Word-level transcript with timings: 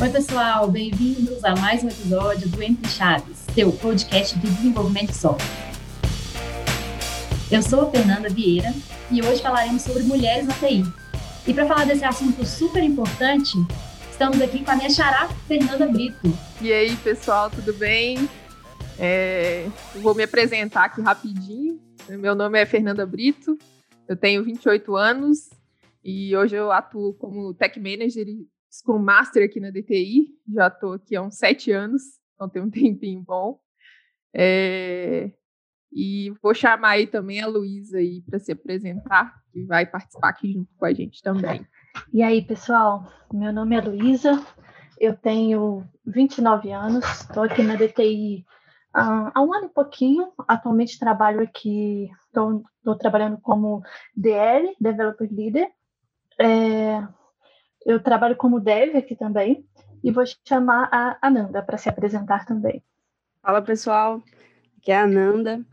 Oi, 0.00 0.10
pessoal, 0.10 0.70
bem-vindos 0.70 1.42
a 1.44 1.56
mais 1.56 1.82
um 1.82 1.88
episódio 1.88 2.48
do 2.48 2.62
Entre 2.62 2.88
Chaves, 2.88 3.44
seu 3.52 3.72
podcast 3.72 4.38
de 4.38 4.46
desenvolvimento 4.46 5.08
de 5.08 5.16
software. 5.16 5.72
Eu 7.50 7.60
sou 7.60 7.88
a 7.88 7.90
Fernanda 7.90 8.28
Vieira 8.28 8.72
e 9.10 9.20
hoje 9.20 9.42
falaremos 9.42 9.82
sobre 9.82 10.04
mulheres 10.04 10.46
na 10.46 10.54
TI. 10.54 10.84
E 11.48 11.52
para 11.52 11.66
falar 11.66 11.84
desse 11.84 12.04
assunto 12.04 12.46
super 12.46 12.80
importante, 12.80 13.58
estamos 14.08 14.40
aqui 14.40 14.64
com 14.64 14.70
a 14.70 14.76
minha 14.76 14.88
xará, 14.88 15.28
Fernanda 15.48 15.88
Brito. 15.88 16.32
E 16.62 16.72
aí, 16.72 16.94
pessoal, 16.98 17.50
tudo 17.50 17.74
bem? 17.74 18.28
É, 19.00 19.66
vou 19.96 20.14
me 20.14 20.22
apresentar 20.22 20.84
aqui 20.84 21.00
rapidinho. 21.00 21.80
Meu 22.08 22.36
nome 22.36 22.56
é 22.56 22.64
Fernanda 22.64 23.04
Brito, 23.04 23.58
eu 24.06 24.16
tenho 24.16 24.44
28 24.44 24.94
anos 24.94 25.50
e 26.04 26.36
hoje 26.36 26.54
eu 26.54 26.70
atuo 26.70 27.14
como 27.14 27.52
Tech 27.52 27.80
Manager 27.80 28.24
Scrum 28.70 28.98
Master 28.98 29.44
aqui 29.44 29.60
na 29.60 29.70
DTI. 29.70 30.28
Já 30.54 30.68
estou 30.68 30.94
aqui 30.94 31.16
há 31.16 31.22
uns 31.22 31.36
sete 31.36 31.72
anos, 31.72 32.02
então 32.34 32.48
tem 32.48 32.62
um 32.62 32.70
tempinho 32.70 33.22
bom. 33.22 33.60
É, 34.34 35.32
e 35.92 36.30
vou 36.42 36.54
chamar 36.54 36.90
aí 36.90 37.06
também 37.06 37.40
a 37.40 37.46
Luísa 37.46 37.98
aí 37.98 38.22
para 38.22 38.38
se 38.38 38.52
apresentar, 38.52 39.34
que 39.52 39.64
vai 39.64 39.86
participar 39.86 40.28
aqui 40.28 40.52
junto 40.52 40.70
com 40.76 40.84
a 40.84 40.92
gente 40.92 41.22
também. 41.22 41.66
E 42.12 42.22
aí, 42.22 42.44
pessoal, 42.44 43.10
meu 43.32 43.52
nome 43.52 43.74
é 43.74 43.80
Luísa, 43.80 44.44
eu 45.00 45.16
tenho 45.16 45.84
29 46.06 46.70
anos, 46.70 47.04
estou 47.22 47.42
aqui 47.42 47.62
na 47.62 47.74
DTI 47.74 48.44
uh, 48.94 49.30
há 49.34 49.42
um 49.42 49.52
ano 49.54 49.66
e 49.66 49.74
pouquinho. 49.74 50.32
Atualmente 50.46 50.98
trabalho 50.98 51.40
aqui, 51.40 52.10
estou 52.26 52.62
trabalhando 52.98 53.38
como 53.38 53.82
DL, 54.14 54.76
Developer 54.80 55.28
Leader. 55.32 55.68
É, 56.40 57.02
eu 57.88 57.98
trabalho 57.98 58.36
como 58.36 58.60
dev 58.60 58.94
aqui 58.96 59.16
também 59.16 59.64
e 60.04 60.12
vou 60.12 60.22
chamar 60.46 60.90
a 60.92 61.18
Ananda 61.22 61.62
para 61.62 61.78
se 61.78 61.88
apresentar 61.88 62.44
também. 62.44 62.82
Fala 63.40 63.62
pessoal, 63.62 64.22
aqui 64.76 64.92
é 64.92 64.96
a 64.96 65.04
Ananda. 65.04 65.64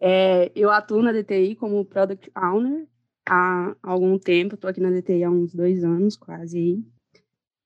É, 0.00 0.50
eu 0.56 0.70
atuo 0.70 1.02
na 1.02 1.12
DTI 1.12 1.54
como 1.54 1.84
Product 1.84 2.32
Owner 2.34 2.88
há 3.28 3.76
algum 3.82 4.18
tempo, 4.18 4.54
estou 4.54 4.70
aqui 4.70 4.80
na 4.80 4.90
DTI 4.90 5.24
há 5.24 5.30
uns 5.30 5.54
dois 5.54 5.84
anos 5.84 6.16
quase 6.16 6.56
aí. 6.56 6.84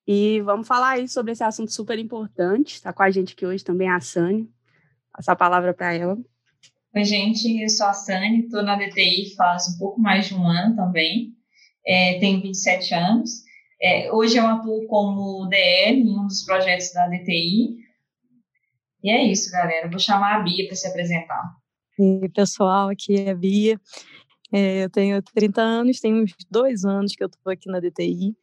E 0.08 0.40
vamos 0.40 0.66
falar 0.66 0.94
aí 0.94 1.08
sobre 1.08 1.30
esse 1.30 1.44
assunto 1.44 1.72
super 1.72 1.96
importante. 1.96 2.74
Está 2.74 2.92
com 2.92 3.04
a 3.04 3.10
gente 3.12 3.34
aqui 3.34 3.46
hoje 3.46 3.62
também 3.62 3.88
a 3.88 4.00
Sani. 4.00 4.50
Passar 5.12 5.32
a 5.32 5.36
palavra 5.36 5.72
para 5.72 5.94
ela. 5.94 6.18
Oi, 6.96 7.04
gente, 7.04 7.62
eu 7.62 7.68
sou 7.68 7.86
a 7.86 7.92
Sani, 7.92 8.40
estou 8.40 8.64
na 8.64 8.76
DTI 8.76 9.36
faz 9.36 9.68
um 9.68 9.78
pouco 9.78 10.00
mais 10.00 10.26
de 10.26 10.34
um 10.34 10.44
ano 10.44 10.74
também. 10.74 11.32
É, 11.86 12.18
tenho 12.18 12.42
27 12.42 12.92
anos. 12.92 13.44
É, 13.80 14.12
hoje 14.12 14.36
eu 14.36 14.46
atuo 14.46 14.86
como 14.86 15.46
DL 15.48 16.00
em 16.00 16.18
um 16.18 16.26
dos 16.26 16.44
projetos 16.44 16.92
da 16.92 17.06
DTI. 17.08 17.76
E 19.02 19.10
é 19.10 19.22
isso, 19.24 19.50
galera. 19.50 19.90
vou 19.90 19.98
chamar 19.98 20.36
a 20.36 20.42
Bia 20.42 20.66
para 20.66 20.76
se 20.76 20.86
apresentar. 20.86 21.42
E 21.98 22.28
pessoal, 22.30 22.88
aqui 22.88 23.16
é 23.16 23.30
a 23.30 23.34
Bia. 23.34 23.78
É, 24.52 24.84
eu 24.84 24.90
tenho 24.90 25.20
30 25.34 25.60
anos, 25.60 26.00
tem 26.00 26.14
uns 26.14 26.32
dois 26.50 26.84
anos 26.84 27.14
que 27.14 27.22
eu 27.22 27.26
estou 27.26 27.52
aqui 27.52 27.68
na 27.70 27.80
DTI. 27.80 28.36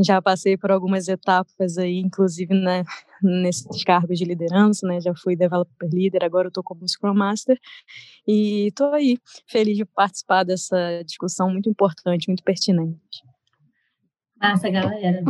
Já 0.00 0.22
passei 0.22 0.56
por 0.56 0.72
algumas 0.72 1.06
etapas 1.06 1.76
aí, 1.76 1.98
inclusive 1.98 2.54
né, 2.54 2.82
nesses 3.22 3.84
cargos 3.84 4.18
de 4.18 4.24
liderança, 4.24 4.86
né? 4.86 5.00
Já 5.00 5.14
fui 5.14 5.36
developer 5.36 5.88
leader, 5.92 6.24
agora 6.24 6.46
eu 6.46 6.48
estou 6.48 6.64
como 6.64 6.88
Scrum 6.88 7.14
Master. 7.14 7.58
E 8.26 8.68
estou 8.68 8.92
aí, 8.94 9.18
feliz 9.46 9.76
de 9.76 9.84
participar 9.84 10.44
dessa 10.44 11.02
discussão 11.04 11.50
muito 11.50 11.68
importante, 11.68 12.28
muito 12.28 12.42
pertinente. 12.42 13.22
Massa, 14.42 14.68
galera. 14.68 15.22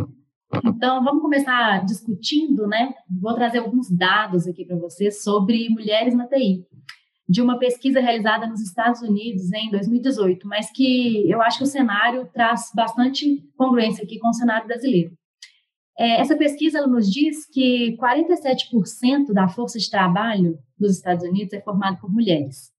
Então, 0.65 1.03
vamos 1.03 1.21
começar 1.21 1.85
discutindo, 1.85 2.65
né? 2.65 2.95
Vou 3.21 3.35
trazer 3.35 3.59
alguns 3.59 3.87
dados 3.95 4.47
aqui 4.47 4.65
para 4.65 4.75
vocês 4.75 5.21
sobre 5.21 5.69
mulheres 5.69 6.15
na 6.15 6.27
TI, 6.27 6.65
de 7.29 7.39
uma 7.39 7.59
pesquisa 7.59 7.99
realizada 7.99 8.47
nos 8.47 8.59
Estados 8.59 9.03
Unidos 9.03 9.53
em 9.53 9.69
2018, 9.69 10.47
mas 10.47 10.71
que 10.71 11.29
eu 11.29 11.43
acho 11.43 11.59
que 11.59 11.63
o 11.63 11.67
cenário 11.67 12.27
traz 12.33 12.71
bastante 12.73 13.47
congruência 13.55 14.03
aqui 14.03 14.17
com 14.17 14.29
o 14.29 14.33
cenário 14.33 14.65
brasileiro. 14.65 15.11
É, 15.95 16.19
essa 16.19 16.35
pesquisa 16.35 16.87
nos 16.87 17.07
diz 17.07 17.47
que 17.47 17.95
47% 17.97 19.31
da 19.31 19.47
força 19.47 19.77
de 19.77 19.91
trabalho 19.91 20.57
dos 20.75 20.95
Estados 20.95 21.23
Unidos 21.23 21.53
é 21.53 21.61
formada 21.61 21.97
por 22.01 22.11
mulheres. 22.11 22.71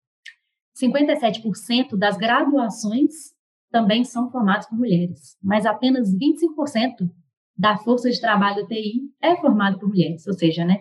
57% 0.77 1.97
das 1.97 2.17
graduações 2.17 3.34
também 3.75 4.05
são 4.05 4.31
formados 4.31 4.69
por 4.69 4.79
mulheres, 4.79 5.37
mas 5.43 5.67
apenas 5.67 6.09
25% 6.15 7.11
da 7.59 7.77
força 7.77 8.09
de 8.09 8.21
trabalho 8.21 8.63
da 8.63 8.69
TI 8.69 9.01
é 9.21 9.35
formada 9.35 9.77
por 9.77 9.89
mulheres, 9.89 10.25
ou 10.29 10.33
seja, 10.33 10.65
né, 10.65 10.79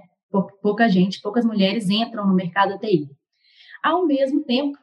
pouca 0.62 0.88
gente, 0.88 1.20
poucas 1.20 1.44
mulheres 1.44 1.90
entram 1.90 2.28
no 2.28 2.36
mercado 2.36 2.70
da 2.70 2.78
TI. 2.78 3.10
Ao 3.84 4.06
mesmo 4.06 4.44
tempo, 4.44 4.78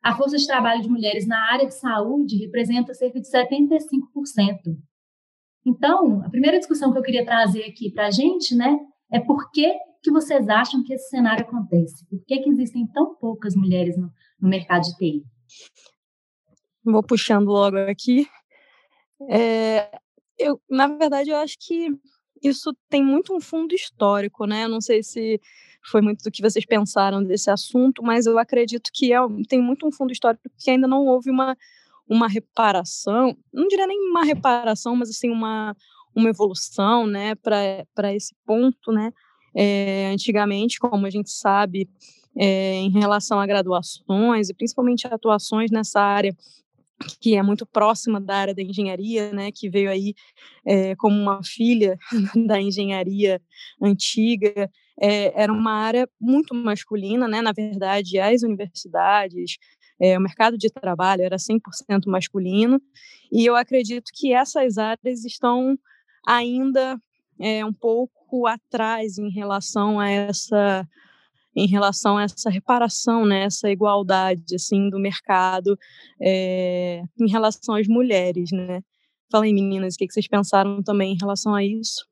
a 0.00 0.14
força 0.14 0.36
de 0.36 0.46
trabalho 0.46 0.82
de 0.82 0.88
mulheres 0.88 1.26
na 1.26 1.52
área 1.52 1.66
de 1.66 1.74
saúde 1.74 2.36
representa 2.36 2.94
cerca 2.94 3.20
de 3.20 3.26
75%. 3.28 4.78
Então, 5.66 6.22
a 6.24 6.30
primeira 6.30 6.60
discussão 6.60 6.92
que 6.92 6.98
eu 6.98 7.02
queria 7.02 7.26
trazer 7.26 7.64
aqui 7.64 7.90
para 7.90 8.06
a 8.06 8.10
gente, 8.12 8.54
né, 8.54 8.78
é 9.10 9.18
por 9.18 9.50
que, 9.50 9.68
que 10.00 10.12
vocês 10.12 10.48
acham 10.48 10.84
que 10.84 10.94
esse 10.94 11.08
cenário 11.08 11.44
acontece? 11.44 12.06
Por 12.08 12.24
que, 12.24 12.38
que 12.38 12.50
existem 12.50 12.86
tão 12.92 13.16
poucas 13.16 13.56
mulheres 13.56 13.98
no, 13.98 14.12
no 14.40 14.48
mercado 14.48 14.82
de 14.82 14.96
TI? 14.96 15.24
Vou 16.92 17.02
puxando 17.02 17.48
logo 17.48 17.76
aqui. 17.76 18.26
É, 19.28 19.90
eu, 20.38 20.60
na 20.70 20.86
verdade, 20.86 21.30
eu 21.30 21.36
acho 21.36 21.56
que 21.58 21.90
isso 22.42 22.74
tem 22.88 23.02
muito 23.02 23.34
um 23.34 23.40
fundo 23.40 23.74
histórico, 23.74 24.46
né? 24.46 24.64
Eu 24.64 24.68
não 24.68 24.80
sei 24.80 25.02
se 25.02 25.40
foi 25.90 26.00
muito 26.00 26.22
do 26.22 26.30
que 26.30 26.42
vocês 26.42 26.64
pensaram 26.64 27.22
desse 27.22 27.50
assunto, 27.50 28.02
mas 28.02 28.26
eu 28.26 28.38
acredito 28.38 28.90
que 28.92 29.12
é, 29.12 29.18
tem 29.48 29.60
muito 29.60 29.86
um 29.86 29.92
fundo 29.92 30.12
histórico 30.12 30.44
que 30.56 30.70
ainda 30.70 30.86
não 30.86 31.06
houve 31.06 31.30
uma, 31.30 31.56
uma 32.08 32.28
reparação, 32.28 33.36
não 33.52 33.66
diria 33.66 33.86
nem 33.86 33.98
uma 34.10 34.24
reparação, 34.24 34.94
mas 34.94 35.10
assim 35.10 35.30
uma, 35.30 35.76
uma 36.14 36.28
evolução, 36.28 37.06
né, 37.06 37.34
para 37.36 38.14
esse 38.14 38.34
ponto, 38.46 38.92
né? 38.92 39.12
É, 39.54 40.10
antigamente, 40.12 40.78
como 40.78 41.06
a 41.06 41.10
gente 41.10 41.30
sabe, 41.30 41.88
é, 42.36 42.74
em 42.74 42.90
relação 42.90 43.40
a 43.40 43.46
graduações 43.46 44.48
e 44.48 44.54
principalmente 44.54 45.06
atuações 45.06 45.70
nessa 45.70 46.00
área 46.00 46.36
que 47.20 47.36
é 47.36 47.42
muito 47.42 47.64
próxima 47.64 48.20
da 48.20 48.36
área 48.36 48.54
da 48.54 48.62
engenharia, 48.62 49.32
né, 49.32 49.50
que 49.52 49.68
veio 49.68 49.90
aí 49.90 50.14
é, 50.66 50.96
como 50.96 51.16
uma 51.16 51.40
filha 51.44 51.96
da 52.46 52.60
engenharia 52.60 53.40
antiga, 53.80 54.70
é, 55.00 55.40
era 55.40 55.52
uma 55.52 55.72
área 55.72 56.08
muito 56.20 56.54
masculina, 56.54 57.28
né, 57.28 57.40
na 57.40 57.52
verdade, 57.52 58.18
as 58.18 58.42
universidades, 58.42 59.58
é, 60.00 60.18
o 60.18 60.20
mercado 60.20 60.58
de 60.58 60.68
trabalho 60.68 61.22
era 61.22 61.38
100% 61.38 62.06
masculino, 62.06 62.80
e 63.30 63.46
eu 63.46 63.54
acredito 63.54 64.10
que 64.14 64.32
essas 64.32 64.78
áreas 64.78 65.24
estão 65.24 65.78
ainda 66.26 67.00
um 67.64 67.72
pouco 67.72 68.48
atrás 68.48 69.16
em 69.16 69.30
relação 69.30 70.00
a 70.00 70.10
essa 70.10 70.84
em 71.58 71.66
relação 71.66 72.16
a 72.16 72.24
essa 72.24 72.50
reparação, 72.50 73.26
né, 73.26 73.44
essa 73.44 73.70
igualdade 73.70 74.54
assim 74.54 74.88
do 74.88 74.98
mercado 74.98 75.78
é, 76.20 77.02
em 77.18 77.28
relação 77.28 77.74
às 77.74 77.88
mulheres, 77.88 78.50
né? 78.52 78.80
Fala 79.30 79.44
aí, 79.44 79.52
meninas, 79.52 79.94
o 79.94 79.98
que 79.98 80.10
vocês 80.10 80.26
pensaram 80.26 80.82
também 80.82 81.12
em 81.12 81.18
relação 81.18 81.54
a 81.54 81.62
isso? 81.62 82.06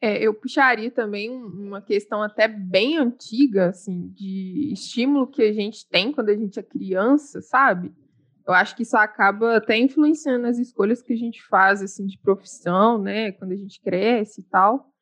É, 0.00 0.22
eu 0.22 0.34
puxaria 0.34 0.90
também 0.90 1.30
uma 1.30 1.80
questão 1.80 2.22
até 2.22 2.46
bem 2.46 2.98
antiga, 2.98 3.68
assim, 3.68 4.08
de 4.08 4.70
estímulo 4.72 5.26
que 5.26 5.42
a 5.42 5.52
gente 5.52 5.88
tem 5.88 6.12
quando 6.12 6.28
a 6.28 6.36
gente 6.36 6.58
é 6.58 6.62
criança, 6.62 7.40
sabe? 7.40 7.90
Eu 8.46 8.52
acho 8.52 8.76
que 8.76 8.82
isso 8.82 8.96
acaba 8.96 9.56
até 9.56 9.78
influenciando 9.78 10.46
as 10.46 10.58
escolhas 10.58 11.00
que 11.00 11.14
a 11.14 11.16
gente 11.16 11.42
faz, 11.44 11.80
assim, 11.80 12.04
de 12.04 12.18
profissão, 12.18 13.00
né? 13.00 13.32
Quando 13.32 13.52
a 13.52 13.56
gente 13.56 13.80
cresce 13.80 14.42
e 14.42 14.44
tal. 14.44 14.93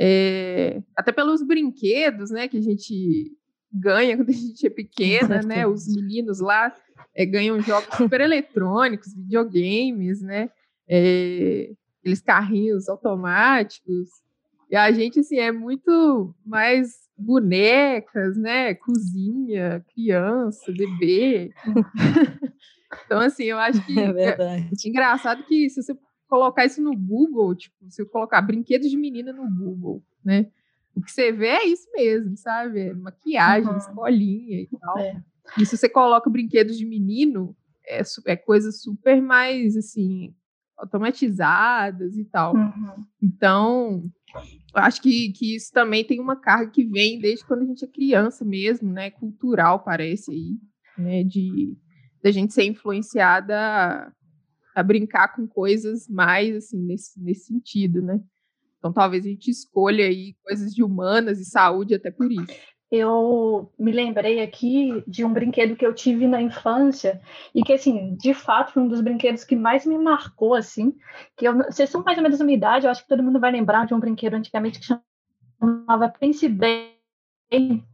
É, 0.00 0.80
até 0.96 1.10
pelos 1.10 1.42
brinquedos, 1.42 2.30
né, 2.30 2.46
que 2.46 2.56
a 2.56 2.62
gente 2.62 3.36
ganha 3.72 4.16
quando 4.16 4.30
a 4.30 4.32
gente 4.32 4.66
é 4.66 4.70
pequena, 4.70 5.42
né? 5.42 5.66
Os 5.66 5.86
meninos 5.92 6.40
lá 6.40 6.74
é, 7.14 7.26
ganham 7.26 7.60
jogos 7.60 7.96
super 7.96 8.20
eletrônicos, 8.20 9.14
videogames, 9.14 10.22
né? 10.22 10.50
É, 10.88 11.72
aqueles 12.00 12.20
carrinhos 12.20 12.88
automáticos. 12.88 14.08
E 14.70 14.76
a 14.76 14.90
gente, 14.92 15.20
assim, 15.20 15.38
é 15.38 15.50
muito 15.50 16.34
mais 16.46 17.08
bonecas, 17.16 18.36
né? 18.36 18.74
Cozinha, 18.74 19.84
criança, 19.92 20.70
bebê. 20.72 21.52
então, 23.04 23.20
assim, 23.20 23.44
eu 23.44 23.58
acho 23.58 23.84
que 23.84 23.98
é, 23.98 24.12
verdade. 24.12 24.68
é 24.72 24.88
engraçado 24.88 25.44
que 25.44 25.68
se 25.70 25.82
você 25.82 25.94
colocar 26.28 26.64
isso 26.64 26.82
no 26.82 26.96
Google, 26.96 27.54
tipo, 27.54 27.76
se 27.88 28.02
eu 28.02 28.06
colocar 28.06 28.42
brinquedos 28.42 28.90
de 28.90 28.96
menina 28.96 29.32
no 29.32 29.48
Google, 29.48 30.02
né? 30.24 30.50
O 30.94 31.00
que 31.00 31.10
você 31.10 31.32
vê 31.32 31.48
é 31.48 31.66
isso 31.66 31.88
mesmo, 31.92 32.36
sabe? 32.36 32.80
É 32.80 32.94
maquiagem, 32.94 33.70
uhum. 33.70 33.76
escolinha 33.76 34.60
e 34.60 34.68
tal. 34.78 34.98
É. 34.98 35.22
E 35.58 35.64
se 35.64 35.76
você 35.76 35.88
coloca 35.88 36.28
brinquedos 36.28 36.76
de 36.76 36.84
menino, 36.84 37.56
é, 37.86 38.02
é 38.26 38.36
coisa 38.36 38.70
super 38.70 39.22
mais, 39.22 39.76
assim, 39.76 40.34
automatizadas 40.76 42.16
e 42.16 42.24
tal. 42.24 42.54
Uhum. 42.54 43.04
Então, 43.22 44.10
eu 44.34 44.82
acho 44.82 45.00
que, 45.00 45.32
que 45.32 45.56
isso 45.56 45.72
também 45.72 46.04
tem 46.04 46.20
uma 46.20 46.36
carga 46.36 46.70
que 46.70 46.84
vem 46.84 47.18
desde 47.18 47.46
quando 47.46 47.62
a 47.62 47.66
gente 47.66 47.84
é 47.84 47.88
criança 47.88 48.44
mesmo, 48.44 48.92
né? 48.92 49.10
Cultural, 49.10 49.82
parece 49.82 50.32
aí, 50.32 50.58
né? 50.98 51.24
De 51.24 51.76
da 52.22 52.32
gente 52.32 52.52
ser 52.52 52.64
influenciada 52.64 54.12
a, 54.80 54.82
brincar 54.82 55.34
com 55.34 55.46
coisas 55.46 56.08
mais, 56.08 56.56
assim, 56.56 56.78
nesse, 56.78 57.20
nesse 57.20 57.46
sentido, 57.46 58.02
né? 58.02 58.20
Então, 58.78 58.92
talvez 58.92 59.24
a 59.24 59.28
gente 59.28 59.50
escolha 59.50 60.06
aí 60.06 60.34
coisas 60.44 60.72
de 60.72 60.82
humanas 60.82 61.40
e 61.40 61.44
saúde 61.44 61.94
até 61.94 62.10
por 62.10 62.30
isso 62.30 62.54
eu 62.90 63.70
me 63.78 63.92
lembrei 63.92 64.42
aqui 64.42 65.02
de 65.06 65.24
um 65.24 65.32
brinquedo 65.32 65.76
que 65.76 65.84
eu 65.84 65.94
tive 65.94 66.26
na 66.26 66.40
infância 66.40 67.20
e 67.54 67.62
que, 67.62 67.72
assim, 67.72 68.16
de 68.16 68.32
fato 68.32 68.72
foi 68.72 68.82
um 68.82 68.88
dos 68.88 69.02
brinquedos 69.02 69.44
que 69.44 69.54
mais 69.54 69.84
me 69.84 69.98
marcou, 69.98 70.54
assim, 70.54 70.96
que 71.36 71.46
eu, 71.46 71.54
vocês 71.56 71.90
são 71.90 72.02
mais 72.02 72.16
ou 72.16 72.22
menos 72.22 72.38
da 72.38 72.44
minha 72.44 72.56
idade, 72.56 72.86
eu 72.86 72.90
acho 72.90 73.02
que 73.02 73.08
todo 73.08 73.22
mundo 73.22 73.38
vai 73.38 73.52
lembrar 73.52 73.86
de 73.86 73.92
um 73.92 74.00
brinquedo 74.00 74.34
antigamente 74.34 74.80
que 74.80 74.86
chamava 74.86 76.08
Prince 76.08 76.48
Bem, 76.48 77.84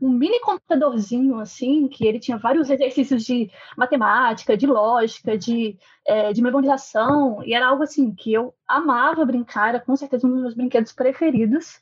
um 0.00 0.10
mini 0.10 0.40
computadorzinho, 0.40 1.38
assim, 1.38 1.88
que 1.88 2.06
ele 2.06 2.18
tinha 2.18 2.36
vários 2.36 2.70
exercícios 2.70 3.24
de 3.24 3.50
matemática, 3.76 4.56
de 4.56 4.66
lógica, 4.66 5.36
de, 5.38 5.78
é, 6.06 6.32
de 6.32 6.42
memorização, 6.42 7.42
e 7.44 7.54
era 7.54 7.66
algo, 7.66 7.82
assim, 7.82 8.14
que 8.14 8.32
eu 8.32 8.54
amava 8.66 9.24
brincar, 9.24 9.70
era 9.70 9.80
com 9.80 9.96
certeza 9.96 10.26
um 10.26 10.30
dos 10.30 10.42
meus 10.42 10.54
brinquedos 10.54 10.92
preferidos, 10.92 11.80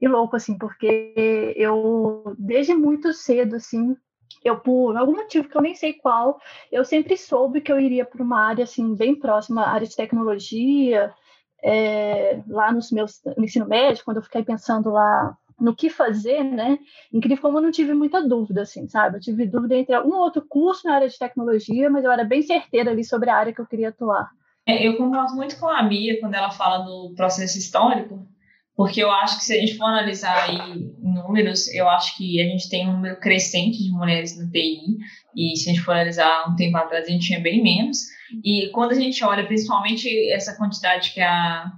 e 0.00 0.08
louco, 0.08 0.36
assim, 0.36 0.58
porque 0.58 1.54
eu, 1.56 2.34
desde 2.38 2.74
muito 2.74 3.12
cedo, 3.12 3.56
assim, 3.56 3.96
eu, 4.44 4.58
por 4.58 4.96
algum 4.96 5.14
motivo 5.14 5.48
que 5.48 5.56
eu 5.56 5.62
nem 5.62 5.74
sei 5.74 5.92
qual, 5.92 6.40
eu 6.70 6.84
sempre 6.84 7.16
soube 7.16 7.60
que 7.60 7.72
eu 7.72 7.78
iria 7.78 8.04
para 8.04 8.22
uma 8.22 8.40
área, 8.40 8.64
assim, 8.64 8.94
bem 8.94 9.14
próxima, 9.14 9.66
área 9.66 9.86
de 9.86 9.96
tecnologia, 9.96 11.14
é, 11.62 12.42
lá 12.48 12.72
nos 12.72 12.90
meus, 12.90 13.20
no 13.36 13.44
ensino 13.44 13.66
médio, 13.66 14.04
quando 14.04 14.16
eu 14.16 14.22
fiquei 14.22 14.42
pensando 14.42 14.90
lá 14.90 15.36
no 15.62 15.76
que 15.76 15.88
fazer, 15.88 16.42
né? 16.42 16.76
Incrível 17.12 17.40
como 17.40 17.58
eu 17.58 17.62
não 17.62 17.70
tive 17.70 17.94
muita 17.94 18.20
dúvida, 18.26 18.62
assim, 18.62 18.88
sabe? 18.88 19.16
Eu 19.16 19.20
tive 19.20 19.46
dúvida 19.46 19.76
entre 19.76 19.96
um 20.00 20.16
outro 20.16 20.44
curso 20.48 20.88
na 20.88 20.96
área 20.96 21.08
de 21.08 21.16
tecnologia, 21.16 21.88
mas 21.88 22.04
eu 22.04 22.10
era 22.10 22.24
bem 22.24 22.42
certeira 22.42 22.90
ali 22.90 23.04
sobre 23.04 23.30
a 23.30 23.36
área 23.36 23.54
que 23.54 23.60
eu 23.60 23.66
queria 23.66 23.90
atuar. 23.90 24.28
É, 24.66 24.86
eu 24.86 24.96
concordo 24.96 25.36
muito 25.36 25.58
com 25.60 25.68
a 25.68 25.80
Mia 25.84 26.18
quando 26.20 26.34
ela 26.34 26.50
fala 26.50 26.78
do 26.78 27.14
processo 27.14 27.56
histórico, 27.56 28.26
porque 28.74 29.00
eu 29.00 29.10
acho 29.12 29.38
que 29.38 29.44
se 29.44 29.54
a 29.54 29.60
gente 29.60 29.76
for 29.76 29.84
analisar 29.84 30.50
aí 30.50 30.90
números, 30.98 31.72
eu 31.72 31.88
acho 31.88 32.16
que 32.16 32.40
a 32.40 32.44
gente 32.44 32.68
tem 32.68 32.88
um 32.88 32.94
número 32.94 33.20
crescente 33.20 33.84
de 33.84 33.92
mulheres 33.92 34.36
no 34.36 34.50
TI, 34.50 34.98
e 35.36 35.56
se 35.56 35.70
a 35.70 35.72
gente 35.72 35.84
for 35.84 35.92
analisar 35.92 36.50
um 36.50 36.56
tempo 36.56 36.76
atrás, 36.76 37.06
a 37.06 37.10
gente 37.10 37.26
tinha 37.26 37.40
bem 37.40 37.62
menos. 37.62 37.98
E 38.44 38.68
quando 38.72 38.92
a 38.92 38.96
gente 38.96 39.24
olha 39.24 39.46
principalmente 39.46 40.08
essa 40.32 40.56
quantidade 40.56 41.12
que 41.12 41.20
a 41.20 41.70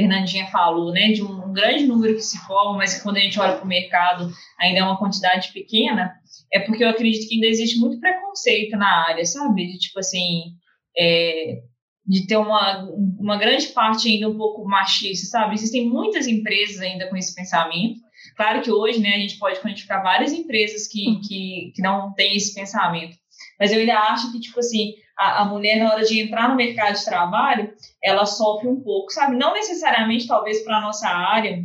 Fernandinha 0.00 0.46
falou, 0.46 0.92
né, 0.92 1.12
de 1.12 1.22
um 1.22 1.52
grande 1.52 1.86
número 1.86 2.14
que 2.14 2.22
se 2.22 2.38
forma, 2.46 2.78
mas 2.78 3.02
quando 3.02 3.18
a 3.18 3.20
gente 3.20 3.38
olha 3.38 3.56
para 3.56 3.64
o 3.64 3.68
mercado 3.68 4.30
ainda 4.58 4.80
é 4.80 4.82
uma 4.82 4.98
quantidade 4.98 5.52
pequena, 5.52 6.14
é 6.52 6.60
porque 6.60 6.82
eu 6.82 6.88
acredito 6.88 7.28
que 7.28 7.34
ainda 7.34 7.46
existe 7.46 7.78
muito 7.78 8.00
preconceito 8.00 8.76
na 8.76 9.08
área, 9.08 9.24
sabe? 9.24 9.66
De, 9.66 9.78
tipo 9.78 9.98
assim, 9.98 10.54
é, 10.98 11.58
de 12.06 12.26
ter 12.26 12.36
uma, 12.36 12.88
uma 13.18 13.36
grande 13.36 13.68
parte 13.68 14.08
ainda 14.08 14.28
um 14.28 14.36
pouco 14.36 14.66
machista, 14.66 15.26
sabe? 15.26 15.54
Existem 15.54 15.88
muitas 15.88 16.26
empresas 16.26 16.80
ainda 16.80 17.08
com 17.08 17.16
esse 17.16 17.34
pensamento. 17.34 18.00
Claro 18.36 18.62
que 18.62 18.70
hoje, 18.70 19.00
né, 19.00 19.14
a 19.14 19.18
gente 19.18 19.38
pode 19.38 19.60
quantificar 19.60 20.02
várias 20.02 20.32
empresas 20.32 20.86
que, 20.88 21.20
que, 21.20 21.72
que 21.74 21.82
não 21.82 22.12
têm 22.14 22.36
esse 22.36 22.54
pensamento. 22.54 23.16
Mas 23.58 23.72
eu 23.72 23.80
ainda 23.80 23.98
acho 23.98 24.32
que, 24.32 24.40
tipo 24.40 24.58
assim, 24.58 24.94
a, 25.20 25.42
a 25.42 25.44
mulher, 25.44 25.78
na 25.78 25.92
hora 25.92 26.04
de 26.04 26.20
entrar 26.20 26.48
no 26.48 26.56
mercado 26.56 26.96
de 26.96 27.04
trabalho, 27.04 27.72
ela 28.02 28.24
sofre 28.26 28.68
um 28.68 28.80
pouco, 28.80 29.12
sabe? 29.12 29.36
Não 29.36 29.52
necessariamente, 29.52 30.26
talvez, 30.26 30.62
para 30.64 30.78
a 30.78 30.80
nossa 30.80 31.08
área, 31.08 31.62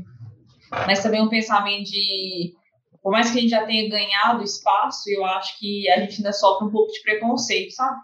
mas 0.85 1.01
também 1.01 1.21
um 1.21 1.29
pensamento 1.29 1.89
de 1.89 2.53
por 3.01 3.11
mais 3.11 3.29
que 3.29 3.37
a 3.37 3.41
gente 3.41 3.51
já 3.51 3.63
tenha 3.63 3.87
ganhado 3.87 4.43
espaço, 4.43 5.03
eu 5.11 5.23
acho 5.23 5.59
que 5.59 5.87
a 5.91 5.99
gente 5.99 6.17
ainda 6.17 6.33
sofre 6.33 6.67
um 6.67 6.71
pouco 6.71 6.91
de 6.91 7.03
preconceito, 7.03 7.71
sabe? 7.71 7.99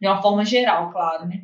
de 0.00 0.06
uma 0.06 0.22
forma 0.22 0.44
geral, 0.44 0.92
claro, 0.92 1.26
né? 1.26 1.42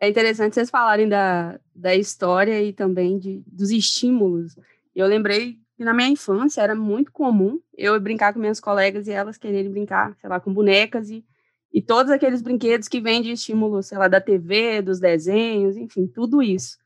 É 0.00 0.08
interessante 0.08 0.54
vocês 0.54 0.68
falarem 0.68 1.08
da, 1.08 1.58
da 1.74 1.94
história 1.94 2.62
e 2.62 2.72
também 2.72 3.18
de, 3.18 3.42
dos 3.46 3.70
estímulos. 3.70 4.56
Eu 4.94 5.06
lembrei 5.06 5.58
que 5.76 5.84
na 5.84 5.94
minha 5.94 6.08
infância 6.08 6.60
era 6.60 6.74
muito 6.74 7.12
comum 7.12 7.60
eu 7.76 7.98
brincar 8.00 8.32
com 8.32 8.40
minhas 8.40 8.60
colegas 8.60 9.06
e 9.06 9.12
elas 9.12 9.38
quererem 9.38 9.70
brincar, 9.70 10.14
sei 10.20 10.28
lá, 10.28 10.40
com 10.40 10.52
bonecas 10.52 11.08
e, 11.10 11.24
e 11.76 11.82
todos 11.82 12.10
aqueles 12.10 12.40
brinquedos 12.40 12.88
que 12.88 13.02
vêm 13.02 13.20
de 13.20 13.32
estímulo, 13.32 13.82
sei 13.82 13.98
lá, 13.98 14.08
da 14.08 14.18
TV, 14.18 14.80
dos 14.80 14.98
desenhos, 14.98 15.76
enfim, 15.76 16.06
tudo 16.06 16.42
isso. 16.42 16.78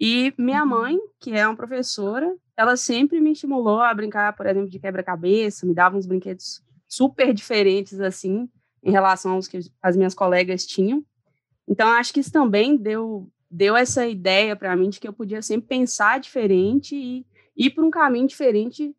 E 0.00 0.32
minha 0.38 0.62
uhum. 0.62 0.68
mãe, 0.70 0.98
que 1.20 1.32
é 1.32 1.46
uma 1.46 1.54
professora, 1.54 2.34
ela 2.56 2.74
sempre 2.74 3.20
me 3.20 3.32
estimulou 3.32 3.82
a 3.82 3.92
brincar, 3.92 4.34
por 4.34 4.46
exemplo, 4.46 4.70
de 4.70 4.78
quebra-cabeça, 4.78 5.66
me 5.66 5.74
dava 5.74 5.98
uns 5.98 6.06
brinquedos 6.06 6.62
super 6.88 7.34
diferentes, 7.34 8.00
assim, 8.00 8.48
em 8.82 8.90
relação 8.90 9.32
aos 9.32 9.46
que 9.46 9.60
as 9.82 9.94
minhas 9.94 10.14
colegas 10.14 10.64
tinham. 10.64 11.04
Então, 11.68 11.86
acho 11.88 12.10
que 12.10 12.20
isso 12.20 12.32
também 12.32 12.78
deu, 12.78 13.30
deu 13.50 13.76
essa 13.76 14.06
ideia 14.06 14.56
para 14.56 14.74
mim 14.74 14.88
de 14.88 15.00
que 15.00 15.06
eu 15.06 15.12
podia 15.12 15.42
sempre 15.42 15.68
pensar 15.68 16.18
diferente 16.18 16.96
e 16.96 17.26
ir 17.54 17.72
por 17.72 17.84
um 17.84 17.90
caminho 17.90 18.26
diferente 18.26 18.96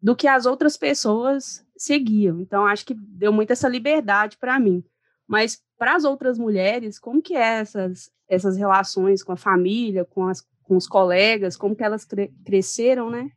do 0.00 0.16
que 0.16 0.26
as 0.26 0.46
outras 0.46 0.78
pessoas 0.78 1.63
seguiam. 1.84 2.40
Então, 2.40 2.66
acho 2.66 2.84
que 2.84 2.94
deu 2.94 3.32
muito 3.32 3.52
essa 3.52 3.68
liberdade 3.68 4.36
para 4.38 4.58
mim. 4.58 4.84
Mas 5.26 5.62
para 5.78 5.94
as 5.96 6.04
outras 6.04 6.38
mulheres, 6.38 6.98
como 6.98 7.22
que 7.22 7.34
é 7.34 7.60
essas, 7.60 8.10
essas 8.28 8.56
relações 8.56 9.22
com 9.22 9.32
a 9.32 9.36
família, 9.36 10.04
com, 10.04 10.26
as, 10.26 10.40
com 10.62 10.76
os 10.76 10.86
colegas, 10.86 11.56
como 11.56 11.74
que 11.74 11.84
elas 11.84 12.04
cre 12.04 12.32
cresceram, 12.44 13.10
né? 13.10 13.30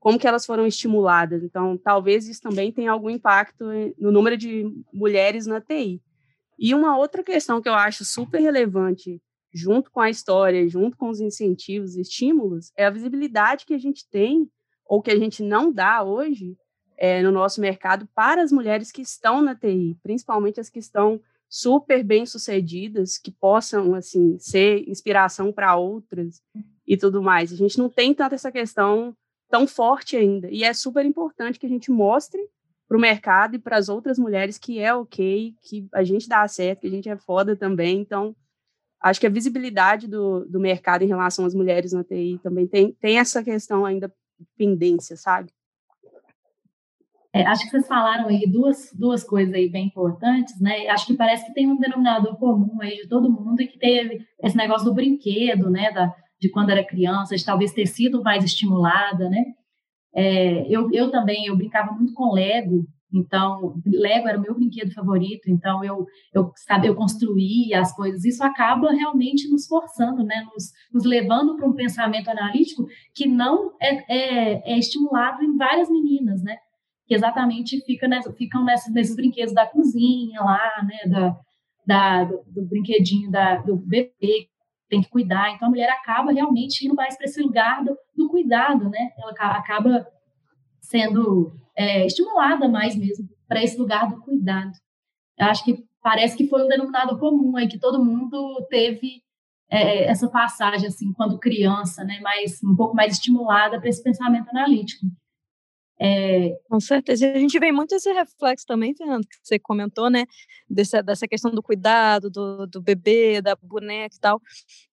como 0.00 0.18
que 0.18 0.26
elas 0.26 0.46
foram 0.46 0.66
estimuladas. 0.66 1.44
Então, 1.44 1.76
talvez 1.76 2.26
isso 2.26 2.40
também 2.40 2.72
tenha 2.72 2.90
algum 2.90 3.10
impacto 3.10 3.66
no 3.98 4.10
número 4.10 4.36
de 4.36 4.64
mulheres 4.92 5.46
na 5.46 5.60
TI. 5.60 6.02
E 6.58 6.74
uma 6.74 6.96
outra 6.96 7.22
questão 7.22 7.60
que 7.60 7.68
eu 7.68 7.74
acho 7.74 8.04
super 8.04 8.40
relevante, 8.40 9.20
junto 9.52 9.90
com 9.90 10.00
a 10.00 10.08
história, 10.08 10.66
junto 10.68 10.96
com 10.96 11.10
os 11.10 11.20
incentivos, 11.20 11.96
estímulos, 11.96 12.72
é 12.76 12.86
a 12.86 12.90
visibilidade 12.90 13.66
que 13.66 13.74
a 13.74 13.78
gente 13.78 14.08
tem, 14.08 14.50
ou 14.86 15.02
que 15.02 15.10
a 15.10 15.18
gente 15.18 15.42
não 15.42 15.70
dá 15.70 16.02
hoje, 16.02 16.56
é, 17.00 17.22
no 17.22 17.32
nosso 17.32 17.62
mercado 17.62 18.06
para 18.14 18.42
as 18.42 18.52
mulheres 18.52 18.92
que 18.92 19.00
estão 19.00 19.40
na 19.40 19.54
TI, 19.54 19.96
principalmente 20.02 20.60
as 20.60 20.68
que 20.68 20.78
estão 20.78 21.18
super 21.48 22.04
bem 22.04 22.26
sucedidas, 22.26 23.16
que 23.16 23.30
possam 23.32 23.94
assim 23.94 24.38
ser 24.38 24.86
inspiração 24.86 25.50
para 25.50 25.74
outras 25.74 26.42
e 26.86 26.98
tudo 26.98 27.22
mais. 27.22 27.52
A 27.52 27.56
gente 27.56 27.78
não 27.78 27.88
tem 27.88 28.12
tanto 28.12 28.34
essa 28.34 28.52
questão 28.52 29.16
tão 29.48 29.66
forte 29.66 30.14
ainda. 30.14 30.48
E 30.50 30.62
é 30.62 30.74
super 30.74 31.04
importante 31.04 31.58
que 31.58 31.66
a 31.66 31.68
gente 31.70 31.90
mostre 31.90 32.38
para 32.86 32.98
o 32.98 33.00
mercado 33.00 33.56
e 33.56 33.58
para 33.58 33.78
as 33.78 33.88
outras 33.88 34.18
mulheres 34.18 34.58
que 34.58 34.78
é 34.78 34.94
ok, 34.94 35.54
que 35.62 35.88
a 35.94 36.04
gente 36.04 36.28
dá 36.28 36.46
certo, 36.46 36.80
que 36.80 36.86
a 36.86 36.90
gente 36.90 37.08
é 37.08 37.16
foda 37.16 37.56
também. 37.56 37.98
Então, 37.98 38.36
acho 39.00 39.18
que 39.18 39.26
a 39.26 39.30
visibilidade 39.30 40.06
do, 40.06 40.44
do 40.44 40.60
mercado 40.60 41.02
em 41.02 41.08
relação 41.08 41.46
às 41.46 41.54
mulheres 41.54 41.92
na 41.92 42.04
TI 42.04 42.38
também 42.42 42.66
tem, 42.66 42.92
tem 42.92 43.18
essa 43.18 43.42
questão 43.42 43.86
ainda 43.86 44.12
pendência, 44.56 45.16
sabe? 45.16 45.50
É, 47.32 47.46
acho 47.46 47.64
que 47.64 47.70
vocês 47.70 47.86
falaram 47.86 48.28
aí 48.28 48.44
duas, 48.50 48.90
duas 48.92 49.22
coisas 49.22 49.54
aí 49.54 49.68
bem 49.68 49.86
importantes, 49.86 50.60
né? 50.60 50.88
Acho 50.88 51.06
que 51.06 51.16
parece 51.16 51.46
que 51.46 51.54
tem 51.54 51.68
um 51.68 51.78
denominador 51.78 52.36
comum 52.36 52.80
aí 52.80 52.96
de 52.96 53.08
todo 53.08 53.30
mundo 53.30 53.60
e 53.62 53.68
que 53.68 53.78
teve 53.78 54.26
esse 54.42 54.56
negócio 54.56 54.84
do 54.86 54.94
brinquedo, 54.94 55.70
né? 55.70 55.92
Da, 55.92 56.12
de 56.40 56.50
quando 56.50 56.70
era 56.70 56.84
criança, 56.84 57.36
de 57.36 57.44
talvez 57.44 57.72
ter 57.72 57.86
sido 57.86 58.22
mais 58.22 58.44
estimulada, 58.44 59.28
né? 59.28 59.44
É, 60.12 60.66
eu, 60.68 60.90
eu 60.92 61.10
também, 61.10 61.46
eu 61.46 61.56
brincava 61.56 61.92
muito 61.92 62.12
com 62.14 62.32
Lego, 62.32 62.84
então, 63.12 63.74
Lego 63.84 64.28
era 64.28 64.38
o 64.38 64.40
meu 64.40 64.54
brinquedo 64.54 64.92
favorito, 64.92 65.50
então 65.50 65.84
eu, 65.84 66.06
eu, 66.32 66.50
sabe, 66.54 66.86
eu 66.86 66.94
construía 66.94 67.80
as 67.80 67.94
coisas. 67.94 68.24
Isso 68.24 68.42
acaba 68.44 68.92
realmente 68.92 69.48
nos 69.50 69.66
forçando, 69.66 70.22
né? 70.22 70.46
Nos, 70.52 70.70
nos 70.92 71.04
levando 71.04 71.56
para 71.56 71.66
um 71.66 71.74
pensamento 71.74 72.28
analítico 72.30 72.86
que 73.14 73.26
não 73.26 73.72
é, 73.80 73.94
é, 74.08 74.72
é, 74.72 74.78
estimulado 74.78 75.42
em 75.42 75.56
várias 75.56 75.90
meninas, 75.90 76.42
né? 76.42 76.56
Que 77.10 77.16
exatamente 77.16 77.84
fica 77.84 78.06
nessa, 78.06 78.32
ficam 78.32 78.64
nessa, 78.64 78.88
nesses 78.92 79.16
brinquedos 79.16 79.52
da 79.52 79.66
cozinha 79.66 80.40
lá, 80.42 80.70
né? 80.84 81.10
Da, 81.10 81.36
da, 81.84 82.22
do, 82.22 82.44
do 82.46 82.62
brinquedinho 82.62 83.28
da, 83.28 83.56
do 83.56 83.76
bebê 83.76 84.48
tem 84.88 85.02
que 85.02 85.10
cuidar. 85.10 85.50
Então 85.50 85.66
a 85.66 85.70
mulher 85.72 85.90
acaba 85.90 86.30
realmente 86.30 86.86
indo 86.86 86.94
mais 86.94 87.16
para 87.16 87.26
esse 87.26 87.42
lugar 87.42 87.82
do, 87.82 87.98
do, 88.16 88.28
cuidado, 88.28 88.88
né? 88.88 89.10
Ela 89.18 89.32
acaba 89.56 90.06
sendo 90.80 91.52
é, 91.76 92.06
estimulada 92.06 92.68
mais 92.68 92.94
mesmo 92.94 93.28
para 93.48 93.60
esse 93.60 93.76
lugar 93.76 94.08
do 94.08 94.20
cuidado. 94.20 94.70
Eu 95.36 95.46
acho 95.46 95.64
que 95.64 95.84
parece 96.00 96.36
que 96.36 96.46
foi 96.46 96.64
um 96.64 96.68
denominador 96.68 97.18
comum 97.18 97.56
aí 97.56 97.66
que 97.66 97.80
todo 97.80 98.04
mundo 98.04 98.64
teve 98.70 99.20
é, 99.68 100.04
essa 100.04 100.28
passagem 100.28 100.86
assim 100.86 101.12
quando 101.14 101.40
criança, 101.40 102.04
né? 102.04 102.20
Mais 102.20 102.62
um 102.62 102.76
pouco 102.76 102.94
mais 102.94 103.14
estimulada 103.14 103.80
para 103.80 103.88
esse 103.88 104.00
pensamento 104.00 104.48
analítico. 104.50 105.06
É... 106.00 106.56
Com 106.68 106.80
certeza. 106.80 107.26
E 107.26 107.32
a 107.32 107.38
gente 107.38 107.58
vê 107.58 107.70
muito 107.70 107.94
esse 107.94 108.10
reflexo 108.12 108.66
também, 108.66 108.94
Fernando, 108.94 109.26
que 109.26 109.36
você 109.42 109.58
comentou, 109.58 110.08
né? 110.08 110.24
Dessa, 110.68 111.02
dessa 111.02 111.28
questão 111.28 111.50
do 111.50 111.62
cuidado 111.62 112.30
do, 112.30 112.66
do 112.66 112.80
bebê, 112.80 113.42
da 113.42 113.54
boneca 113.54 114.16
e 114.16 114.20
tal. 114.20 114.40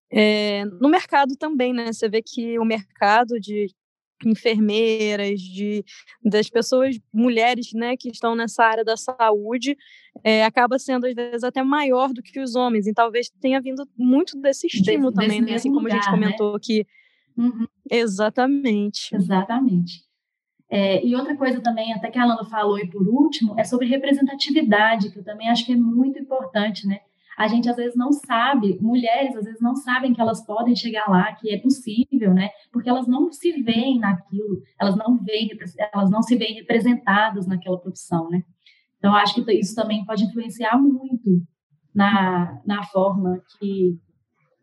É, 0.09 0.63
no 0.65 0.89
mercado 0.89 1.35
também, 1.37 1.73
né? 1.73 1.91
Você 1.93 2.09
vê 2.09 2.21
que 2.21 2.59
o 2.59 2.65
mercado 2.65 3.39
de 3.39 3.67
enfermeiras, 4.25 5.39
de, 5.39 5.83
das 6.23 6.49
pessoas, 6.49 6.97
mulheres, 7.13 7.71
né, 7.73 7.95
que 7.95 8.09
estão 8.09 8.35
nessa 8.35 8.63
área 8.63 8.83
da 8.83 8.97
saúde, 8.97 9.77
é, 10.23 10.43
acaba 10.43 10.79
sendo 10.79 11.05
às 11.05 11.13
vezes 11.13 11.43
até 11.43 11.61
maior 11.63 12.11
do 12.11 12.21
que 12.21 12.39
os 12.39 12.55
homens. 12.55 12.87
E 12.87 12.93
talvez 12.93 13.29
tenha 13.39 13.61
vindo 13.61 13.87
muito 13.95 14.39
desse 14.39 14.67
estímulo 14.67 15.11
desse, 15.11 15.21
também, 15.21 15.41
desse 15.41 15.51
né? 15.51 15.55
Assim 15.55 15.69
como 15.69 15.81
lugar, 15.81 15.99
a 15.99 16.01
gente 16.01 16.11
comentou 16.11 16.53
né? 16.53 16.59
que 16.61 16.87
uhum. 17.37 17.67
exatamente. 17.91 19.15
Exatamente. 19.15 20.06
É, 20.69 21.05
e 21.05 21.15
outra 21.15 21.35
coisa 21.35 21.61
também, 21.61 21.93
até 21.93 22.11
que 22.11 22.19
a 22.19 22.23
Alana 22.23 22.43
falou 22.45 22.77
e 22.77 22.89
por 22.89 23.07
último, 23.07 23.57
é 23.57 23.63
sobre 23.63 23.87
representatividade, 23.87 25.11
que 25.11 25.19
eu 25.19 25.23
também 25.23 25.49
acho 25.49 25.65
que 25.65 25.73
é 25.73 25.77
muito 25.77 26.19
importante, 26.19 26.85
né? 26.87 26.99
a 27.37 27.47
gente 27.47 27.69
às 27.69 27.75
vezes 27.75 27.95
não 27.95 28.11
sabe, 28.11 28.79
mulheres 28.81 29.35
às 29.35 29.45
vezes 29.45 29.61
não 29.61 29.75
sabem 29.75 30.11
que 30.11 30.19
elas 30.19 30.43
podem 30.43 30.75
chegar 30.75 31.07
lá, 31.07 31.31
que 31.35 31.53
é 31.53 31.59
possível, 31.59 32.33
né? 32.33 32.49
Porque 32.71 32.89
elas 32.89 33.07
não 33.07 33.31
se 33.31 33.61
veem 33.61 33.99
naquilo, 33.99 34.63
elas 34.79 34.95
não 34.95 35.15
veem, 35.17 35.51
elas 35.93 36.09
não 36.09 36.23
se 36.23 36.35
veem 36.35 36.55
representadas 36.55 37.45
naquela 37.45 37.77
profissão, 37.77 38.27
né? 38.27 38.43
Então 38.97 39.15
acho 39.15 39.35
que 39.35 39.51
isso 39.53 39.75
também 39.75 40.03
pode 40.03 40.23
influenciar 40.23 40.79
muito 40.79 41.43
na, 41.93 42.59
na 42.65 42.83
forma 42.85 43.39
que 43.59 43.99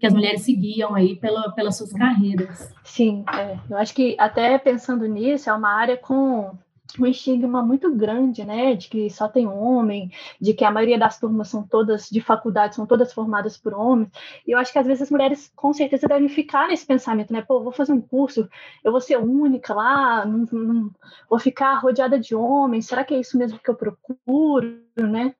que 0.04 0.08
as 0.08 0.14
mulheres 0.14 0.42
seguiam 0.42 0.94
aí 0.94 1.16
pela, 1.16 1.50
pelas 1.52 1.78
suas 1.78 1.92
carreiras. 1.92 2.70
Sim, 2.84 3.24
é. 3.34 3.56
eu 3.70 3.78
acho 3.78 3.94
que 3.94 4.14
até 4.18 4.58
pensando 4.58 5.06
nisso, 5.06 5.48
é 5.48 5.52
uma 5.52 5.70
área 5.70 5.96
com 5.96 6.52
um 7.00 7.06
estigma 7.06 7.62
muito 7.62 7.92
grande, 7.92 8.44
né, 8.44 8.74
de 8.74 8.88
que 8.88 9.08
só 9.10 9.26
tem 9.26 9.48
homem, 9.48 10.12
de 10.38 10.52
que 10.52 10.62
a 10.64 10.70
maioria 10.70 10.98
das 10.98 11.18
turmas 11.18 11.48
são 11.48 11.66
todas 11.66 12.08
de 12.08 12.20
faculdade, 12.20 12.76
são 12.76 12.86
todas 12.86 13.12
formadas 13.12 13.56
por 13.56 13.72
homens. 13.72 14.10
E 14.46 14.52
eu 14.52 14.58
acho 14.58 14.72
que 14.72 14.78
às 14.78 14.86
vezes 14.86 15.02
as 15.02 15.10
mulheres 15.10 15.50
com 15.56 15.72
certeza 15.72 16.06
devem 16.06 16.28
ficar 16.28 16.68
nesse 16.68 16.86
pensamento, 16.86 17.32
né, 17.32 17.42
pô, 17.42 17.62
vou 17.62 17.72
fazer 17.72 17.92
um 17.92 18.00
curso, 18.00 18.48
eu 18.84 18.92
vou 18.92 19.00
ser 19.00 19.16
única 19.16 19.74
lá, 19.74 20.24
não, 20.26 20.46
não, 20.52 20.90
vou 21.28 21.38
ficar 21.38 21.78
rodeada 21.78 22.18
de 22.20 22.34
homens, 22.34 22.86
será 22.86 23.02
que 23.02 23.14
é 23.14 23.18
isso 23.18 23.38
mesmo 23.38 23.58
que 23.58 23.70
eu 23.70 23.74
procuro, 23.74 24.82
né? 24.96 25.34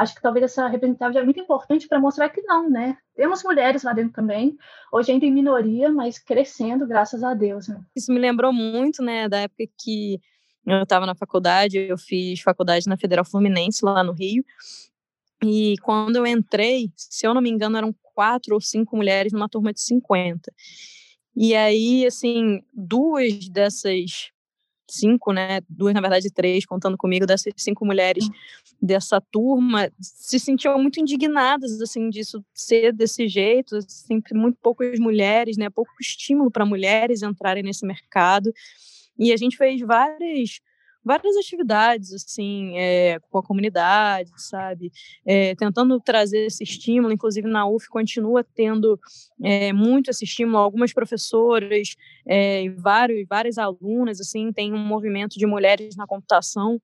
Acho 0.00 0.14
que 0.14 0.22
talvez 0.22 0.42
essa 0.44 0.66
representatividade 0.66 1.18
é 1.18 1.24
muito 1.24 1.40
importante 1.40 1.86
para 1.86 2.00
mostrar 2.00 2.30
que 2.30 2.40
não, 2.40 2.70
né? 2.70 2.96
Temos 3.14 3.44
mulheres 3.44 3.82
lá 3.82 3.92
dentro 3.92 4.14
também, 4.14 4.56
hoje 4.90 5.12
ainda 5.12 5.26
em 5.26 5.30
minoria, 5.30 5.90
mas 5.90 6.18
crescendo, 6.18 6.86
graças 6.86 7.22
a 7.22 7.34
Deus. 7.34 7.68
Né? 7.68 7.78
Isso 7.94 8.10
me 8.10 8.18
lembrou 8.18 8.50
muito, 8.50 9.02
né, 9.02 9.28
da 9.28 9.40
época 9.40 9.64
que 9.78 10.18
eu 10.66 10.84
estava 10.84 11.04
na 11.04 11.14
faculdade, 11.14 11.76
eu 11.76 11.98
fiz 11.98 12.40
faculdade 12.40 12.86
na 12.86 12.96
Federal 12.96 13.26
Fluminense, 13.26 13.84
lá 13.84 14.02
no 14.02 14.12
Rio. 14.12 14.42
E 15.44 15.74
quando 15.82 16.16
eu 16.16 16.26
entrei, 16.26 16.90
se 16.96 17.26
eu 17.26 17.34
não 17.34 17.42
me 17.42 17.50
engano, 17.50 17.76
eram 17.76 17.94
quatro 18.14 18.54
ou 18.54 18.60
cinco 18.60 18.96
mulheres 18.96 19.34
numa 19.34 19.50
turma 19.50 19.70
de 19.70 19.82
50. 19.82 20.50
E 21.36 21.54
aí, 21.54 22.06
assim, 22.06 22.62
duas 22.72 23.50
dessas 23.50 24.30
cinco, 24.92 25.32
né? 25.32 25.60
Duas, 25.68 25.94
na 25.94 26.00
verdade, 26.00 26.30
três, 26.30 26.64
contando 26.64 26.96
comigo, 26.96 27.26
dessas 27.26 27.52
cinco 27.56 27.84
mulheres 27.84 28.26
hum. 28.26 28.32
dessa 28.80 29.20
turma, 29.20 29.90
se 30.00 30.38
sentiam 30.38 30.80
muito 30.80 31.00
indignadas, 31.00 31.80
assim, 31.80 32.10
disso 32.10 32.44
ser 32.54 32.92
desse 32.92 33.28
jeito, 33.28 33.78
sempre 33.88 34.34
muito 34.34 34.58
poucas 34.62 34.98
mulheres, 34.98 35.56
né? 35.56 35.70
Pouco 35.70 35.90
estímulo 36.00 36.50
para 36.50 36.64
mulheres 36.64 37.22
entrarem 37.22 37.62
nesse 37.62 37.86
mercado. 37.86 38.52
E 39.18 39.32
a 39.32 39.36
gente 39.36 39.56
fez 39.56 39.80
várias 39.80 40.60
várias 41.04 41.36
atividades 41.36 42.12
assim 42.12 42.76
é, 42.78 43.18
com 43.30 43.38
a 43.38 43.42
comunidade, 43.42 44.30
sabe, 44.36 44.92
é, 45.26 45.54
tentando 45.54 45.98
trazer 46.00 46.46
esse 46.46 46.62
estímulo. 46.62 47.12
Inclusive 47.12 47.48
na 47.48 47.66
UF 47.66 47.88
continua 47.88 48.44
tendo 48.44 48.98
é, 49.42 49.72
muito 49.72 50.10
esse 50.10 50.24
estímulo. 50.24 50.58
Algumas 50.58 50.92
professoras 50.92 51.94
e 52.26 52.68
vários 52.78 53.26
várias 53.28 53.58
alunas 53.58 54.20
assim 54.20 54.52
tem 54.52 54.72
um 54.72 54.78
movimento 54.78 55.38
de 55.38 55.46
mulheres 55.46 55.96
na 55.96 56.06
computação. 56.06 56.80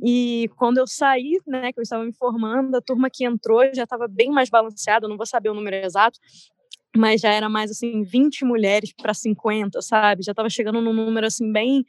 E 0.00 0.48
quando 0.56 0.78
eu 0.78 0.86
saí, 0.86 1.40
né, 1.46 1.72
que 1.72 1.80
eu 1.80 1.82
estava 1.82 2.04
me 2.04 2.12
formando, 2.12 2.74
a 2.76 2.80
turma 2.80 3.10
que 3.10 3.24
entrou 3.24 3.62
já 3.74 3.82
estava 3.82 4.06
bem 4.06 4.30
mais 4.30 4.48
balanceada, 4.48 5.08
não 5.08 5.16
vou 5.16 5.26
saber 5.26 5.48
o 5.48 5.54
número 5.54 5.74
exato, 5.74 6.20
mas 6.96 7.20
já 7.20 7.32
era 7.32 7.48
mais 7.48 7.70
assim 7.70 8.02
20 8.02 8.44
mulheres 8.44 8.92
para 8.92 9.12
50, 9.12 9.82
sabe? 9.82 10.22
Já 10.22 10.32
estava 10.32 10.48
chegando 10.48 10.80
num 10.80 10.92
número 10.92 11.26
assim 11.26 11.52
bem 11.52 11.84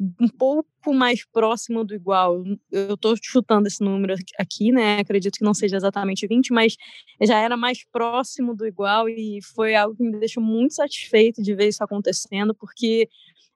um 0.00 0.28
pouco 0.28 0.94
mais 0.94 1.26
próximo 1.26 1.84
do 1.84 1.94
igual. 1.94 2.42
Eu 2.70 2.94
estou 2.94 3.14
chutando 3.22 3.68
esse 3.68 3.84
número 3.84 4.14
aqui, 4.38 4.72
né? 4.72 4.98
Acredito 4.98 5.36
que 5.36 5.44
não 5.44 5.52
seja 5.52 5.76
exatamente 5.76 6.26
20, 6.26 6.52
mas 6.52 6.76
já 7.20 7.38
era 7.38 7.56
mais 7.56 7.84
próximo 7.92 8.54
do 8.56 8.66
igual 8.66 9.08
e 9.08 9.40
foi 9.54 9.74
algo 9.74 9.94
que 9.94 10.02
me 10.02 10.18
deixou 10.18 10.42
muito 10.42 10.74
satisfeito 10.74 11.42
de 11.42 11.54
ver 11.54 11.68
isso 11.68 11.84
acontecendo, 11.84 12.54
porque 12.54 13.08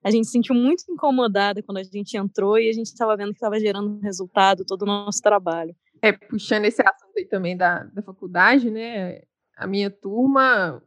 a 0.03 0.11
gente 0.11 0.27
se 0.27 0.33
sentiu 0.33 0.53
muito 0.53 0.83
incomodada 0.87 1.63
quando 1.63 1.79
a 1.79 1.83
gente 1.83 2.15
entrou 2.15 2.59
e 2.59 2.69
a 2.69 2.73
gente 2.73 2.87
estava 2.87 3.17
vendo 3.17 3.29
que 3.29 3.37
estava 3.37 3.59
gerando 3.59 3.99
resultado 4.01 4.63
todo 4.63 4.83
o 4.83 4.85
nosso 4.85 5.19
trabalho. 5.19 5.75
É, 5.99 6.11
puxando 6.11 6.65
esse 6.65 6.81
assunto 6.81 7.17
aí 7.17 7.25
também 7.25 7.57
da, 7.57 7.85
da 7.85 8.03
faculdade, 8.03 8.69
né? 8.69 9.21
A 9.57 9.65
minha 9.65 9.89
turma, 9.89 10.79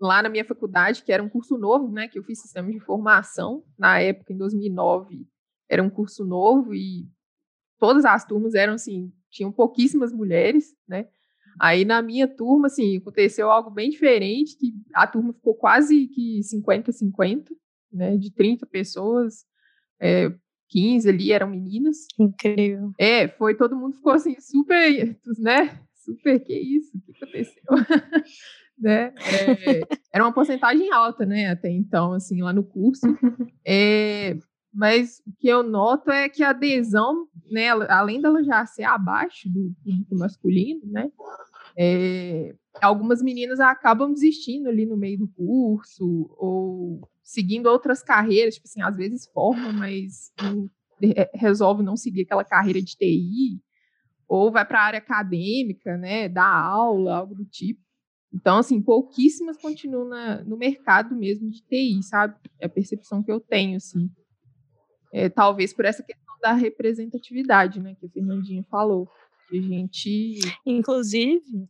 lá 0.00 0.22
na 0.22 0.28
minha 0.28 0.44
faculdade, 0.44 1.02
que 1.02 1.12
era 1.12 1.22
um 1.22 1.28
curso 1.28 1.58
novo, 1.58 1.90
né, 1.92 2.08
que 2.08 2.18
eu 2.18 2.24
fiz 2.24 2.40
sistema 2.40 2.70
de 2.70 2.76
informação, 2.76 3.64
na 3.78 4.00
época, 4.00 4.32
em 4.32 4.36
2009, 4.36 5.26
era 5.68 5.82
um 5.82 5.90
curso 5.90 6.24
novo 6.24 6.74
e 6.74 7.08
todas 7.78 8.04
as 8.04 8.24
turmas 8.24 8.54
eram, 8.54 8.74
assim, 8.74 9.12
tinham 9.30 9.52
pouquíssimas 9.52 10.12
mulheres, 10.12 10.74
né, 10.88 11.06
Aí 11.58 11.84
na 11.84 12.02
minha 12.02 12.28
turma, 12.28 12.66
assim, 12.66 12.98
aconteceu 12.98 13.50
algo 13.50 13.70
bem 13.70 13.90
diferente, 13.90 14.56
que 14.56 14.72
a 14.94 15.06
turma 15.06 15.32
ficou 15.32 15.54
quase 15.54 16.06
que 16.08 16.40
50-50, 16.42 17.50
né, 17.92 18.16
de 18.16 18.32
30 18.32 18.66
pessoas, 18.66 19.44
é, 20.00 20.32
15 20.68 21.08
ali 21.08 21.32
eram 21.32 21.48
meninas. 21.48 22.06
Incrível. 22.18 22.92
É, 22.98 23.28
foi, 23.28 23.56
todo 23.56 23.76
mundo 23.76 23.96
ficou 23.96 24.12
assim, 24.12 24.36
super, 24.40 25.18
né, 25.38 25.80
super, 25.96 26.38
que 26.40 26.54
isso, 26.54 26.96
o 26.96 27.00
que 27.00 27.12
aconteceu? 27.22 27.62
né? 28.80 29.12
É, 29.18 29.80
era 30.12 30.24
uma 30.24 30.32
porcentagem 30.32 30.90
alta, 30.92 31.26
né, 31.26 31.50
até 31.50 31.70
então, 31.70 32.12
assim, 32.12 32.42
lá 32.42 32.52
no 32.52 32.64
curso. 32.64 33.06
É, 33.64 34.36
mas 34.72 35.20
o 35.26 35.32
que 35.38 35.48
eu 35.48 35.62
noto 35.62 36.10
é 36.10 36.28
que 36.28 36.42
a 36.42 36.50
adesão, 36.50 37.26
né, 37.50 37.68
além 37.68 38.20
dela 38.20 38.42
já 38.42 38.64
ser 38.66 38.84
abaixo 38.84 39.48
do 39.48 39.74
público 39.84 40.16
masculino, 40.16 40.80
né, 40.86 41.10
é, 41.76 42.54
algumas 42.80 43.22
meninas 43.22 43.60
acabam 43.60 44.12
desistindo 44.12 44.68
ali 44.68 44.86
no 44.86 44.96
meio 44.96 45.18
do 45.18 45.28
curso 45.28 46.28
ou 46.36 47.00
seguindo 47.22 47.66
outras 47.66 48.02
carreiras, 48.02 48.54
tipo 48.54 48.66
assim, 48.66 48.82
às 48.82 48.96
vezes 48.96 49.30
forma, 49.32 49.72
mas 49.72 50.32
não, 50.42 50.68
resolve 51.34 51.82
não 51.82 51.96
seguir 51.96 52.22
aquela 52.22 52.44
carreira 52.44 52.80
de 52.82 52.96
TI, 52.96 53.60
ou 54.28 54.50
vai 54.50 54.64
para 54.64 54.80
a 54.80 54.84
área 54.84 54.98
acadêmica, 54.98 55.96
né, 55.96 56.28
dar 56.28 56.52
aula, 56.52 57.16
algo 57.16 57.34
do 57.34 57.44
tipo. 57.44 57.80
Então, 58.32 58.58
assim, 58.58 58.80
pouquíssimas 58.80 59.56
continuam 59.56 60.08
na, 60.08 60.44
no 60.44 60.56
mercado 60.56 61.16
mesmo 61.16 61.50
de 61.50 61.62
TI, 61.62 62.02
sabe? 62.02 62.34
É 62.60 62.66
a 62.66 62.68
percepção 62.68 63.22
que 63.22 63.30
eu 63.30 63.40
tenho, 63.40 63.76
assim. 63.76 64.08
É, 65.12 65.28
talvez 65.28 65.74
por 65.74 65.84
essa 65.84 66.02
questão 66.02 66.38
da 66.40 66.52
representatividade, 66.52 67.80
né, 67.80 67.96
que 67.98 68.06
a 68.06 68.08
Fernandinha 68.08 68.64
falou. 68.70 69.08
Que 69.48 69.58
a 69.58 69.62
gente. 69.62 70.38
Inclusive, 70.64 71.68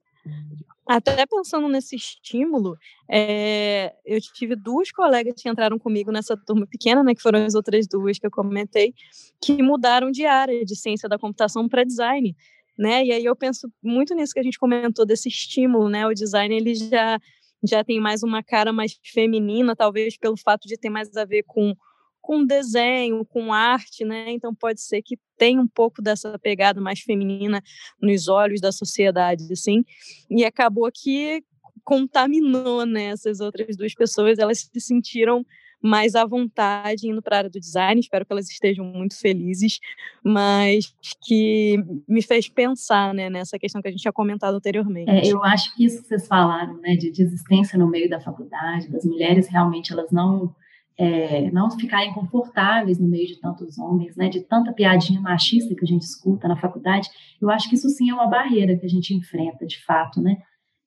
até 0.86 1.24
pensando 1.24 1.66
nesse 1.66 1.96
estímulo, 1.96 2.76
é, 3.10 3.94
eu 4.04 4.20
tive 4.20 4.54
duas 4.54 4.92
colegas 4.92 5.34
que 5.40 5.48
entraram 5.48 5.78
comigo 5.78 6.12
nessa 6.12 6.36
turma 6.36 6.66
pequena, 6.66 7.02
né, 7.02 7.14
que 7.14 7.22
foram 7.22 7.44
as 7.44 7.54
outras 7.54 7.86
duas 7.86 8.18
que 8.18 8.26
eu 8.26 8.30
comentei, 8.30 8.92
que 9.40 9.62
mudaram 9.62 10.10
de 10.10 10.26
área 10.26 10.62
de 10.62 10.76
ciência 10.76 11.08
da 11.08 11.18
computação 11.18 11.68
para 11.68 11.84
design 11.84 12.36
né? 12.80 13.04
E 13.04 13.12
aí 13.12 13.24
eu 13.26 13.36
penso 13.36 13.70
muito 13.82 14.14
nisso 14.14 14.32
que 14.32 14.40
a 14.40 14.42
gente 14.42 14.58
comentou 14.58 15.04
desse 15.04 15.28
estímulo, 15.28 15.90
né? 15.90 16.06
O 16.06 16.14
design 16.14 16.56
ele 16.56 16.74
já 16.74 17.20
já 17.62 17.84
tem 17.84 18.00
mais 18.00 18.22
uma 18.22 18.42
cara 18.42 18.72
mais 18.72 18.98
feminina, 19.04 19.76
talvez 19.76 20.16
pelo 20.16 20.34
fato 20.34 20.66
de 20.66 20.78
ter 20.78 20.88
mais 20.88 21.14
a 21.14 21.26
ver 21.26 21.42
com 21.46 21.76
com 22.22 22.44
desenho, 22.44 23.24
com 23.24 23.52
arte, 23.52 24.02
né? 24.02 24.30
Então 24.30 24.54
pode 24.54 24.80
ser 24.80 25.02
que 25.02 25.18
tenha 25.36 25.60
um 25.60 25.68
pouco 25.68 26.00
dessa 26.00 26.38
pegada 26.38 26.80
mais 26.80 27.00
feminina 27.00 27.62
nos 28.00 28.28
olhos 28.28 28.62
da 28.62 28.72
sociedade, 28.72 29.44
assim. 29.52 29.84
E 30.30 30.42
acabou 30.44 30.90
que 30.92 31.42
contaminou 31.84 32.86
né, 32.86 33.06
essas 33.06 33.40
outras 33.40 33.76
duas 33.76 33.94
pessoas, 33.94 34.38
elas 34.38 34.60
se 34.72 34.80
sentiram 34.80 35.44
mais 35.82 36.14
à 36.14 36.24
vontade 36.24 37.08
indo 37.08 37.22
para 37.22 37.36
a 37.36 37.38
área 37.38 37.50
do 37.50 37.58
design. 37.58 38.00
Espero 38.00 38.26
que 38.26 38.32
elas 38.32 38.48
estejam 38.48 38.84
muito 38.84 39.18
felizes, 39.18 39.78
mas 40.22 40.94
que 41.22 41.82
me 42.08 42.22
fez 42.22 42.48
pensar 42.48 43.14
né, 43.14 43.30
nessa 43.30 43.58
questão 43.58 43.80
que 43.80 43.88
a 43.88 43.90
gente 43.90 44.02
tinha 44.02 44.12
comentado 44.12 44.54
anteriormente. 44.54 45.10
É, 45.10 45.26
eu 45.26 45.42
acho 45.44 45.74
que 45.74 45.84
isso 45.84 46.02
que 46.02 46.08
vocês 46.08 46.26
falaram, 46.26 46.78
né, 46.80 46.94
de 46.96 47.10
desistência 47.10 47.78
no 47.78 47.88
meio 47.88 48.08
da 48.08 48.20
faculdade, 48.20 48.90
das 48.90 49.04
mulheres 49.04 49.48
realmente 49.48 49.92
elas 49.92 50.10
não 50.10 50.54
é, 50.98 51.50
não 51.50 51.70
ficarem 51.70 52.12
confortáveis 52.12 52.98
no 52.98 53.08
meio 53.08 53.26
de 53.26 53.40
tantos 53.40 53.78
homens, 53.78 54.14
né, 54.16 54.28
de 54.28 54.40
tanta 54.40 54.70
piadinha 54.70 55.18
machista 55.18 55.74
que 55.74 55.82
a 55.82 55.88
gente 55.88 56.02
escuta 56.02 56.46
na 56.46 56.56
faculdade, 56.56 57.08
eu 57.40 57.48
acho 57.48 57.70
que 57.70 57.74
isso 57.74 57.88
sim 57.88 58.10
é 58.10 58.14
uma 58.14 58.26
barreira 58.26 58.76
que 58.76 58.84
a 58.84 58.88
gente 58.88 59.14
enfrenta, 59.14 59.66
de 59.66 59.82
fato, 59.82 60.20
né, 60.20 60.36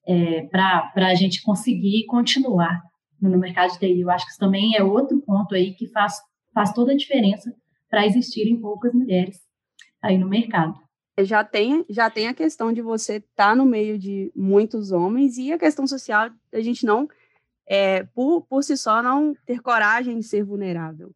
é, 0.08 0.44
para 0.44 0.92
a 0.96 1.16
gente 1.16 1.42
conseguir 1.42 2.06
continuar 2.06 2.80
no 3.30 3.38
mercado 3.38 3.72
de 3.72 3.80
TI. 3.80 4.02
Eu 4.02 4.10
acho 4.10 4.26
que 4.26 4.32
isso 4.32 4.40
também 4.40 4.76
é 4.76 4.84
outro 4.84 5.22
ponto 5.22 5.56
aí 5.56 5.74
que 5.74 5.88
faz, 5.88 6.18
faz 6.54 6.74
toda 6.74 6.92
a 6.92 6.98
diferença 6.98 7.54
para 7.90 8.06
existirem 8.06 8.60
poucas 8.60 8.94
mulheres 8.94 9.40
aí 10.02 10.18
no 10.18 10.28
mercado. 10.28 10.76
Já 11.20 11.44
tem, 11.44 11.86
já 11.90 12.10
tem 12.10 12.28
a 12.28 12.34
questão 12.34 12.74
de 12.74 12.82
você 12.82 13.18
estar 13.18 13.50
tá 13.50 13.56
no 13.56 13.66
meio 13.66 14.00
de 14.00 14.32
muitos 14.36 14.92
homens 14.92 15.38
e 15.38 15.54
a 15.54 15.60
questão 15.60 15.86
social 15.86 16.32
a 16.52 16.60
gente 16.60 16.86
não 16.86 17.08
é, 17.68 18.04
por, 18.04 18.42
por 18.44 18.64
si 18.64 18.76
só, 18.76 19.02
não 19.02 19.36
ter 19.46 19.62
coragem 19.62 20.20
de 20.20 20.24
ser 20.24 20.44
vulnerável. 20.44 21.12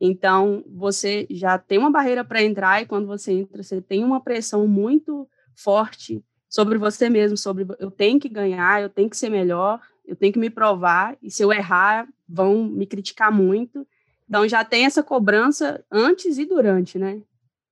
Então, 0.00 0.62
você 0.66 1.26
já 1.30 1.58
tem 1.58 1.78
uma 1.78 1.90
barreira 1.90 2.24
para 2.24 2.42
entrar, 2.42 2.82
e 2.82 2.86
quando 2.86 3.06
você 3.06 3.32
entra, 3.32 3.62
você 3.62 3.80
tem 3.80 4.04
uma 4.04 4.20
pressão 4.20 4.66
muito 4.66 5.28
forte 5.54 6.22
sobre 6.48 6.78
você 6.78 7.08
mesmo, 7.08 7.36
sobre 7.36 7.66
eu 7.78 7.90
tenho 7.90 8.20
que 8.20 8.28
ganhar, 8.28 8.82
eu 8.82 8.90
tenho 8.90 9.08
que 9.08 9.16
ser 9.16 9.30
melhor, 9.30 9.80
eu 10.06 10.16
tenho 10.16 10.32
que 10.32 10.38
me 10.38 10.50
provar, 10.50 11.16
e 11.22 11.30
se 11.30 11.42
eu 11.42 11.52
errar, 11.52 12.06
vão 12.28 12.64
me 12.64 12.86
criticar 12.86 13.32
muito. 13.32 13.86
Então, 14.28 14.46
já 14.48 14.64
tem 14.64 14.84
essa 14.84 15.02
cobrança 15.02 15.84
antes 15.90 16.38
e 16.38 16.44
durante, 16.44 16.98
né? 16.98 17.20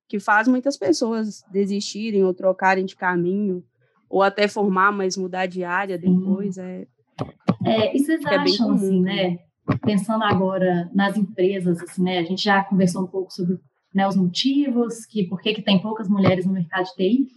Que 0.07 0.19
faz 0.19 0.47
muitas 0.47 0.77
pessoas 0.77 1.43
desistirem 1.51 2.23
ou 2.23 2.33
trocarem 2.33 2.85
de 2.85 2.95
caminho, 2.95 3.63
ou 4.09 4.21
até 4.21 4.47
formar, 4.47 4.91
mas 4.91 5.17
mudar 5.17 5.45
de 5.45 5.63
área 5.63 5.97
depois. 5.97 6.57
É, 6.57 6.87
é, 7.65 7.95
e 7.95 7.99
vocês 7.99 8.23
é 8.23 8.35
acham, 8.35 8.73
assim, 8.73 9.01
né? 9.01 9.39
Pensando 9.81 10.23
agora 10.23 10.89
nas 10.93 11.17
empresas, 11.17 11.81
assim, 11.81 12.03
né? 12.03 12.19
A 12.19 12.23
gente 12.23 12.43
já 12.43 12.63
conversou 12.63 13.03
um 13.03 13.07
pouco 13.07 13.33
sobre 13.33 13.59
né, 13.93 14.07
os 14.07 14.15
motivos, 14.15 15.05
que 15.05 15.23
por 15.23 15.41
que, 15.41 15.53
que 15.53 15.61
tem 15.61 15.81
poucas 15.81 16.09
mulheres 16.09 16.45
no 16.45 16.53
mercado 16.53 16.83
de 16.83 16.95
TI, 16.95 17.27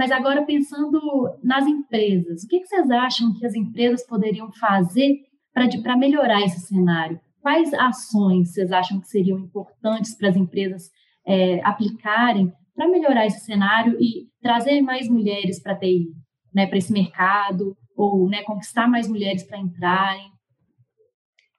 mas 0.00 0.10
agora 0.10 0.46
pensando 0.46 0.98
nas 1.44 1.66
empresas, 1.66 2.42
o 2.42 2.48
que, 2.48 2.64
vocês 2.64 2.90
acham 2.90 3.34
que 3.34 3.44
as 3.44 3.54
empresas 3.54 4.02
poderiam 4.06 4.50
fazer 4.52 5.18
para 5.52 5.94
melhorar 5.94 6.40
esse 6.40 6.58
cenário? 6.60 7.20
Quais 7.42 7.74
ações 7.74 8.50
vocês 8.50 8.72
acham 8.72 8.98
que 8.98 9.08
seriam 9.08 9.38
importantes 9.38 10.16
para 10.16 10.30
as 10.30 10.36
empresas 10.36 10.84
é, 11.26 11.60
aplicarem 11.62 12.50
para 12.74 12.88
melhorar 12.88 13.26
esse 13.26 13.44
cenário 13.44 13.94
e 14.00 14.26
trazer 14.40 14.80
mais 14.80 15.06
mulheres 15.06 15.62
para 15.62 15.76
TI, 15.78 16.06
né, 16.54 16.66
para 16.66 16.78
esse 16.78 16.94
mercado, 16.94 17.76
ou 17.94 18.26
né, 18.26 18.42
conquistar 18.44 18.88
mais 18.88 19.06
mulheres 19.06 19.42
para 19.42 19.58
entrarem. 19.58 20.30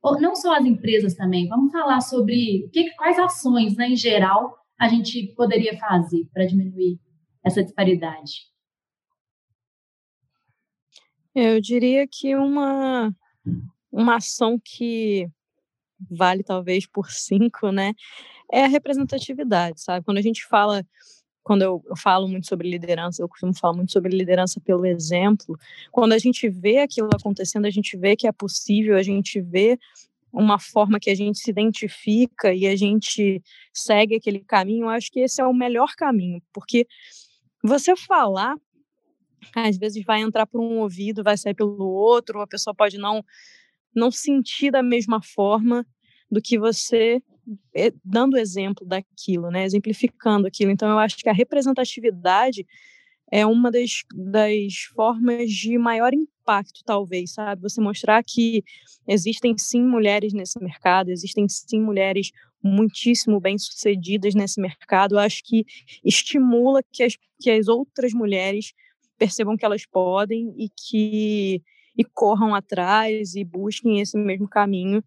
Ou, 0.02 0.20
não 0.20 0.36
só 0.36 0.56
as 0.56 0.66
empresas 0.66 1.14
também, 1.14 1.48
vamos 1.48 1.72
falar 1.72 2.02
sobre 2.02 2.68
que, 2.74 2.90
quais 2.96 3.20
ações, 3.20 3.78
né, 3.78 3.90
em 3.90 3.96
geral, 3.96 4.56
a 4.80 4.88
gente 4.88 5.32
poderia 5.36 5.78
fazer 5.78 6.24
para 6.34 6.48
diminuir 6.48 6.98
essa 7.44 7.64
disparidade. 7.64 8.50
Eu 11.34 11.62
diria 11.62 12.08
que 12.08 12.36
uma, 12.36 13.16
uma 13.92 14.18
ação 14.18 14.60
que 14.64 15.30
vale 16.10 16.44
talvez 16.44 16.86
por 16.86 17.12
cinco, 17.12 17.72
né, 17.72 17.94
é 18.52 18.66
a 18.66 18.68
representatividade, 18.68 19.82
sabe? 19.82 20.06
Quando 20.06 20.18
a 20.18 20.22
gente 20.22 20.46
fala 20.46 20.86
quando 21.44 21.64
eu, 21.64 21.84
eu, 21.88 21.96
falo 21.98 22.28
muito 22.28 22.48
sobre 22.48 22.70
liderança, 22.70 23.22
eu 23.22 23.28
costumo 23.28 23.54
falar 23.54 23.74
muito 23.74 23.92
sobre 23.92 24.16
liderança 24.16 24.60
pelo 24.60 24.86
exemplo. 24.86 25.58
Quando 25.92 26.14
a 26.14 26.20
gente 26.20 26.48
vê 26.48 26.80
aquilo 26.80 27.10
acontecendo, 27.14 27.66
a 27.66 27.70
gente 27.72 27.98
vê 27.98 28.16
que 28.16 28.28
é 28.28 28.32
possível, 28.32 28.96
a 28.96 29.02
gente 29.02 29.42
vê 29.42 29.80
uma 30.32 30.60
forma 30.60 31.00
que 31.00 31.10
a 31.10 31.16
gente 31.16 31.40
se 31.40 31.50
identifica 31.50 32.54
e 32.54 32.68
a 32.68 32.76
gente 32.76 33.42
segue 33.74 34.16
aquele 34.16 34.40
caminho, 34.40 34.86
eu 34.86 34.90
acho 34.90 35.12
que 35.12 35.20
esse 35.20 35.42
é 35.42 35.46
o 35.46 35.54
melhor 35.54 35.94
caminho, 35.98 36.42
porque 36.54 36.88
você 37.64 37.96
falar, 37.96 38.56
às 39.56 39.78
vezes 39.78 40.04
vai 40.04 40.22
entrar 40.22 40.46
por 40.46 40.62
um 40.62 40.80
ouvido, 40.80 41.24
vai 41.24 41.38
sair 41.38 41.54
pelo 41.54 41.84
outro, 41.84 42.42
a 42.42 42.48
pessoa 42.48 42.74
pode 42.76 42.98
não 42.98 43.24
não 43.94 44.10
sentir 44.10 44.72
da 44.72 44.82
mesma 44.82 45.22
forma 45.22 45.86
do 46.32 46.42
que 46.42 46.58
você 46.58 47.22
é, 47.76 47.92
dando 48.04 48.38
exemplo 48.38 48.86
daquilo, 48.86 49.50
né, 49.52 49.66
exemplificando 49.66 50.48
aquilo. 50.48 50.72
Então, 50.72 50.90
eu 50.90 51.00
acho 51.00 51.18
que 51.18 51.30
a 51.30 51.34
representatividade 51.34 52.66
é 53.32 53.46
uma 53.46 53.72
das, 53.72 54.04
das 54.14 54.76
formas 54.96 55.52
de 55.52 55.78
maior 55.78 56.14
impacto, 56.14 56.31
talvez, 56.86 57.34
sabe? 57.34 57.62
Você 57.62 57.80
mostrar 57.82 58.24
que 58.24 58.64
existem 59.08 59.58
sim 59.58 59.84
mulheres 59.84 60.34
nesse 60.34 60.60
mercado, 60.62 61.10
existem 61.10 61.48
sim 61.48 61.80
mulheres 61.80 62.32
muitíssimo 62.64 63.40
bem-sucedidas 63.40 64.36
nesse 64.36 64.62
mercado. 64.62 65.18
Acho 65.18 65.42
que 65.44 65.66
estimula 66.04 66.82
que 66.92 67.04
as, 67.04 67.18
que 67.40 67.50
as 67.50 67.68
outras 67.68 68.14
mulheres 68.14 68.74
percebam 69.18 69.56
que 69.58 69.66
elas 69.66 69.86
podem 69.86 70.54
e 70.58 70.70
que 70.70 71.62
e 71.98 72.04
corram 72.06 72.56
atrás 72.56 73.36
e 73.36 73.44
busquem 73.44 74.00
esse 74.00 74.18
mesmo 74.18 74.48
caminho 74.48 75.04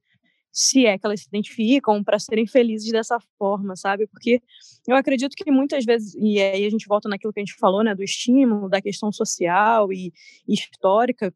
se 0.54 0.86
é 0.86 0.96
que 0.96 1.04
elas 1.04 1.20
se 1.20 1.26
identificam 1.26 2.02
para 2.04 2.16
serem 2.16 2.46
felizes 2.46 2.92
dessa 2.92 3.18
forma, 3.36 3.74
sabe? 3.74 4.06
Porque 4.06 4.40
eu 4.86 4.94
acredito 4.94 5.34
que 5.34 5.50
muitas 5.50 5.84
vezes, 5.84 6.14
e 6.14 6.40
aí 6.40 6.64
a 6.64 6.70
gente 6.70 6.86
volta 6.86 7.08
naquilo 7.08 7.32
que 7.32 7.40
a 7.40 7.44
gente 7.44 7.56
falou, 7.58 7.82
né, 7.82 7.92
do 7.92 8.04
estímulo, 8.04 8.68
da 8.68 8.80
questão 8.80 9.10
social 9.10 9.92
e, 9.92 10.12
histórica, 10.46 11.34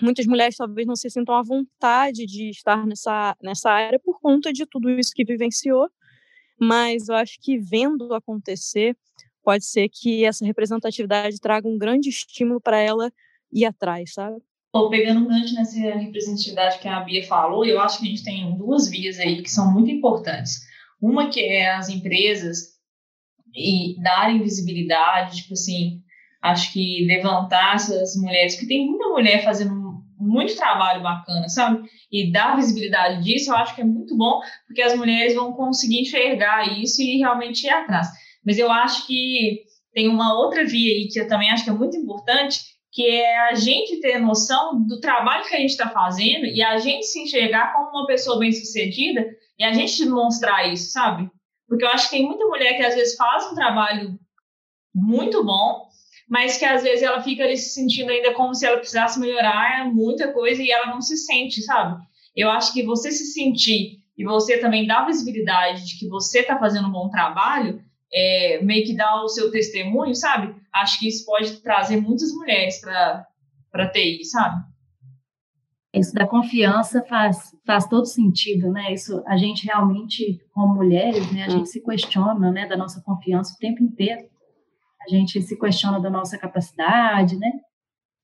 muitas 0.00 0.24
mulheres 0.26 0.56
talvez 0.56 0.86
não 0.86 0.96
se 0.96 1.10
sintam 1.10 1.34
à 1.34 1.42
vontade 1.42 2.24
de 2.24 2.48
estar 2.48 2.86
nessa, 2.86 3.36
nessa 3.42 3.70
área 3.70 3.98
por 3.98 4.18
conta 4.18 4.50
de 4.50 4.64
tudo 4.64 4.88
isso 4.88 5.12
que 5.14 5.26
vivenciou, 5.26 5.90
mas 6.58 7.10
eu 7.10 7.16
acho 7.16 7.38
que 7.42 7.58
vendo 7.58 8.14
acontecer, 8.14 8.96
pode 9.42 9.66
ser 9.66 9.90
que 9.90 10.24
essa 10.24 10.44
representatividade 10.46 11.38
traga 11.38 11.68
um 11.68 11.76
grande 11.76 12.08
estímulo 12.08 12.62
para 12.62 12.78
ela 12.78 13.12
ir 13.52 13.66
atrás, 13.66 14.14
sabe? 14.14 14.40
Ou 14.78 14.88
pegando 14.88 15.20
um 15.20 15.26
gancho 15.26 15.54
nessa 15.54 15.76
representatividade 15.76 16.78
que 16.78 16.86
a 16.86 17.00
Bia 17.00 17.26
falou, 17.26 17.64
eu 17.64 17.80
acho 17.80 17.98
que 17.98 18.06
a 18.06 18.10
gente 18.10 18.22
tem 18.22 18.56
duas 18.56 18.88
vias 18.88 19.18
aí 19.18 19.42
que 19.42 19.50
são 19.50 19.72
muito 19.72 19.90
importantes. 19.90 20.60
Uma 21.02 21.28
que 21.28 21.40
é 21.40 21.74
as 21.74 21.88
empresas 21.88 22.78
e 23.54 24.00
darem 24.00 24.40
visibilidade, 24.40 25.42
tipo 25.42 25.54
assim, 25.54 26.00
acho 26.40 26.72
que 26.72 27.04
levantar 27.06 27.74
essas 27.74 28.14
mulheres, 28.16 28.54
porque 28.54 28.68
tem 28.68 28.86
muita 28.86 29.08
mulher 29.08 29.42
fazendo 29.42 29.74
muito 30.16 30.56
trabalho 30.56 31.02
bacana, 31.02 31.48
sabe? 31.48 31.88
E 32.10 32.30
dar 32.30 32.56
visibilidade 32.56 33.24
disso, 33.24 33.50
eu 33.50 33.56
acho 33.56 33.74
que 33.74 33.80
é 33.80 33.84
muito 33.84 34.16
bom, 34.16 34.40
porque 34.66 34.82
as 34.82 34.96
mulheres 34.96 35.34
vão 35.34 35.52
conseguir 35.52 36.02
enxergar 36.02 36.78
isso 36.78 37.02
e 37.02 37.18
realmente 37.18 37.66
ir 37.66 37.70
atrás. 37.70 38.08
Mas 38.44 38.58
eu 38.58 38.70
acho 38.70 39.06
que 39.06 39.62
tem 39.92 40.08
uma 40.08 40.34
outra 40.38 40.64
via 40.64 40.94
aí 40.94 41.08
que 41.08 41.20
eu 41.20 41.26
também 41.26 41.50
acho 41.50 41.64
que 41.64 41.70
é 41.70 41.72
muito 41.72 41.96
importante, 41.96 42.60
que 42.92 43.06
é 43.06 43.48
a 43.48 43.54
gente 43.54 44.00
ter 44.00 44.18
noção 44.18 44.82
do 44.86 45.00
trabalho 45.00 45.46
que 45.46 45.54
a 45.54 45.58
gente 45.58 45.70
está 45.70 45.90
fazendo 45.90 46.46
e 46.46 46.62
a 46.62 46.78
gente 46.78 47.06
se 47.06 47.20
enxergar 47.20 47.72
como 47.72 47.90
uma 47.90 48.06
pessoa 48.06 48.38
bem-sucedida 48.38 49.26
e 49.58 49.64
a 49.64 49.72
gente 49.72 50.04
demonstrar 50.04 50.72
isso, 50.72 50.90
sabe? 50.90 51.30
Porque 51.68 51.84
eu 51.84 51.88
acho 51.88 52.08
que 52.08 52.16
tem 52.16 52.26
muita 52.26 52.46
mulher 52.46 52.76
que 52.76 52.82
às 52.82 52.94
vezes 52.94 53.16
faz 53.16 53.46
um 53.52 53.54
trabalho 53.54 54.18
muito 54.94 55.44
bom, 55.44 55.86
mas 56.28 56.56
que 56.56 56.64
às 56.64 56.82
vezes 56.82 57.02
ela 57.02 57.22
fica 57.22 57.44
ali 57.44 57.56
se 57.56 57.74
sentindo 57.74 58.10
ainda 58.10 58.32
como 58.34 58.54
se 58.54 58.66
ela 58.66 58.78
precisasse 58.78 59.20
melhorar 59.20 59.92
muita 59.92 60.32
coisa 60.32 60.62
e 60.62 60.70
ela 60.70 60.86
não 60.86 61.00
se 61.00 61.16
sente, 61.16 61.62
sabe? 61.62 62.02
Eu 62.34 62.50
acho 62.50 62.72
que 62.72 62.82
você 62.82 63.10
se 63.10 63.26
sentir 63.32 63.98
e 64.16 64.24
você 64.24 64.58
também 64.58 64.86
dar 64.86 65.06
visibilidade 65.06 65.86
de 65.86 65.98
que 65.98 66.08
você 66.08 66.40
está 66.40 66.58
fazendo 66.58 66.88
um 66.88 66.92
bom 66.92 67.08
trabalho, 67.10 67.82
é, 68.12 68.60
meio 68.62 68.84
que 68.84 68.96
dar 68.96 69.22
o 69.22 69.28
seu 69.28 69.50
testemunho, 69.50 70.14
sabe? 70.14 70.54
Acho 70.82 70.98
que 70.98 71.08
isso 71.08 71.24
pode 71.24 71.60
trazer 71.62 72.00
muitas 72.00 72.32
mulheres 72.32 72.80
para 72.80 73.26
a 73.74 73.90
TI, 73.90 74.24
sabe? 74.24 74.64
Isso 75.94 76.12
da 76.12 76.26
confiança 76.26 77.02
faz, 77.04 77.56
faz 77.66 77.86
todo 77.86 78.04
sentido, 78.04 78.70
né? 78.70 78.92
Isso, 78.92 79.22
a 79.26 79.36
gente 79.36 79.66
realmente, 79.66 80.38
como 80.52 80.74
mulheres, 80.74 81.32
né, 81.32 81.44
a 81.44 81.48
gente 81.48 81.68
se 81.68 81.82
questiona, 81.82 82.50
né, 82.50 82.66
da 82.66 82.76
nossa 82.76 83.02
confiança 83.02 83.54
o 83.54 83.58
tempo 83.58 83.82
inteiro. 83.82 84.28
A 85.06 85.10
gente 85.10 85.40
se 85.40 85.58
questiona 85.58 85.98
da 85.98 86.10
nossa 86.10 86.36
capacidade, 86.36 87.36
né? 87.38 87.50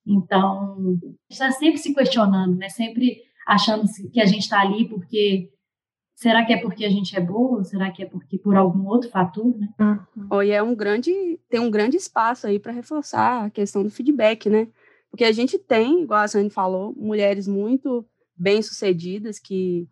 Então, 0.06 0.76
está 1.30 1.50
sempre 1.52 1.78
se 1.78 1.94
questionando, 1.94 2.56
né? 2.56 2.68
Sempre 2.68 3.22
achando 3.46 3.84
que 4.12 4.20
a 4.20 4.26
gente 4.26 4.42
está 4.42 4.60
ali 4.60 4.86
porque 4.88 5.50
Será 6.14 6.44
que 6.44 6.52
é 6.52 6.60
porque 6.60 6.84
a 6.84 6.90
gente 6.90 7.16
é 7.16 7.20
boa? 7.20 7.64
Será 7.64 7.90
que 7.90 8.02
é 8.02 8.06
porque 8.06 8.38
por 8.38 8.56
algum 8.56 8.86
outro 8.86 9.10
fator, 9.10 9.56
né? 9.58 9.68
É 10.50 10.62
um 10.62 10.74
grande, 10.74 11.12
tem 11.48 11.60
um 11.60 11.70
grande 11.70 11.96
espaço 11.96 12.46
aí 12.46 12.58
para 12.58 12.72
reforçar 12.72 13.44
a 13.44 13.50
questão 13.50 13.82
do 13.82 13.90
feedback, 13.90 14.48
né? 14.48 14.68
Porque 15.10 15.24
a 15.24 15.32
gente 15.32 15.58
tem, 15.58 16.02
igual 16.02 16.20
a 16.20 16.28
Sani 16.28 16.50
falou, 16.50 16.94
mulheres 16.96 17.48
muito 17.48 18.06
bem-sucedidas 18.36 19.38
que 19.38 19.88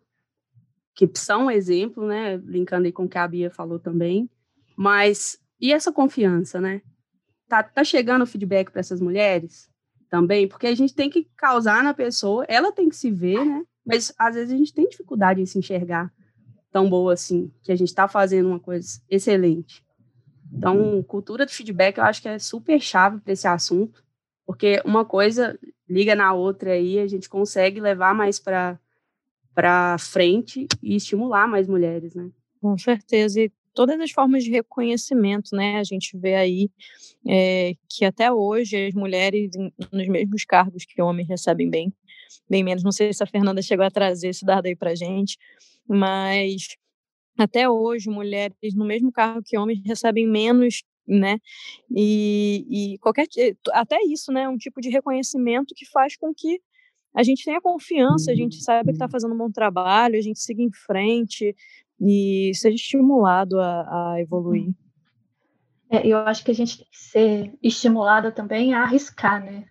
que 0.95 1.09
são 1.15 1.45
um 1.45 1.51
exemplo, 1.51 2.05
né? 2.05 2.37
Brincando 2.37 2.85
aí 2.85 2.91
com 2.91 3.05
o 3.05 3.09
que 3.09 3.17
a 3.17 3.27
Bia 3.27 3.49
falou 3.49 3.79
também. 3.79 4.29
Mas 4.77 5.39
e 5.59 5.73
essa 5.73 5.91
confiança, 5.91 6.61
né? 6.61 6.81
Tá, 7.47 7.63
tá 7.63 7.83
chegando 7.83 8.21
o 8.21 8.27
feedback 8.27 8.71
para 8.71 8.79
essas 8.79 9.01
mulheres 9.01 9.69
também, 10.09 10.47
porque 10.47 10.67
a 10.67 10.75
gente 10.75 10.93
tem 10.93 11.09
que 11.09 11.27
causar 11.35 11.83
na 11.83 11.93
pessoa, 11.93 12.45
ela 12.47 12.71
tem 12.71 12.87
que 12.87 12.95
se 12.95 13.09
ver, 13.09 13.43
né? 13.43 13.63
Mas 13.85 14.13
às 14.17 14.35
vezes 14.35 14.53
a 14.53 14.57
gente 14.57 14.73
tem 14.73 14.87
dificuldade 14.87 15.41
em 15.41 15.45
se 15.45 15.57
enxergar 15.57 16.11
tão 16.71 16.89
boa 16.89 17.13
assim, 17.13 17.51
que 17.61 17.71
a 17.71 17.75
gente 17.75 17.89
está 17.89 18.07
fazendo 18.07 18.47
uma 18.47 18.59
coisa 18.59 18.99
excelente. 19.09 19.83
Então, 20.51 21.01
cultura 21.03 21.45
de 21.45 21.53
feedback 21.53 21.97
eu 21.97 22.03
acho 22.03 22.21
que 22.21 22.29
é 22.29 22.39
super 22.39 22.79
chave 22.79 23.19
para 23.19 23.33
esse 23.33 23.47
assunto, 23.47 24.03
porque 24.45 24.81
uma 24.85 25.05
coisa 25.05 25.57
liga 25.89 26.15
na 26.15 26.33
outra 26.33 26.71
aí, 26.71 26.99
a 26.99 27.07
gente 27.07 27.29
consegue 27.29 27.79
levar 27.79 28.13
mais 28.13 28.39
para 28.39 28.79
para 29.53 29.99
frente 29.99 30.67
e 30.81 30.95
estimular 30.95 31.47
mais 31.47 31.67
mulheres, 31.67 32.15
né? 32.15 32.27
Com 32.59 32.75
certeza. 32.75 33.39
E 33.39 33.51
todas 33.71 33.99
as 33.99 34.09
formas 34.09 34.43
de 34.43 34.49
reconhecimento, 34.49 35.55
né? 35.55 35.77
A 35.77 35.83
gente 35.83 36.17
vê 36.17 36.33
aí 36.33 36.71
é, 37.27 37.75
que 37.87 38.03
até 38.03 38.31
hoje 38.31 38.87
as 38.87 38.95
mulheres 38.95 39.51
nos 39.91 40.07
mesmos 40.07 40.43
cargos 40.43 40.85
que 40.85 41.01
homens 41.01 41.27
recebem 41.27 41.69
bem, 41.69 41.93
bem 42.49 42.63
menos. 42.63 42.83
Não 42.83 42.91
sei 42.91 43.13
se 43.13 43.23
a 43.23 43.27
Fernanda 43.27 43.61
chegou 43.61 43.85
a 43.85 43.91
trazer 43.91 44.29
esse 44.29 44.45
dado 44.45 44.65
aí 44.65 44.75
para 44.75 44.95
gente, 44.95 45.37
mas 45.87 46.75
até 47.37 47.69
hoje 47.69 48.09
mulheres 48.09 48.75
no 48.75 48.85
mesmo 48.85 49.11
cargo 49.11 49.41
que 49.43 49.57
homens 49.57 49.81
recebem 49.85 50.27
menos 50.27 50.83
né? 51.07 51.37
E, 51.91 52.93
e 52.93 52.97
qualquer 52.99 53.27
até 53.71 53.97
isso, 54.05 54.31
né? 54.31 54.47
Um 54.47 54.57
tipo 54.57 54.81
de 54.81 54.89
reconhecimento 54.89 55.73
que 55.75 55.85
faz 55.85 56.15
com 56.15 56.33
que 56.33 56.61
a 57.15 57.21
gente 57.21 57.45
tenha 57.45 57.61
confiança, 57.61 58.31
a 58.31 58.35
gente 58.35 58.61
saiba 58.63 58.85
que 58.85 58.93
está 58.93 59.07
fazendo 59.07 59.35
um 59.35 59.37
bom 59.37 59.51
trabalho, 59.51 60.17
a 60.17 60.21
gente 60.21 60.39
siga 60.39 60.61
em 60.61 60.71
frente 60.71 61.55
e 61.99 62.51
seja 62.55 62.75
estimulado 62.75 63.59
a, 63.59 64.13
a 64.13 64.21
evoluir. 64.21 64.73
É, 65.89 66.07
eu 66.07 66.17
acho 66.19 66.43
que 66.43 66.49
a 66.49 66.55
gente 66.55 66.77
tem 66.77 66.87
que 66.89 66.97
ser 66.97 67.53
estimulada 67.61 68.31
também 68.31 68.73
a 68.73 68.81
arriscar, 68.81 69.43
né? 69.43 69.65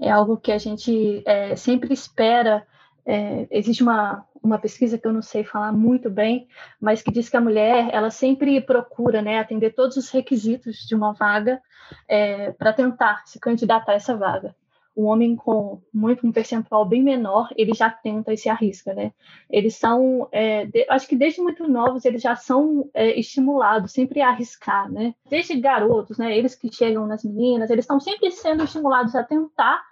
É 0.00 0.10
algo 0.10 0.36
que 0.36 0.52
a 0.52 0.58
gente 0.58 1.22
é, 1.24 1.56
sempre 1.56 1.92
espera. 1.92 2.66
É, 3.06 3.46
existe 3.50 3.82
uma, 3.82 4.24
uma 4.42 4.58
pesquisa 4.58 4.98
que 4.98 5.06
eu 5.06 5.12
não 5.12 5.22
sei 5.22 5.44
falar 5.44 5.72
muito 5.72 6.10
bem, 6.10 6.48
mas 6.80 7.02
que 7.02 7.10
diz 7.10 7.28
que 7.28 7.36
a 7.36 7.40
mulher 7.40 7.88
ela 7.92 8.10
sempre 8.10 8.60
procura 8.60 9.22
né, 9.22 9.38
atender 9.38 9.74
todos 9.74 9.96
os 9.96 10.10
requisitos 10.10 10.86
de 10.86 10.94
uma 10.94 11.12
vaga 11.12 11.60
é, 12.08 12.52
para 12.52 12.72
tentar 12.72 13.22
se 13.26 13.38
candidatar 13.38 13.92
a 13.92 13.96
essa 13.96 14.16
vaga. 14.16 14.54
O 14.94 15.04
homem 15.04 15.34
com 15.34 15.82
muito 15.92 16.26
um 16.26 16.30
percentual 16.30 16.84
bem 16.86 17.02
menor, 17.02 17.48
ele 17.56 17.74
já 17.74 17.90
tenta 17.90 18.32
e 18.32 18.36
se 18.36 18.48
arrisca, 18.48 18.94
né? 18.94 19.12
Eles 19.50 19.74
são, 19.76 20.28
é, 20.30 20.66
de, 20.66 20.86
acho 20.88 21.08
que 21.08 21.16
desde 21.16 21.40
muito 21.40 21.66
novos 21.66 22.04
eles 22.04 22.22
já 22.22 22.36
são 22.36 22.88
é, 22.94 23.18
estimulados 23.18 23.92
sempre 23.92 24.20
a 24.20 24.28
arriscar, 24.28 24.90
né? 24.90 25.14
Desde 25.28 25.58
garotos, 25.58 26.16
né? 26.16 26.36
Eles 26.36 26.54
que 26.54 26.72
chegam 26.72 27.06
nas 27.06 27.24
meninas, 27.24 27.70
eles 27.70 27.84
estão 27.84 27.98
sempre 27.98 28.30
sendo 28.30 28.64
estimulados 28.64 29.16
a 29.16 29.24
tentar, 29.24 29.82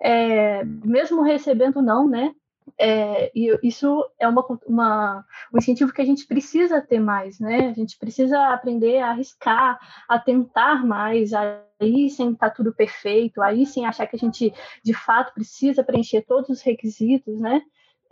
é, 0.00 0.62
mesmo 0.64 1.22
recebendo 1.22 1.80
não, 1.80 2.06
né? 2.06 2.34
É, 2.78 3.30
e 3.34 3.56
isso 3.62 4.04
é 4.18 4.26
uma, 4.28 4.44
uma, 4.66 5.24
um 5.52 5.58
incentivo 5.58 5.92
que 5.92 6.02
a 6.02 6.04
gente 6.04 6.26
precisa 6.26 6.80
ter 6.80 6.98
mais, 6.98 7.38
né? 7.38 7.68
A 7.68 7.72
gente 7.72 7.96
precisa 7.98 8.52
aprender 8.52 8.98
a 8.98 9.10
arriscar, 9.10 9.78
a 10.08 10.18
tentar 10.18 10.84
mais, 10.84 11.32
aí 11.32 12.10
sem 12.10 12.32
estar 12.32 12.50
tá 12.50 12.54
tudo 12.54 12.74
perfeito, 12.74 13.40
aí 13.40 13.64
sem 13.64 13.86
achar 13.86 14.06
que 14.06 14.16
a 14.16 14.18
gente 14.18 14.52
de 14.82 14.94
fato 14.94 15.32
precisa 15.32 15.84
preencher 15.84 16.22
todos 16.22 16.48
os 16.50 16.62
requisitos, 16.62 17.40
né? 17.40 17.62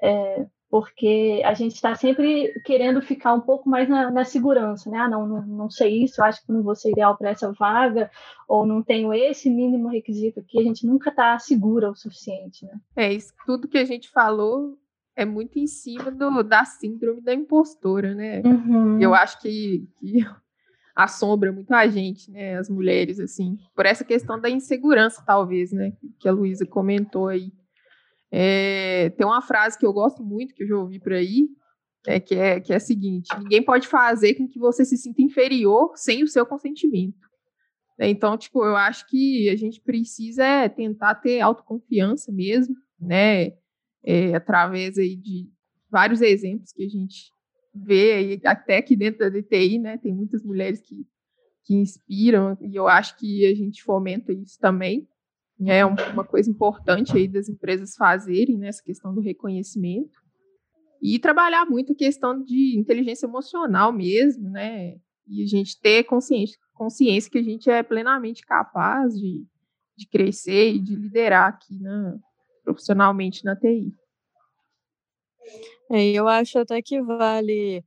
É, 0.01 0.47
porque 0.69 1.43
a 1.45 1.55
gente 1.55 1.75
está 1.75 1.95
sempre 1.95 2.53
querendo 2.65 3.01
ficar 3.01 3.33
um 3.35 3.41
pouco 3.41 3.69
mais 3.69 3.89
na, 3.89 4.11
na 4.11 4.25
segurança, 4.25 4.91
né? 4.91 4.99
Ah, 4.99 5.09
não, 5.09 5.27
não, 5.27 5.47
não, 5.47 5.71
sei 5.71 6.03
isso, 6.03 6.23
acho 6.23 6.45
que 6.45 6.53
não 6.53 6.63
vou 6.63 6.75
ser 6.75 6.91
ideal 6.91 7.17
para 7.17 7.31
essa 7.31 7.53
vaga, 7.53 8.11
ou 8.49 8.67
não 8.67 8.83
tenho 8.83 9.13
esse 9.15 9.49
mínimo 9.49 9.89
requisito 9.89 10.41
aqui, 10.41 10.59
a 10.59 10.63
gente 10.63 10.87
nunca 10.87 11.11
está 11.11 11.39
segura 11.39 11.91
o 11.91 11.95
suficiente, 11.95 12.65
né? 12.67 12.79
É, 12.97 13.13
isso 13.13 13.33
tudo 13.47 13.69
que 13.69 13.79
a 13.79 13.85
gente 13.85 14.11
falou 14.11 14.77
é 15.15 15.25
muito 15.25 15.59
em 15.59 15.67
cima 15.67 16.11
do, 16.11 16.43
da 16.43 16.65
síndrome 16.65 17.23
da 17.23 17.33
impostora, 17.33 18.15
né? 18.15 18.43
Uhum. 18.45 19.01
Eu 19.01 19.15
acho 19.15 19.41
que, 19.41 19.89
que 19.99 20.19
assombra 20.95 21.51
muito 21.53 21.73
a 21.73 21.87
gente, 21.87 22.31
né? 22.31 22.59
As 22.59 22.69
mulheres, 22.69 23.19
assim, 23.19 23.57
por 23.75 23.87
essa 23.87 24.05
questão 24.05 24.39
da 24.39 24.51
insegurança, 24.51 25.23
talvez, 25.25 25.73
né? 25.73 25.93
Que 26.19 26.29
a 26.29 26.33
Luísa 26.33 26.67
comentou 26.67 27.29
aí. 27.29 27.51
É, 28.39 29.09
tem 29.17 29.27
uma 29.27 29.41
frase 29.41 29.79
que 29.79 29.87
eu 29.87 29.95
gosto 29.95 30.23
muito, 30.23 30.55
que 30.55 30.63
eu 30.63 30.69
já 30.69 30.77
ouvi 30.77 31.01
por 31.01 31.15
aí, 31.15 31.49
é, 32.07 32.21
que, 32.21 32.35
é, 32.35 32.61
que 32.61 32.71
é 32.71 32.77
a 32.77 32.81
seguinte: 32.81 33.29
ninguém 33.39 33.63
pode 33.63 33.89
fazer 33.89 34.35
com 34.35 34.47
que 34.47 34.59
você 34.59 34.85
se 34.85 34.99
sinta 34.99 35.23
inferior 35.23 35.93
sem 35.97 36.23
o 36.23 36.29
seu 36.29 36.45
consentimento. 36.45 37.17
É, 37.99 38.07
então, 38.11 38.37
tipo, 38.37 38.63
eu 38.63 38.77
acho 38.77 39.09
que 39.09 39.49
a 39.49 39.57
gente 39.57 39.81
precisa 39.81 40.45
é, 40.45 40.69
tentar 40.69 41.15
ter 41.15 41.41
autoconfiança 41.41 42.31
mesmo, 42.31 42.77
né? 43.01 43.53
É, 44.05 44.35
através 44.35 44.99
aí 44.99 45.17
de 45.17 45.49
vários 45.91 46.21
exemplos 46.21 46.73
que 46.73 46.85
a 46.85 46.89
gente 46.89 47.31
vê 47.75 48.13
aí, 48.13 48.41
até 48.45 48.77
aqui 48.77 48.95
dentro 48.95 49.21
da 49.21 49.31
DTI, 49.31 49.79
né? 49.79 49.97
Tem 49.97 50.13
muitas 50.13 50.45
mulheres 50.45 50.83
que, 50.83 51.07
que 51.65 51.75
inspiram, 51.75 52.55
e 52.61 52.77
eu 52.77 52.87
acho 52.87 53.17
que 53.17 53.47
a 53.47 53.55
gente 53.55 53.83
fomenta 53.83 54.31
isso 54.31 54.59
também 54.61 55.09
é 55.65 55.85
uma 55.85 56.25
coisa 56.25 56.51
importante 56.51 57.17
aí 57.17 57.27
das 57.27 57.49
empresas 57.49 57.95
fazerem 57.97 58.59
nessa 58.59 58.81
né, 58.81 58.85
questão 58.85 59.15
do 59.15 59.21
reconhecimento 59.21 60.21
e 61.03 61.19
trabalhar 61.19 61.65
muito 61.67 61.93
a 61.93 61.97
questão 61.97 62.43
de 62.43 62.79
inteligência 62.79 63.27
emocional 63.27 63.93
mesmo, 63.93 64.51
né? 64.51 64.97
E 65.29 65.43
a 65.43 65.47
gente 65.47 65.81
ter 65.81 66.05
consciência, 66.05 66.59
consciência 66.75 67.31
que 67.31 67.39
a 67.39 67.43
gente 67.43 67.71
é 67.71 67.83
plenamente 67.83 68.45
capaz 68.45 69.15
de, 69.15 69.45
de 69.97 70.07
crescer 70.09 70.75
e 70.75 70.79
de 70.79 70.95
liderar 70.95 71.49
aqui 71.49 71.79
na, 71.81 72.17
profissionalmente 72.63 73.45
na 73.45 73.57
TI. 73.57 73.93
É, 75.91 76.05
eu 76.11 76.29
acho 76.29 76.59
até 76.59 76.83
que 76.83 77.01
vale 77.01 77.85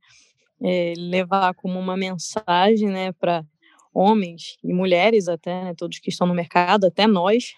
é, 0.62 0.94
levar 0.96 1.54
como 1.54 1.78
uma 1.78 1.96
mensagem, 1.96 2.88
né, 2.88 3.12
para 3.12 3.44
homens 3.92 4.56
e 4.62 4.72
mulheres 4.72 5.28
até, 5.28 5.64
né, 5.64 5.74
todos 5.76 5.98
que 5.98 6.10
estão 6.10 6.26
no 6.26 6.34
mercado, 6.34 6.86
até 6.86 7.06
nós, 7.06 7.52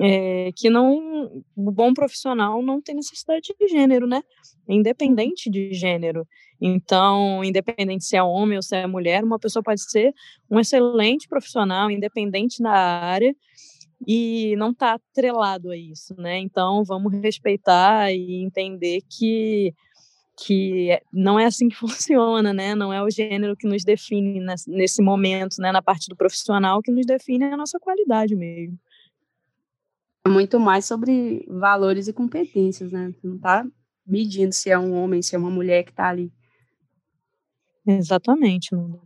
é, 0.00 0.50
que 0.54 0.70
não 0.70 1.42
o 1.56 1.70
bom 1.72 1.92
profissional 1.92 2.62
não 2.62 2.80
tem 2.80 2.94
necessidade 2.94 3.54
de 3.58 3.68
gênero, 3.68 4.06
né? 4.06 4.22
É 4.68 4.74
independente 4.74 5.50
de 5.50 5.72
gênero. 5.72 6.26
Então, 6.60 7.42
independente 7.44 8.04
se 8.04 8.16
é 8.16 8.22
homem 8.22 8.56
ou 8.56 8.62
se 8.62 8.76
é 8.76 8.86
mulher, 8.86 9.24
uma 9.24 9.38
pessoa 9.38 9.62
pode 9.62 9.82
ser 9.90 10.12
um 10.50 10.60
excelente 10.60 11.28
profissional, 11.28 11.90
independente 11.90 12.62
da 12.62 12.70
área, 12.72 13.34
e 14.06 14.54
não 14.56 14.70
está 14.70 14.94
atrelado 14.94 15.70
a 15.70 15.76
isso, 15.76 16.14
né? 16.18 16.38
Então, 16.38 16.84
vamos 16.84 17.12
respeitar 17.20 18.12
e 18.12 18.44
entender 18.44 19.00
que 19.08 19.74
que 20.38 21.00
não 21.12 21.38
é 21.38 21.46
assim 21.46 21.68
que 21.68 21.74
funciona, 21.76 22.52
né? 22.52 22.74
Não 22.74 22.92
é 22.92 23.02
o 23.02 23.10
gênero 23.10 23.56
que 23.56 23.66
nos 23.66 23.84
define 23.84 24.40
nesse 24.66 25.02
momento, 25.02 25.60
né? 25.60 25.72
Na 25.72 25.82
parte 25.82 26.08
do 26.08 26.16
profissional 26.16 26.80
que 26.80 26.92
nos 26.92 27.04
define 27.04 27.44
a 27.44 27.56
nossa 27.56 27.78
qualidade 27.78 28.36
mesmo. 28.36 28.78
É 30.24 30.28
muito 30.28 30.60
mais 30.60 30.84
sobre 30.84 31.44
valores 31.48 32.06
e 32.06 32.12
competências, 32.12 32.92
né? 32.92 33.12
Você 33.12 33.26
não 33.26 33.36
está 33.36 33.66
medindo 34.06 34.54
se 34.54 34.70
é 34.70 34.78
um 34.78 34.94
homem, 34.94 35.22
se 35.22 35.34
é 35.34 35.38
uma 35.38 35.50
mulher 35.50 35.82
que 35.84 35.90
está 35.90 36.08
ali. 36.08 36.32
Exatamente, 37.86 38.74
Nanda. 38.74 39.00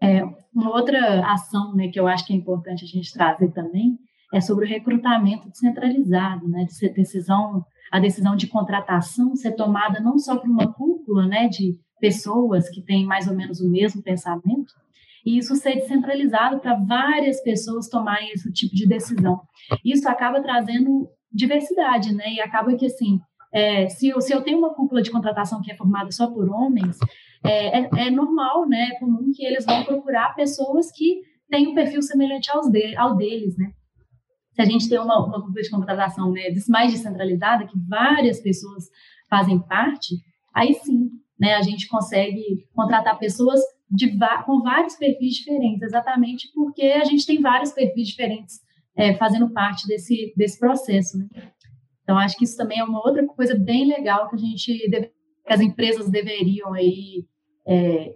É, 0.00 0.24
uma 0.52 0.70
outra 0.74 1.32
ação 1.32 1.74
né, 1.76 1.86
que 1.86 1.98
eu 1.98 2.08
acho 2.08 2.26
que 2.26 2.32
é 2.32 2.36
importante 2.36 2.84
a 2.84 2.88
gente 2.88 3.12
trazer 3.12 3.52
também 3.52 3.96
é 4.32 4.40
sobre 4.40 4.64
o 4.64 4.68
recrutamento 4.68 5.50
descentralizado, 5.50 6.48
né, 6.48 6.64
de 6.64 6.88
decisão, 6.90 7.64
a 7.90 8.00
decisão 8.00 8.34
de 8.34 8.46
contratação 8.46 9.36
ser 9.36 9.52
tomada 9.52 10.00
não 10.00 10.18
só 10.18 10.36
por 10.36 10.48
uma 10.48 10.72
cúpula 10.72 11.26
né, 11.26 11.48
de 11.48 11.78
pessoas 12.00 12.68
que 12.68 12.82
têm 12.82 13.06
mais 13.06 13.28
ou 13.28 13.36
menos 13.36 13.60
o 13.60 13.70
mesmo 13.70 14.02
pensamento, 14.02 14.74
e 15.24 15.38
isso 15.38 15.54
ser 15.54 15.74
descentralizado 15.74 16.58
para 16.58 16.74
várias 16.74 17.40
pessoas 17.42 17.88
tomarem 17.88 18.32
esse 18.32 18.52
tipo 18.52 18.74
de 18.74 18.88
decisão. 18.88 19.40
Isso 19.84 20.08
acaba 20.08 20.42
trazendo 20.42 21.08
diversidade, 21.32 22.12
né? 22.12 22.24
E 22.32 22.40
acaba 22.40 22.74
que, 22.74 22.86
assim, 22.86 23.20
é, 23.52 23.88
se, 23.88 24.08
eu, 24.08 24.20
se 24.20 24.32
eu 24.32 24.42
tenho 24.42 24.58
uma 24.58 24.74
cúpula 24.74 25.00
de 25.00 25.12
contratação 25.12 25.62
que 25.62 25.70
é 25.70 25.76
formada 25.76 26.10
só 26.10 26.26
por 26.26 26.50
homens, 26.50 26.98
é, 27.44 27.80
é, 27.80 27.90
é 28.06 28.10
normal, 28.10 28.68
né? 28.68 28.90
É 28.92 28.98
comum 28.98 29.30
que 29.32 29.44
eles 29.44 29.64
vão 29.64 29.84
procurar 29.84 30.34
pessoas 30.34 30.90
que 30.90 31.20
têm 31.48 31.68
um 31.68 31.74
perfil 31.74 32.02
semelhante 32.02 32.50
aos 32.50 32.68
de, 32.68 32.96
ao 32.96 33.14
deles, 33.16 33.56
né? 33.56 33.72
Se 34.54 34.60
a 34.60 34.64
gente 34.64 34.88
tem 34.88 34.98
uma, 34.98 35.26
uma 35.26 35.40
cúpula 35.40 35.62
de 35.62 35.70
contratação 35.70 36.30
né, 36.30 36.42
mais 36.68 36.92
descentralizada, 36.92 37.66
que 37.66 37.78
várias 37.88 38.40
pessoas 38.40 38.84
fazem 39.28 39.58
parte, 39.60 40.16
aí 40.54 40.74
sim, 40.74 41.10
né, 41.40 41.54
a 41.54 41.62
gente 41.62 41.88
consegue 41.88 42.66
contratar 42.74 43.18
pessoas 43.18 43.60
de, 43.90 44.16
com 44.44 44.62
vários 44.62 44.96
perfis 44.96 45.34
diferentes, 45.34 45.82
exatamente 45.82 46.50
porque 46.54 46.82
a 46.82 47.04
gente 47.04 47.26
tem 47.26 47.40
vários 47.40 47.72
perfis 47.72 48.08
diferentes 48.08 48.60
é, 48.96 49.14
fazendo 49.14 49.50
parte 49.50 49.86
desse, 49.86 50.32
desse 50.36 50.58
processo. 50.58 51.18
Né? 51.18 51.26
Então, 52.02 52.18
acho 52.18 52.36
que 52.36 52.44
isso 52.44 52.56
também 52.56 52.78
é 52.78 52.84
uma 52.84 53.04
outra 53.04 53.26
coisa 53.26 53.54
bem 53.54 53.86
legal 53.86 54.28
que 54.28 54.36
a 54.36 54.38
gente, 54.38 54.90
deve, 54.90 55.06
que 55.46 55.52
as 55.52 55.60
empresas 55.60 56.10
deveriam 56.10 56.72
aí 56.72 57.26
é, 57.66 58.14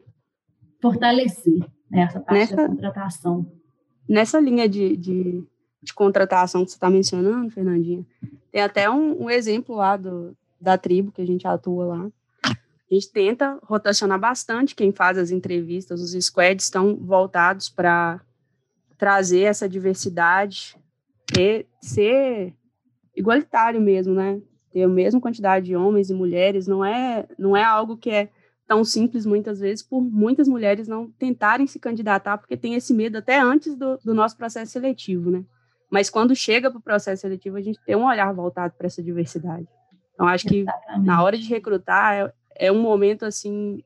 fortalecer, 0.81 1.59
né, 1.91 2.03
essa 2.03 2.21
parte 2.21 2.39
nessa, 2.39 2.57
da 2.57 2.69
contratação. 2.69 3.53
Nessa 4.09 4.41
linha 4.41 4.69
de, 4.69 4.97
de 4.97 5.45
de 5.87 5.95
contratação 5.95 6.65
que 6.65 6.71
você 6.71 6.77
está 6.77 6.91
mencionando, 6.91 7.51
Fernandinha, 7.51 8.05
tem 8.51 8.61
até 8.61 8.91
um, 8.91 9.25
um, 9.25 9.31
exemplo 9.31 9.77
lá 9.77 9.97
do, 9.97 10.37
da 10.61 10.77
tribo 10.77 11.13
que 11.13 11.23
a 11.23 11.27
gente 11.27 11.47
atua 11.47 11.87
lá. 11.87 12.11
A 12.45 12.95
gente 12.95 13.11
tenta 13.11 13.59
rotacionar 13.63 14.19
bastante 14.19 14.75
quem 14.75 14.93
faz 14.93 15.17
as 15.17 15.31
entrevistas, 15.31 16.01
os 16.01 16.13
squads 16.25 16.67
estão 16.67 16.97
voltados 16.97 17.69
para 17.69 18.21
trazer 18.99 19.43
essa 19.43 19.69
diversidade 19.69 20.77
e 21.39 21.67
ser 21.81 22.55
igualitário 23.15 23.81
mesmo, 23.81 24.15
né? 24.15 24.41
Ter 24.73 24.83
a 24.83 24.89
mesma 24.89 25.21
quantidade 25.21 25.67
de 25.67 25.77
homens 25.77 26.11
e 26.11 26.15
mulheres 26.15 26.67
não 26.67 26.85
é 26.85 27.27
não 27.39 27.57
é 27.57 27.65
algo 27.65 27.97
que 27.97 28.11
é 28.11 28.29
tão 28.67 28.85
simples 28.85 29.25
muitas 29.25 29.61
vezes 29.61 29.83
por 29.83 30.01
muitas 30.01 30.49
mulheres 30.49 30.89
não 30.89 31.11
tentarem 31.11 31.67
se 31.67 31.79
candidatar 31.79 32.39
porque 32.39 32.57
tem 32.57 32.75
esse 32.75 32.93
medo 32.93 33.19
até 33.19 33.41
antes 33.41 33.77
do, 33.77 33.99
do 34.05 34.15
nosso 34.15 34.37
processo 34.37 34.73
seletivo, 34.73 35.31
né? 35.31 35.45
Mas 35.91 36.11
quando 36.11 36.35
chega 36.35 36.71
para 36.71 36.79
o 36.79 36.83
processo 36.83 37.23
seletivo, 37.23 37.57
a 37.57 37.63
gente 37.63 37.79
tem 37.85 37.97
um 37.97 38.07
olhar 38.07 38.33
voltado 38.33 38.75
para 38.77 38.87
essa 38.87 39.03
diversidade. 39.03 39.67
Então, 40.15 40.27
acho 40.27 40.47
que 40.47 40.61
Exatamente. 40.61 41.07
na 41.07 41.23
hora 41.23 41.37
de 41.37 41.49
recrutar, 41.49 42.15
é, 42.15 42.33
é 42.67 42.73
um 42.73 42.81
momento, 42.81 43.25
assim, 43.25 43.83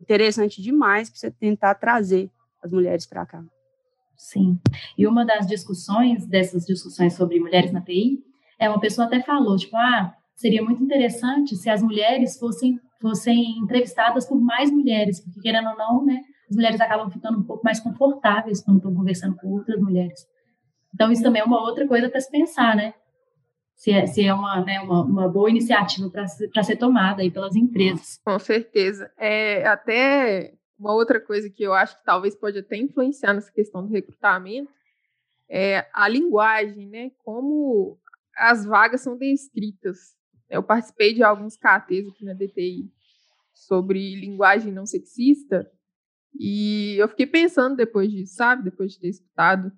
interessante 0.00 0.60
demais 0.60 1.08
para 1.08 1.18
você 1.18 1.30
tentar 1.30 1.74
trazer 1.74 2.30
as 2.62 2.70
mulheres 2.70 3.06
para 3.06 3.24
cá. 3.24 3.42
Sim. 4.16 4.58
E 4.96 5.06
uma 5.06 5.24
das 5.24 5.46
discussões, 5.46 6.26
dessas 6.26 6.64
discussões 6.64 7.14
sobre 7.14 7.40
mulheres 7.40 7.72
na 7.72 7.80
TI, 7.80 8.22
é 8.58 8.68
uma 8.68 8.80
pessoa 8.80 9.06
até 9.06 9.20
falou, 9.20 9.56
tipo, 9.56 9.76
ah, 9.76 10.14
seria 10.34 10.62
muito 10.62 10.82
interessante 10.82 11.56
se 11.56 11.68
as 11.68 11.82
mulheres 11.82 12.38
fossem, 12.38 12.78
fossem 13.00 13.58
entrevistadas 13.58 14.26
por 14.26 14.40
mais 14.40 14.70
mulheres, 14.70 15.20
porque 15.20 15.40
querendo 15.40 15.70
ou 15.70 15.76
não, 15.76 16.04
né, 16.04 16.20
as 16.48 16.56
mulheres 16.56 16.80
acabam 16.80 17.10
ficando 17.10 17.38
um 17.38 17.42
pouco 17.42 17.64
mais 17.64 17.80
confortáveis 17.80 18.62
quando 18.62 18.78
estão 18.78 18.94
conversando 18.94 19.36
com 19.36 19.48
outras 19.48 19.80
mulheres. 19.80 20.26
Então, 20.94 21.10
isso 21.10 21.22
também 21.22 21.42
é 21.42 21.44
uma 21.44 21.60
outra 21.60 21.86
coisa 21.88 22.08
para 22.08 22.20
se 22.20 22.30
pensar, 22.30 22.76
né? 22.76 22.94
Se 23.74 23.90
é, 23.90 24.06
se 24.06 24.24
é 24.24 24.32
uma, 24.32 24.64
né, 24.64 24.80
uma, 24.80 25.02
uma 25.02 25.28
boa 25.28 25.50
iniciativa 25.50 26.08
para 26.08 26.26
ser, 26.28 26.76
tomada 26.76 27.22
aí 27.22 27.30
pelas 27.30 27.56
empresas. 27.56 28.20
Com 28.24 28.38
certeza. 28.38 29.10
É, 29.18 29.66
até 29.66 30.54
uma 30.78 30.94
outra 30.94 31.20
coisa 31.20 31.50
que 31.50 31.62
eu 31.62 31.74
acho 31.74 31.98
que 31.98 32.04
talvez 32.04 32.36
pode 32.36 32.58
até 32.58 32.76
influenciar 32.76 33.34
nessa 33.34 33.50
questão 33.50 33.84
do 33.84 33.92
recrutamento 33.92 34.70
é 35.48 35.86
a 35.92 36.08
linguagem, 36.08 36.88
né? 36.88 37.10
Como 37.24 37.98
as 38.36 38.64
vagas 38.64 39.00
são 39.00 39.16
descritas. 39.16 40.14
Eu 40.48 40.62
participei 40.62 41.12
de 41.12 41.22
alguns 41.22 41.56
KTs 41.56 42.08
aqui 42.08 42.24
na 42.24 42.32
DTI 42.32 42.90
sobre 43.52 44.14
linguagem 44.14 44.72
não 44.72 44.86
sexista 44.86 45.70
e 46.38 46.96
eu 46.98 47.08
fiquei 47.08 47.26
pensando 47.26 47.76
depois 47.76 48.10
disso, 48.10 48.34
sabe? 48.34 48.64
Depois 48.64 48.92
de 48.92 49.00
ter 49.00 49.08
escutado 49.08 49.72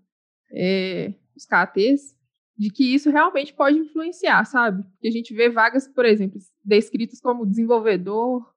é, 0.53 1.15
os 1.37 1.45
KTs, 1.45 2.17
de 2.57 2.71
que 2.71 2.95
isso 2.95 3.11
realmente 3.11 3.53
pode 3.53 3.79
influenciar, 3.79 4.45
sabe? 4.45 4.83
Porque 4.83 5.09
a 5.09 5.11
gente 5.11 5.35
vê 5.35 5.51
vagas, 5.51 5.87
por 5.87 6.05
exemplo, 6.05 6.39
descritas 6.65 7.21
como 7.21 7.47
desenvolvedor 7.47 8.51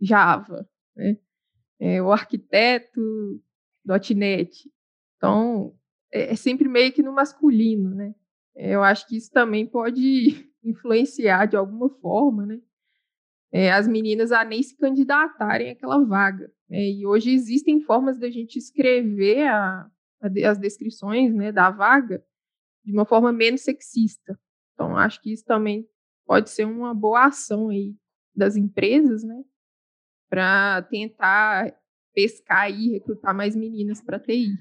Java, 0.00 0.68
né? 0.96 1.16
É, 1.80 2.00
o 2.00 2.12
arquiteto 2.12 3.42
.NET. 4.14 4.70
Então, 5.16 5.74
é, 6.12 6.32
é 6.32 6.36
sempre 6.36 6.68
meio 6.68 6.92
que 6.92 7.02
no 7.02 7.12
masculino, 7.12 7.94
né? 7.94 8.14
É, 8.54 8.74
eu 8.74 8.82
acho 8.82 9.06
que 9.06 9.16
isso 9.16 9.30
também 9.30 9.66
pode 9.66 10.48
influenciar 10.62 11.46
de 11.46 11.56
alguma 11.56 11.88
forma, 11.88 12.46
né? 12.46 12.60
É, 13.50 13.70
as 13.70 13.86
meninas 13.86 14.32
a 14.32 14.44
nem 14.44 14.62
se 14.62 14.76
candidatarem 14.76 15.70
àquela 15.70 16.02
vaga. 16.04 16.50
Né? 16.70 16.90
E 16.90 17.06
hoje 17.06 17.32
existem 17.32 17.80
formas 17.80 18.18
da 18.18 18.30
gente 18.30 18.56
escrever 18.56 19.46
a, 19.46 19.90
as 20.44 20.58
descrições 20.58 21.34
né, 21.34 21.50
da 21.52 21.70
vaga 21.70 22.24
de 22.84 22.92
uma 22.92 23.04
forma 23.04 23.32
menos 23.32 23.62
sexista. 23.62 24.38
Então, 24.74 24.96
acho 24.96 25.20
que 25.20 25.32
isso 25.32 25.44
também 25.44 25.86
pode 26.26 26.50
ser 26.50 26.64
uma 26.64 26.94
boa 26.94 27.26
ação 27.26 27.68
aí 27.68 27.94
das 28.34 28.56
empresas, 28.56 29.22
né, 29.22 29.42
para 30.28 30.82
tentar 30.82 31.74
pescar 32.14 32.70
e 32.70 32.92
recrutar 32.92 33.34
mais 33.34 33.54
meninas 33.54 34.00
para 34.02 34.18
TI. 34.18 34.58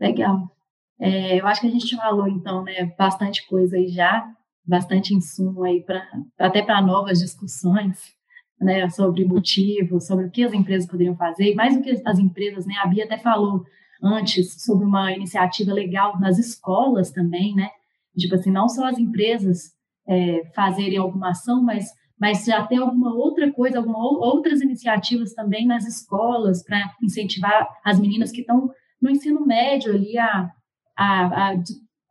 Legal. 0.00 0.50
É, 0.98 1.40
eu 1.40 1.46
acho 1.46 1.60
que 1.62 1.66
a 1.66 1.70
gente 1.70 1.96
falou, 1.96 2.28
então, 2.28 2.62
né, 2.62 2.94
bastante 2.98 3.46
coisa 3.46 3.76
aí 3.76 3.88
já, 3.88 4.30
bastante 4.64 5.14
insumo 5.14 5.64
aí, 5.64 5.82
pra, 5.82 6.06
até 6.38 6.62
para 6.62 6.82
novas 6.82 7.20
discussões, 7.20 8.14
né, 8.60 8.88
sobre 8.90 9.24
motivos, 9.24 10.06
sobre 10.06 10.26
o 10.26 10.30
que 10.30 10.44
as 10.44 10.52
empresas 10.52 10.88
poderiam 10.88 11.16
fazer, 11.16 11.52
e 11.52 11.54
mais 11.54 11.76
do 11.76 11.82
que 11.82 12.02
as 12.04 12.18
empresas, 12.18 12.66
né, 12.66 12.74
a 12.82 12.86
Bia 12.86 13.04
até 13.04 13.16
falou 13.16 13.64
antes 14.02 14.62
sobre 14.62 14.84
uma 14.84 15.12
iniciativa 15.12 15.72
legal 15.72 16.18
nas 16.18 16.38
escolas 16.38 17.10
também, 17.10 17.54
né? 17.54 17.70
Tipo 18.16 18.34
assim, 18.34 18.50
não 18.50 18.68
só 18.68 18.86
as 18.86 18.98
empresas 18.98 19.72
é, 20.08 20.44
fazerem 20.54 20.98
alguma 20.98 21.30
ação, 21.30 21.62
mas, 21.62 21.90
mas 22.18 22.44
já 22.44 22.66
ter 22.66 22.76
alguma 22.76 23.14
outra 23.14 23.52
coisa, 23.52 23.78
algumas 23.78 23.98
outras 23.98 24.60
iniciativas 24.60 25.34
também 25.34 25.66
nas 25.66 25.86
escolas 25.86 26.62
para 26.62 26.78
incentivar 27.02 27.68
as 27.84 28.00
meninas 28.00 28.30
que 28.32 28.40
estão 28.40 28.70
no 29.00 29.10
ensino 29.10 29.46
médio 29.46 29.92
ali 29.94 30.18
a, 30.18 30.50
a, 30.96 31.50
a 31.50 31.54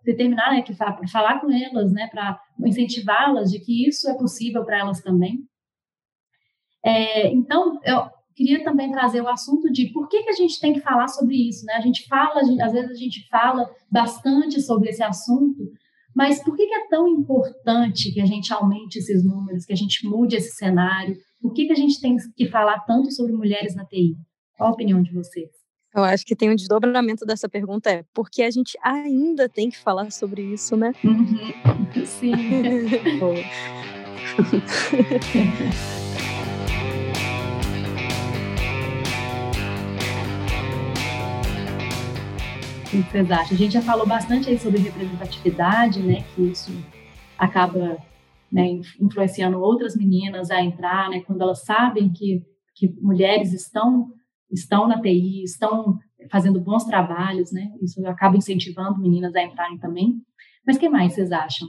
determinar, 0.04 0.52
né, 0.52 0.62
que 0.62 0.74
falar 0.74 1.40
com 1.40 1.52
elas, 1.52 1.92
né, 1.92 2.08
para 2.08 2.40
incentivá-las 2.66 3.52
de 3.52 3.60
que 3.60 3.88
isso 3.88 4.10
é 4.10 4.18
possível 4.18 4.64
para 4.64 4.80
elas 4.80 5.02
também. 5.02 5.44
É, 6.84 7.28
então, 7.28 7.80
eu, 7.84 8.10
queria 8.40 8.64
também 8.64 8.90
trazer 8.90 9.20
o 9.20 9.28
assunto 9.28 9.70
de 9.70 9.92
por 9.92 10.08
que, 10.08 10.24
que 10.24 10.30
a 10.30 10.34
gente 10.34 10.62
tem 10.62 10.72
que 10.72 10.80
falar 10.80 11.10
sobre 11.10 11.36
isso, 11.36 11.66
né? 11.66 11.74
A 11.74 11.82
gente 11.82 12.08
fala, 12.08 12.40
às 12.40 12.72
vezes 12.72 12.92
a 12.92 12.94
gente 12.94 13.28
fala 13.28 13.70
bastante 13.92 14.62
sobre 14.62 14.90
esse 14.90 15.04
assunto, 15.04 15.70
mas 16.16 16.42
por 16.42 16.56
que, 16.56 16.66
que 16.66 16.74
é 16.74 16.88
tão 16.88 17.06
importante 17.06 18.14
que 18.14 18.22
a 18.22 18.26
gente 18.26 18.54
aumente 18.54 18.98
esses 18.98 19.26
números, 19.26 19.66
que 19.66 19.74
a 19.74 19.76
gente 19.76 20.08
mude 20.08 20.38
esse 20.38 20.56
cenário? 20.56 21.18
Por 21.42 21.52
que, 21.52 21.66
que 21.66 21.74
a 21.74 21.76
gente 21.76 22.00
tem 22.00 22.16
que 22.34 22.48
falar 22.48 22.80
tanto 22.86 23.12
sobre 23.12 23.34
mulheres 23.34 23.76
na 23.76 23.86
TI? 23.86 24.16
Qual 24.58 24.70
a 24.70 24.74
opinião 24.74 25.04
de 25.04 25.14
vocês? 25.14 25.50
Eu 25.94 26.06
acho 26.06 26.26
que 26.26 26.36
tem 26.36 26.50
um 26.50 26.56
desdobramento 26.56 27.26
dessa 27.26 27.50
pergunta 27.50 27.90
é 27.90 28.06
porque 28.14 28.42
a 28.42 28.52
gente 28.52 28.78
ainda 28.82 29.50
tem 29.50 29.70
que 29.70 29.78
falar 29.78 30.12
sobre 30.12 30.42
isso, 30.42 30.78
né? 30.78 30.94
Uhum. 31.04 31.52
Sim. 32.06 32.32
que 42.90 43.04
vocês 43.04 43.32
acham? 43.32 43.54
A 43.54 43.58
gente 43.58 43.74
já 43.74 43.82
falou 43.82 44.08
bastante 44.08 44.50
aí 44.50 44.58
sobre 44.58 44.80
representatividade, 44.80 46.02
né? 46.02 46.24
Que 46.34 46.42
isso 46.42 46.72
acaba 47.38 47.98
né, 48.52 48.82
influenciando 49.00 49.60
outras 49.60 49.96
meninas 49.96 50.50
a 50.50 50.62
entrar, 50.62 51.10
né? 51.10 51.22
Quando 51.22 51.42
elas 51.42 51.64
sabem 51.64 52.12
que, 52.12 52.44
que 52.76 52.90
mulheres 53.02 53.54
estão 53.54 54.12
estão 54.52 54.88
na 54.88 55.00
TI, 55.00 55.44
estão 55.44 56.00
fazendo 56.32 56.60
bons 56.60 56.84
trabalhos, 56.84 57.52
né? 57.52 57.72
Isso 57.82 58.06
acaba 58.08 58.36
incentivando 58.36 59.00
meninas 59.00 59.36
a 59.36 59.44
entrarem 59.44 59.78
também. 59.78 60.22
Mas 60.66 60.78
que 60.78 60.90
mais 60.90 61.14
vocês 61.14 61.32
acham 61.32 61.68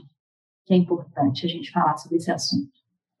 que 0.65 0.73
é 0.73 0.77
importante 0.77 1.45
a 1.45 1.49
gente 1.49 1.71
falar 1.71 1.95
sobre 1.97 2.17
esse 2.17 2.31
assunto? 2.31 2.71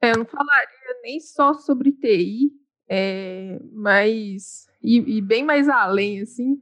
É, 0.01 0.11
eu 0.11 0.17
não 0.17 0.25
falaria 0.25 1.01
nem 1.03 1.19
só 1.19 1.53
sobre 1.53 1.91
TI, 1.91 2.51
é, 2.89 3.59
mas 3.71 4.65
e, 4.83 5.17
e, 5.17 5.21
bem 5.21 5.43
mais 5.43 5.69
além, 5.69 6.21
assim, 6.21 6.57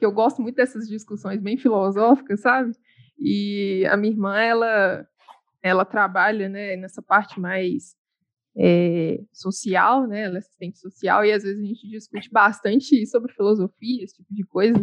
que 0.00 0.06
eu 0.06 0.10
gosto 0.10 0.40
muito 0.40 0.56
dessas 0.56 0.88
discussões 0.88 1.42
bem 1.42 1.58
filosóficas, 1.58 2.40
sabe? 2.40 2.72
E 3.18 3.86
a 3.90 3.98
minha 3.98 4.14
irmã, 4.14 4.38
ela, 4.38 5.06
ela 5.62 5.84
trabalha 5.84 6.48
né, 6.48 6.74
nessa 6.74 7.02
parte 7.02 7.38
mais 7.38 7.94
é, 8.56 9.20
social, 9.30 10.06
né? 10.06 10.22
Ela 10.22 10.36
é 10.36 10.38
assistente 10.38 10.78
social, 10.78 11.22
e 11.22 11.30
às 11.30 11.42
vezes 11.42 11.62
a 11.62 11.66
gente 11.66 11.86
discute 11.86 12.30
bastante 12.30 13.06
sobre 13.06 13.30
filosofia, 13.34 14.02
esse 14.02 14.14
tipo 14.14 14.34
de 14.34 14.42
coisa. 14.42 14.82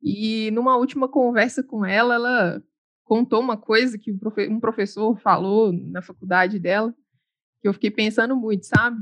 E 0.00 0.52
numa 0.52 0.76
última 0.76 1.08
conversa 1.08 1.60
com 1.64 1.84
ela, 1.84 2.14
ela 2.14 2.62
contou 3.02 3.40
uma 3.40 3.56
coisa 3.56 3.98
que 3.98 4.16
um 4.48 4.60
professor 4.60 5.18
falou 5.18 5.72
na 5.72 6.00
faculdade 6.00 6.60
dela, 6.60 6.94
que 7.60 7.66
eu 7.66 7.72
fiquei 7.74 7.90
pensando 7.90 8.36
muito, 8.36 8.66
sabe? 8.66 8.98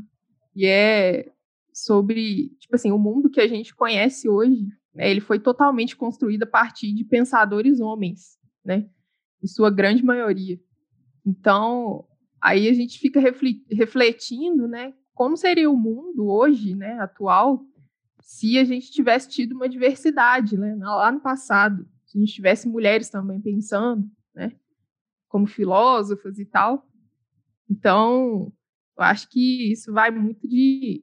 E 0.57 0.65
é 0.65 1.31
sobre, 1.75 2.57
tipo 2.59 2.75
assim, 2.75 2.91
o 2.91 2.99
mundo 2.99 3.29
que 3.29 3.41
a 3.41 3.47
gente 3.47 3.75
conhece 3.75 4.31
hoje 4.31 4.67
ele 4.97 5.21
foi 5.21 5.39
totalmente 5.39 5.97
construído 5.97 6.43
a 6.43 6.47
partir 6.47 6.93
de 6.93 7.05
pensadores 7.05 7.81
homens, 7.81 8.39
né, 8.65 8.89
em 9.43 9.47
sua 9.47 9.71
grande 9.71 10.05
maioria. 10.05 10.61
Então, 11.25 12.07
aí 12.41 12.69
a 12.69 12.73
gente 12.73 12.99
fica 12.99 13.21
refletindo, 13.71 14.69
né, 14.69 14.93
como 15.15 15.37
seria 15.37 15.71
o 15.71 15.77
mundo 15.77 16.27
hoje, 16.27 16.75
né, 16.75 16.99
atual, 16.99 17.65
se 18.21 18.59
a 18.59 18.65
gente 18.65 18.91
tivesse 18.91 19.29
tido 19.29 19.53
uma 19.53 19.69
diversidade, 19.69 20.57
né, 20.57 20.75
lá 20.77 21.11
no 21.11 21.21
passado, 21.21 21.89
se 22.05 22.19
a 22.19 22.21
gente 22.21 22.35
tivesse 22.35 22.69
mulheres 22.69 23.09
também 23.09 23.41
pensando, 23.41 24.09
né, 24.35 24.53
como 25.29 25.47
filósofas 25.47 26.39
e 26.39 26.45
tal. 26.45 26.87
Então, 27.71 28.53
eu 28.99 29.05
acho 29.05 29.29
que 29.31 29.73
isso 29.73 29.93
vai 29.93 30.11
muito 30.11 30.47
de 30.47 31.03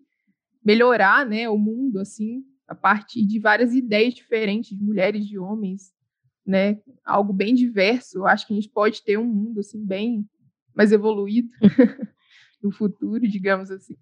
melhorar, 0.63 1.25
né, 1.25 1.49
o 1.49 1.57
mundo 1.57 1.99
assim, 1.99 2.43
a 2.69 2.75
partir 2.75 3.25
de 3.25 3.39
várias 3.39 3.73
ideias 3.73 4.13
diferentes 4.13 4.77
de 4.77 4.83
mulheres, 4.83 5.25
de 5.25 5.39
homens, 5.39 5.91
né, 6.45 6.79
algo 7.03 7.33
bem 7.33 7.53
diverso, 7.55 8.19
eu 8.19 8.27
acho 8.27 8.45
que 8.45 8.53
a 8.53 8.55
gente 8.55 8.69
pode 8.69 9.03
ter 9.03 9.17
um 9.17 9.25
mundo 9.25 9.59
assim 9.59 9.83
bem 9.83 10.23
mais 10.75 10.91
evoluído 10.91 11.49
no 12.61 12.71
futuro, 12.71 13.27
digamos 13.27 13.71
assim. 13.71 13.97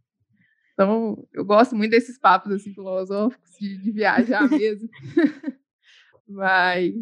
Então, 0.73 1.25
eu 1.33 1.43
gosto 1.43 1.75
muito 1.75 1.91
desses 1.91 2.19
papos 2.19 2.51
assim 2.51 2.73
filosóficos 2.73 3.49
de, 3.59 3.77
de 3.77 3.91
viajar 3.91 4.47
mesmo. 4.51 4.89
Mas 6.27 6.93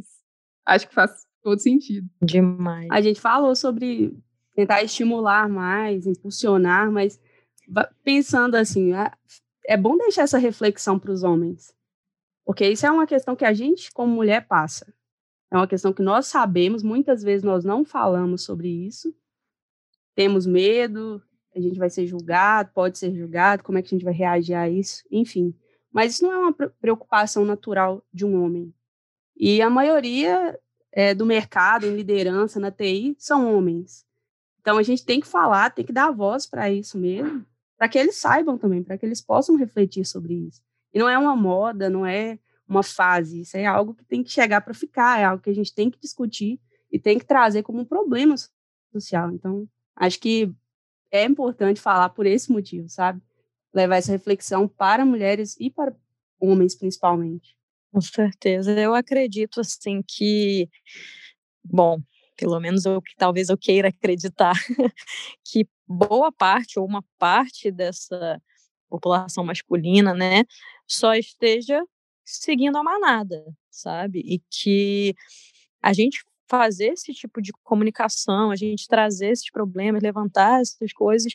acho 0.66 0.88
que 0.88 0.94
faz 0.94 1.12
todo 1.44 1.60
sentido. 1.60 2.08
Demais. 2.22 2.88
A 2.92 3.02
gente 3.02 3.20
falou 3.20 3.56
sobre 3.56 4.16
tentar 4.56 4.84
estimular 4.84 5.50
mais, 5.50 6.06
impulsionar, 6.06 6.92
mas 6.92 7.20
pensando 8.04 8.56
assim, 8.56 8.94
é 9.68 9.78
bom 9.78 9.98
deixar 9.98 10.24
essa 10.24 10.38
reflexão 10.38 10.98
para 11.00 11.12
os 11.12 11.24
homens. 11.24 11.74
Porque 12.46 12.68
isso 12.68 12.86
é 12.86 12.92
uma 12.92 13.08
questão 13.08 13.36
que 13.36 13.46
a 13.46 13.54
gente, 13.54 13.92
como 13.92 14.14
mulher, 14.14 14.48
passa. 14.48 14.94
É 15.52 15.58
uma 15.58 15.68
questão 15.68 15.94
que 15.94 16.02
nós 16.02 16.28
sabemos, 16.28 16.84
muitas 16.84 17.24
vezes 17.24 17.44
nós 17.44 17.64
não 17.64 17.84
falamos 17.84 18.44
sobre 18.44 18.68
isso. 18.68 19.16
Temos 20.14 20.46
medo, 20.46 21.22
a 21.56 21.60
gente 21.60 21.80
vai 21.80 21.90
ser 21.90 22.06
julgado, 22.06 22.72
pode 22.74 22.98
ser 22.98 23.14
julgado, 23.14 23.64
como 23.64 23.78
é 23.78 23.82
que 23.82 23.88
a 23.88 23.98
gente 23.98 24.04
vai 24.04 24.14
reagir 24.14 24.56
a 24.56 24.70
isso, 24.70 25.04
enfim. 25.10 25.56
Mas 25.92 26.16
isso 26.16 26.24
não 26.24 26.32
é 26.32 26.38
uma 26.38 26.54
preocupação 26.54 27.46
natural 27.46 28.06
de 28.14 28.26
um 28.26 28.44
homem. 28.44 28.74
E 29.36 29.62
a 29.62 29.70
maioria 29.70 30.60
é, 30.92 31.14
do 31.14 31.26
mercado, 31.26 31.86
em 31.86 31.96
liderança, 31.96 32.60
na 32.60 32.72
TI, 32.72 33.16
são 33.18 33.56
homens. 33.56 34.06
Então 34.60 34.78
a 34.78 34.84
gente 34.84 35.06
tem 35.06 35.20
que 35.20 35.28
falar, 35.28 35.70
tem 35.70 35.86
que 35.86 35.94
dar 35.94 36.12
voz 36.12 36.46
para 36.46 36.72
isso 36.72 36.98
mesmo, 36.98 37.46
para 37.78 37.90
que 37.90 37.98
eles 37.98 38.16
saibam 38.18 38.58
também, 38.58 38.84
para 38.84 38.98
que 38.98 39.06
eles 39.06 39.22
possam 39.22 39.56
refletir 39.56 40.06
sobre 40.06 40.34
isso. 40.34 40.62
E 40.94 41.00
não 41.00 41.10
é 41.10 41.18
uma 41.18 41.36
moda, 41.36 41.90
não 41.90 42.06
é 42.06 42.40
uma 42.68 42.82
fase, 42.84 43.42
isso 43.42 43.58
é 43.58 43.66
algo 43.66 43.94
que 43.94 44.04
tem 44.06 44.24
que 44.24 44.32
chegar 44.32 44.62
para 44.62 44.74
ficar, 44.74 45.20
é 45.20 45.24
algo 45.26 45.44
que 45.44 45.50
a 45.50 45.54
gente 45.56 45.74
tem 45.74 45.90
que 45.90 46.00
discutir 46.00 46.60
e 46.92 46.98
tem 46.98 47.20
que 47.20 47.26
trazer 47.26 47.64
como 47.64 47.80
um 47.82 47.86
problema 47.86 48.36
social. 48.92 49.32
Então, 49.32 49.68
acho 49.96 50.20
que 50.20 50.52
é 51.12 51.24
importante 51.24 51.80
falar 51.80 52.10
por 52.10 52.26
esse 52.26 52.52
motivo, 52.52 52.90
sabe? 52.90 53.22
Levar 53.74 53.98
essa 53.98 54.12
reflexão 54.12 54.68
para 54.68 55.06
mulheres 55.06 55.56
e 55.60 55.70
para 55.70 55.96
homens, 56.40 56.76
principalmente. 56.76 57.56
Com 57.92 58.02
certeza. 58.02 58.72
Eu 58.72 58.94
acredito, 58.94 59.62
assim, 59.62 60.02
que, 60.06 60.70
bom, 61.64 62.02
pelo 62.38 62.60
menos 62.60 62.86
eu 62.86 63.02
talvez 63.18 63.50
eu 63.50 63.58
queira 63.58 63.90
acreditar, 63.90 64.54
que 65.46 65.68
boa 65.88 66.32
parte 66.32 66.80
ou 66.80 66.86
uma 66.86 67.04
parte 67.18 67.72
dessa 67.72 68.42
população 68.90 69.44
masculina, 69.44 70.14
né, 70.14 70.44
só 70.88 71.16
esteja 71.16 71.84
seguindo 72.24 72.78
a 72.78 72.84
manada, 72.84 73.46
sabe? 73.70 74.20
E 74.20 74.42
que 74.50 75.14
a 75.82 75.94
gente 75.94 76.24
fazer 76.48 76.94
esse 76.94 77.14
tipo 77.14 77.42
de 77.42 77.52
comunicação, 77.64 78.52
a 78.52 78.56
gente 78.56 78.88
trazer 78.88 79.30
esses 79.30 79.50
problemas, 79.52 80.02
levantar 80.02 80.62
essas 80.62 80.94
coisas, 80.94 81.34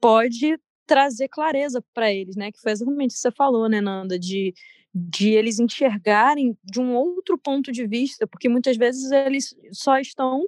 pode 0.00 0.58
trazer 0.86 1.28
clareza 1.28 1.82
para 1.94 2.12
eles, 2.12 2.36
né? 2.36 2.52
Que 2.52 2.60
foi 2.60 2.72
exatamente 2.72 3.12
o 3.12 3.14
que 3.14 3.20
você 3.20 3.30
falou, 3.30 3.68
né, 3.68 3.80
Nanda, 3.80 4.18
de, 4.18 4.54
de 4.94 5.30
eles 5.30 5.58
enxergarem 5.58 6.56
de 6.62 6.80
um 6.80 6.94
outro 6.94 7.38
ponto 7.38 7.72
de 7.72 7.86
vista, 7.86 8.26
porque 8.26 8.48
muitas 8.48 8.76
vezes 8.76 9.10
eles 9.10 9.54
só 9.72 9.98
estão 9.98 10.44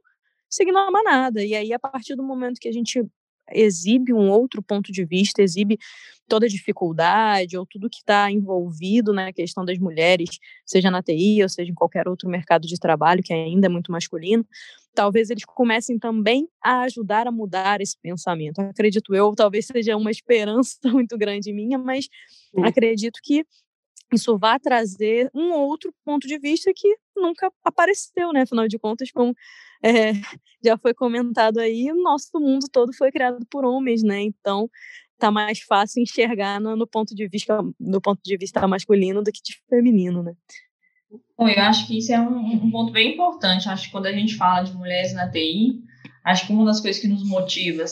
seguindo 0.48 0.78
a 0.78 0.90
manada. 0.90 1.44
E 1.44 1.54
aí, 1.54 1.72
a 1.72 1.78
partir 1.78 2.14
do 2.14 2.22
momento 2.22 2.60
que 2.60 2.68
a 2.68 2.72
gente 2.72 3.02
exibe 3.50 4.12
um 4.12 4.30
outro 4.30 4.62
ponto 4.62 4.92
de 4.92 5.04
vista, 5.04 5.42
exibe 5.42 5.78
toda 6.28 6.46
a 6.46 6.48
dificuldade 6.48 7.56
ou 7.56 7.64
tudo 7.64 7.88
que 7.88 7.98
está 7.98 8.30
envolvido 8.30 9.12
na 9.12 9.32
questão 9.32 9.64
das 9.64 9.78
mulheres, 9.78 10.38
seja 10.64 10.90
na 10.90 11.02
TI 11.02 11.42
ou 11.42 11.48
seja 11.48 11.70
em 11.70 11.74
qualquer 11.74 12.08
outro 12.08 12.28
mercado 12.28 12.66
de 12.66 12.78
trabalho 12.78 13.22
que 13.22 13.32
ainda 13.32 13.66
é 13.66 13.70
muito 13.70 13.92
masculino, 13.92 14.44
talvez 14.94 15.30
eles 15.30 15.44
comecem 15.44 15.98
também 15.98 16.48
a 16.62 16.80
ajudar 16.82 17.26
a 17.28 17.32
mudar 17.32 17.80
esse 17.80 17.96
pensamento. 18.00 18.60
Acredito 18.60 19.14
eu, 19.14 19.34
talvez 19.36 19.66
seja 19.66 19.96
uma 19.96 20.10
esperança 20.10 20.78
muito 20.90 21.16
grande 21.16 21.52
minha, 21.52 21.78
mas 21.78 22.08
é. 22.56 22.66
acredito 22.66 23.20
que 23.22 23.44
isso 24.12 24.38
vai 24.38 24.58
trazer 24.58 25.30
um 25.34 25.52
outro 25.52 25.92
ponto 26.04 26.26
de 26.26 26.38
vista 26.38 26.72
que 26.74 26.96
nunca 27.16 27.50
apareceu, 27.64 28.32
né? 28.32 28.42
Afinal 28.42 28.68
de 28.68 28.78
contas, 28.78 29.10
como 29.10 29.34
é, 29.82 30.12
já 30.64 30.78
foi 30.78 30.94
comentado 30.94 31.58
aí, 31.58 31.90
o 31.90 32.02
nosso 32.02 32.30
mundo 32.38 32.66
todo 32.70 32.92
foi 32.92 33.10
criado 33.10 33.44
por 33.50 33.64
homens, 33.64 34.02
né? 34.02 34.22
Então 34.22 34.70
tá 35.18 35.30
mais 35.30 35.60
fácil 35.60 36.02
enxergar 36.02 36.60
no, 36.60 36.76
no 36.76 36.86
ponto 36.86 37.14
de 37.14 37.26
vista 37.26 37.58
do 37.80 38.00
ponto 38.00 38.20
de 38.22 38.36
vista 38.36 38.66
masculino 38.68 39.22
do 39.22 39.32
que 39.32 39.40
de 39.42 39.58
feminino, 39.68 40.22
né? 40.22 40.34
Bom, 41.38 41.48
eu 41.48 41.62
acho 41.62 41.86
que 41.86 41.98
isso 41.98 42.12
é 42.12 42.20
um, 42.20 42.64
um 42.64 42.70
ponto 42.70 42.92
bem 42.92 43.14
importante. 43.14 43.68
Acho 43.68 43.86
que 43.86 43.92
quando 43.92 44.06
a 44.06 44.12
gente 44.12 44.36
fala 44.36 44.62
de 44.62 44.74
mulheres 44.74 45.14
na 45.14 45.30
TI, 45.30 45.82
acho 46.24 46.46
que 46.46 46.52
uma 46.52 46.64
das 46.64 46.80
coisas 46.80 47.00
que 47.00 47.08
nos 47.08 47.26
motiva 47.26 47.84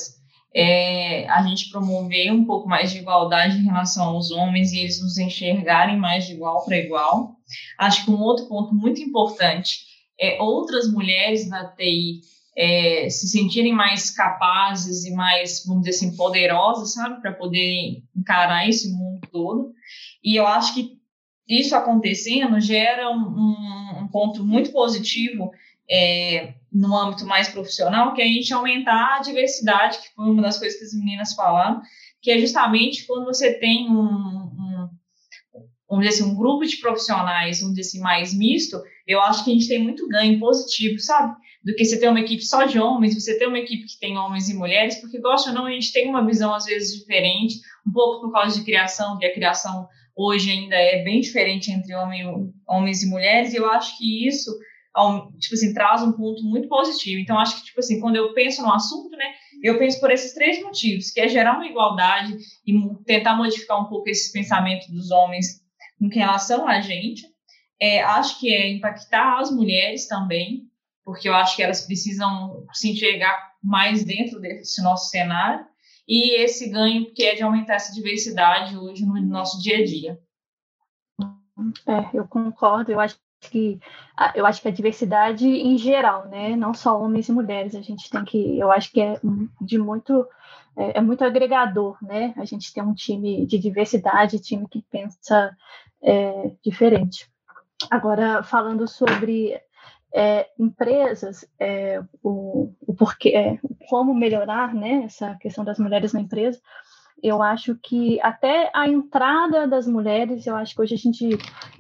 é 0.55 1.29
a 1.29 1.43
gente 1.43 1.71
promover 1.71 2.33
um 2.33 2.45
pouco 2.45 2.69
mais 2.69 2.93
de 2.93 2.99
igualdade 2.99 3.59
em 3.59 3.65
relação 3.65 4.05
aos 4.05 4.31
homens 4.31 4.73
e 4.73 4.79
eles 4.79 5.03
nos 5.03 5.19
enxergarem 5.19 5.99
mais 5.99 6.27
de 6.27 6.35
igual 6.35 6.65
para 6.65 6.79
igual. 6.79 7.37
Acho 7.79 8.05
que 8.05 8.11
um 8.11 8.21
outro 8.21 8.47
ponto 8.47 8.75
muito 8.75 9.01
importante 9.01 9.81
é 10.21 10.41
outras 10.41 10.91
mulheres 10.91 11.49
na 11.49 11.65
TI 11.65 12.21
é, 12.57 13.09
se 13.11 13.29
sentirem 13.29 13.73
mais 13.73 14.11
capazes 14.11 15.05
e 15.05 15.13
mais, 15.13 15.65
vamos 15.67 15.83
dizer 15.85 15.97
assim, 15.97 16.17
poderosas, 16.17 16.95
sabe, 16.95 17.21
para 17.21 17.33
poder 17.33 18.03
encarar 18.17 18.69
esse 18.69 18.93
mundo 18.93 19.27
todo. 19.33 19.73
E 20.23 20.37
eu 20.37 20.47
acho 20.47 20.75
que 20.75 20.99
isso 21.49 21.75
acontecendo 21.75 22.61
gera 22.61 23.11
um, 23.11 24.03
um, 24.03 24.09
ponto 24.11 24.45
muito 24.45 24.71
positivo 24.71 25.51
é, 25.91 26.55
no 26.75 26.97
âmbito 26.97 27.25
mais 27.25 27.49
profissional, 27.49 28.13
que 28.13 28.21
é 28.21 28.25
a 28.25 28.29
gente 28.29 28.53
aumentar 28.53 29.17
a 29.17 29.21
diversidade, 29.21 29.99
que 29.99 30.13
foi 30.15 30.25
uma 30.29 30.43
das 30.43 30.59
coisas 30.59 30.77
que 30.77 30.85
as 30.85 30.93
meninas 30.93 31.33
falaram, 31.35 31.81
que 32.21 32.33
é 32.33 32.39
justamente 32.39 33.07
quando 33.07 33.27
você 33.27 33.55
tem 33.55 33.89
um, 33.89 33.95
um 33.95 34.89
vamos 35.89 36.07
assim, 36.09 36.25
um 36.25 36.35
grupo 36.35 36.65
de 36.65 36.79
profissionais, 36.79 37.59
dizer 37.59 37.81
assim, 37.81 38.01
mais 38.01 38.37
misto, 38.37 38.83
eu 39.07 39.21
acho 39.21 39.45
que 39.45 39.51
a 39.51 39.55
gente 39.55 39.69
tem 39.69 39.79
muito 39.79 40.09
ganho 40.09 40.41
positivo, 40.41 40.99
sabe? 40.99 41.37
Do 41.63 41.75
que 41.75 41.85
você 41.85 41.99
ter 41.99 42.09
uma 42.09 42.21
equipe 42.21 42.43
só 42.45 42.65
de 42.65 42.79
homens, 42.79 43.15
você 43.15 43.39
ter 43.39 43.47
uma 43.47 43.59
equipe 43.59 43.87
que 43.87 43.99
tem 43.99 44.19
homens 44.19 44.49
e 44.49 44.55
mulheres, 44.55 44.97
porque 44.97 45.21
gosta 45.21 45.51
ou 45.51 45.55
não, 45.55 45.67
a 45.67 45.71
gente 45.71 45.93
tem 45.93 46.09
uma 46.09 46.27
visão 46.27 46.53
às 46.53 46.65
vezes 46.65 46.99
diferente, 46.99 47.61
um 47.87 47.93
pouco 47.93 48.23
por 48.23 48.33
causa 48.33 48.59
de 48.59 48.65
criação, 48.65 49.17
que 49.19 49.27
a 49.27 49.33
criação 49.33 49.87
hoje 50.17 50.51
ainda 50.51 50.77
é 50.77 51.03
bem 51.05 51.21
diferente 51.21 51.71
entre 51.71 51.95
homem, 51.95 52.53
homens 52.67 53.03
e 53.03 53.09
mulheres, 53.09 53.53
e 53.53 53.57
eu 53.57 53.71
acho 53.71 53.97
que 53.97 54.27
isso 54.27 54.51
tipo 55.39 55.55
assim, 55.55 55.75
traz 55.75 56.03
um 56.03 56.13
ponto 56.13 56.43
muito 56.45 56.69
positivo. 56.69 57.21
Então, 57.21 57.39
acho 57.39 57.57
que, 57.57 57.65
tipo 57.67 57.81
assim, 57.81 58.01
quando 58.01 58.17
eu 58.17 58.33
penso 58.33 58.63
no 58.63 58.73
assunto, 58.73 59.17
né, 59.17 59.35
eu 59.63 59.79
penso 59.79 59.99
por 60.01 60.11
esses 60.11 60.33
três 60.33 60.63
motivos, 60.63 61.11
que 61.11 61.21
é 61.21 61.29
gerar 61.29 61.57
uma 61.57 61.67
igualdade 61.67 62.37
e 62.67 62.73
tentar 63.05 63.37
modificar 63.37 63.81
um 63.81 63.89
pouco 63.89 64.09
esse 64.09 64.33
pensamento 64.33 64.91
dos 64.93 65.11
homens 65.11 65.63
em 66.01 66.09
relação 66.09 66.69
a 66.69 66.81
gente. 66.81 67.23
É, 67.81 68.03
acho 68.03 68.39
que 68.39 68.55
é 68.55 68.71
impactar 68.71 69.41
as 69.41 69.51
mulheres 69.51 70.07
também, 70.07 70.71
porque 71.05 71.29
eu 71.29 71.35
acho 71.35 71.57
que 71.57 71.63
elas 71.63 71.85
precisam 71.85 72.65
se 72.73 72.93
enxergar 72.93 73.53
mais 73.63 74.05
dentro 74.05 74.41
desse 74.41 74.83
nosso 74.83 75.11
cenário, 75.11 75.67
e 76.07 76.41
esse 76.41 76.69
ganho 76.69 77.13
que 77.15 77.25
é 77.25 77.35
de 77.35 77.43
aumentar 77.43 77.75
essa 77.75 77.93
diversidade 77.93 78.77
hoje 78.77 79.05
no 79.05 79.21
nosso 79.23 79.61
dia 79.61 79.79
a 79.79 79.85
dia. 79.85 80.21
É, 81.87 82.17
eu 82.17 82.29
concordo, 82.29 82.93
eu 82.93 83.01
acho 83.01 83.19
que 83.51 83.81
eu 84.35 84.47
acho 84.47 84.61
que 84.63 84.69
a 84.69 84.73
diversidade 84.73 85.47
em 85.47 85.77
geral, 85.79 86.27
né, 86.29 86.55
não 86.57 86.73
só 86.75 87.01
homens 87.01 87.29
e 87.29 87.33
mulheres, 87.33 87.75
a 87.75 87.81
gente 87.81 88.09
tem 88.11 88.25
que, 88.25 88.59
eu 88.59 88.71
acho 88.71 88.91
que 88.93 89.01
é 89.01 89.21
de 89.61 89.79
muito 89.79 90.27
é, 90.77 90.99
é 90.99 91.01
muito 91.01 91.25
agregador, 91.25 91.97
né? 92.03 92.35
A 92.37 92.45
gente 92.45 92.73
tem 92.73 92.83
um 92.83 92.95
time 92.95 93.47
de 93.47 93.59
diversidade, 93.59 94.41
time 94.41 94.67
que 94.69 94.83
pensa 94.91 95.57
é, 96.03 96.51
diferente. 96.65 97.31
Agora, 97.91 98.43
falando 98.43 98.87
sobre 98.89 99.61
é, 100.13 100.49
empresas, 100.59 101.45
é, 101.59 102.01
o, 102.23 102.73
o 102.87 102.95
porquê, 102.95 103.31
é, 103.31 103.59
como 103.89 104.15
melhorar 104.15 104.75
né, 104.75 105.03
essa 105.05 105.35
questão 105.37 105.65
das 105.65 105.79
mulheres 105.79 106.13
na 106.13 106.21
empresa, 106.21 106.61
eu 107.25 107.43
acho 107.43 107.75
que 107.77 108.21
até 108.21 108.71
a 108.75 108.87
entrada 108.87 109.67
das 109.67 109.87
mulheres, 109.87 110.47
eu 110.47 110.55
acho 110.55 110.75
que 110.75 110.83
hoje 110.83 110.95
a 110.95 110.99
gente, 110.99 111.27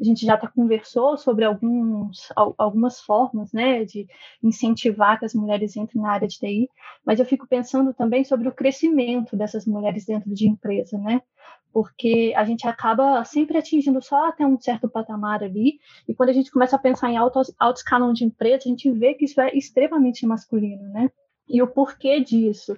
a 0.01 0.03
gente 0.03 0.25
já 0.25 0.39
tá 0.39 0.49
conversou 0.49 1.19
sobre 1.19 1.45
alguns, 1.45 2.33
algumas 2.57 2.99
formas 2.99 3.53
né, 3.53 3.85
de 3.85 4.07
incentivar 4.43 5.19
que 5.19 5.27
as 5.27 5.35
mulheres 5.35 5.77
entrem 5.77 6.03
na 6.03 6.13
área 6.13 6.27
de 6.27 6.39
TI, 6.39 6.67
mas 7.05 7.21
eu 7.21 7.27
fico 7.27 7.47
pensando 7.47 7.93
também 7.93 8.25
sobre 8.25 8.49
o 8.49 8.53
crescimento 8.53 9.37
dessas 9.37 9.67
mulheres 9.67 10.07
dentro 10.07 10.33
de 10.33 10.49
empresa, 10.49 10.97
né? 10.97 11.21
Porque 11.71 12.33
a 12.35 12.45
gente 12.45 12.67
acaba 12.67 13.23
sempre 13.25 13.59
atingindo 13.59 14.01
só 14.01 14.29
até 14.29 14.47
um 14.47 14.59
certo 14.59 14.89
patamar 14.89 15.43
ali, 15.43 15.79
e 16.09 16.15
quando 16.15 16.31
a 16.31 16.33
gente 16.33 16.51
começa 16.51 16.77
a 16.77 16.79
pensar 16.79 17.11
em 17.11 17.19
alto, 17.19 17.43
alto 17.59 17.77
escalão 17.77 18.15
de 18.15 18.25
empresa, 18.25 18.63
a 18.65 18.69
gente 18.69 18.91
vê 18.91 19.13
que 19.13 19.27
isso 19.27 19.39
é 19.43 19.55
extremamente 19.55 20.25
masculino, 20.25 20.89
né? 20.89 21.11
E 21.47 21.61
o 21.61 21.67
porquê 21.67 22.21
disso? 22.21 22.75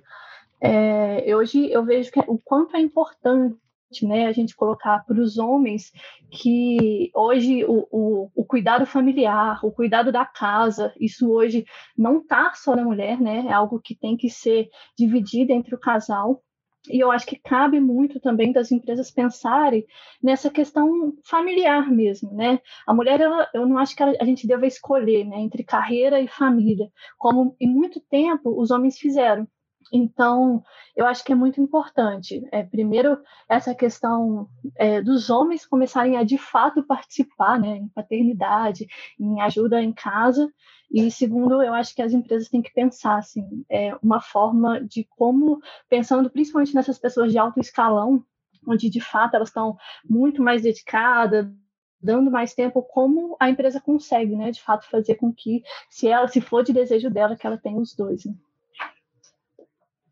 É, 0.60 1.36
hoje 1.36 1.70
eu 1.70 1.84
vejo 1.84 2.10
que, 2.10 2.20
o 2.20 2.38
quanto 2.38 2.76
é 2.76 2.80
importante 2.80 3.56
né, 4.02 4.26
a 4.26 4.32
gente 4.32 4.56
colocar 4.56 5.04
para 5.04 5.20
os 5.20 5.38
homens 5.38 5.92
que 6.30 7.10
hoje 7.14 7.64
o, 7.64 7.86
o, 7.90 8.30
o, 8.34 8.44
cuidado 8.44 8.84
familiar, 8.84 9.64
o 9.64 9.70
cuidado 9.70 10.10
da 10.10 10.24
casa, 10.24 10.92
isso 10.98 11.30
hoje 11.30 11.64
não 11.96 12.18
está 12.18 12.52
só 12.54 12.74
na 12.74 12.82
mulher, 12.82 13.20
né? 13.20 13.46
É 13.48 13.52
algo 13.52 13.80
que 13.80 13.94
tem 13.94 14.16
que 14.16 14.28
ser 14.28 14.68
dividido 14.98 15.52
entre 15.52 15.74
o 15.74 15.78
casal. 15.78 16.42
E 16.88 17.00
eu 17.00 17.10
acho 17.10 17.26
que 17.26 17.36
cabe 17.36 17.80
muito 17.80 18.20
também 18.20 18.52
das 18.52 18.70
empresas 18.70 19.10
pensarem 19.10 19.84
nessa 20.22 20.50
questão 20.50 21.14
familiar 21.24 21.90
mesmo, 21.90 22.32
né? 22.32 22.60
A 22.86 22.94
mulher, 22.94 23.20
ela, 23.20 23.48
eu 23.52 23.66
não 23.66 23.78
acho 23.78 23.94
que 23.96 24.02
ela, 24.02 24.14
a 24.20 24.24
gente 24.24 24.46
deva 24.46 24.66
escolher, 24.66 25.24
né, 25.24 25.38
entre 25.40 25.64
carreira 25.64 26.20
e 26.20 26.28
família, 26.28 26.88
como 27.18 27.56
em 27.60 27.68
muito 27.68 28.00
tempo 28.00 28.60
os 28.60 28.70
homens 28.70 28.98
fizeram. 28.98 29.48
Então, 29.92 30.62
eu 30.96 31.06
acho 31.06 31.24
que 31.24 31.32
é 31.32 31.34
muito 31.34 31.60
importante. 31.60 32.46
É, 32.50 32.62
primeiro, 32.62 33.18
essa 33.48 33.74
questão 33.74 34.48
é, 34.76 35.00
dos 35.00 35.30
homens 35.30 35.66
começarem 35.66 36.16
a 36.16 36.24
de 36.24 36.38
fato 36.38 36.82
participar 36.82 37.58
né, 37.60 37.76
em 37.76 37.88
paternidade, 37.88 38.86
em 39.18 39.40
ajuda 39.40 39.82
em 39.82 39.92
casa. 39.92 40.52
E 40.90 41.10
segundo, 41.10 41.62
eu 41.62 41.74
acho 41.74 41.94
que 41.94 42.02
as 42.02 42.12
empresas 42.12 42.48
têm 42.48 42.62
que 42.62 42.72
pensar 42.72 43.18
assim, 43.18 43.64
é, 43.68 43.94
uma 44.02 44.20
forma 44.20 44.80
de 44.80 45.04
como, 45.16 45.60
pensando 45.88 46.30
principalmente 46.30 46.74
nessas 46.74 46.98
pessoas 46.98 47.32
de 47.32 47.38
alto 47.38 47.60
escalão, 47.60 48.24
onde 48.66 48.90
de 48.90 49.00
fato 49.00 49.34
elas 49.34 49.48
estão 49.48 49.76
muito 50.08 50.42
mais 50.42 50.62
dedicadas, 50.62 51.46
dando 52.00 52.30
mais 52.30 52.54
tempo, 52.54 52.82
como 52.82 53.36
a 53.40 53.50
empresa 53.50 53.80
consegue, 53.80 54.36
né, 54.36 54.50
de 54.50 54.62
fato, 54.62 54.88
fazer 54.88 55.16
com 55.16 55.32
que, 55.32 55.62
se 55.90 56.08
ela, 56.08 56.28
se 56.28 56.40
for 56.40 56.62
de 56.62 56.72
desejo 56.72 57.10
dela, 57.10 57.36
que 57.36 57.46
ela 57.46 57.58
tenha 57.58 57.80
os 57.80 57.94
dois. 57.94 58.24
Né? 58.24 58.34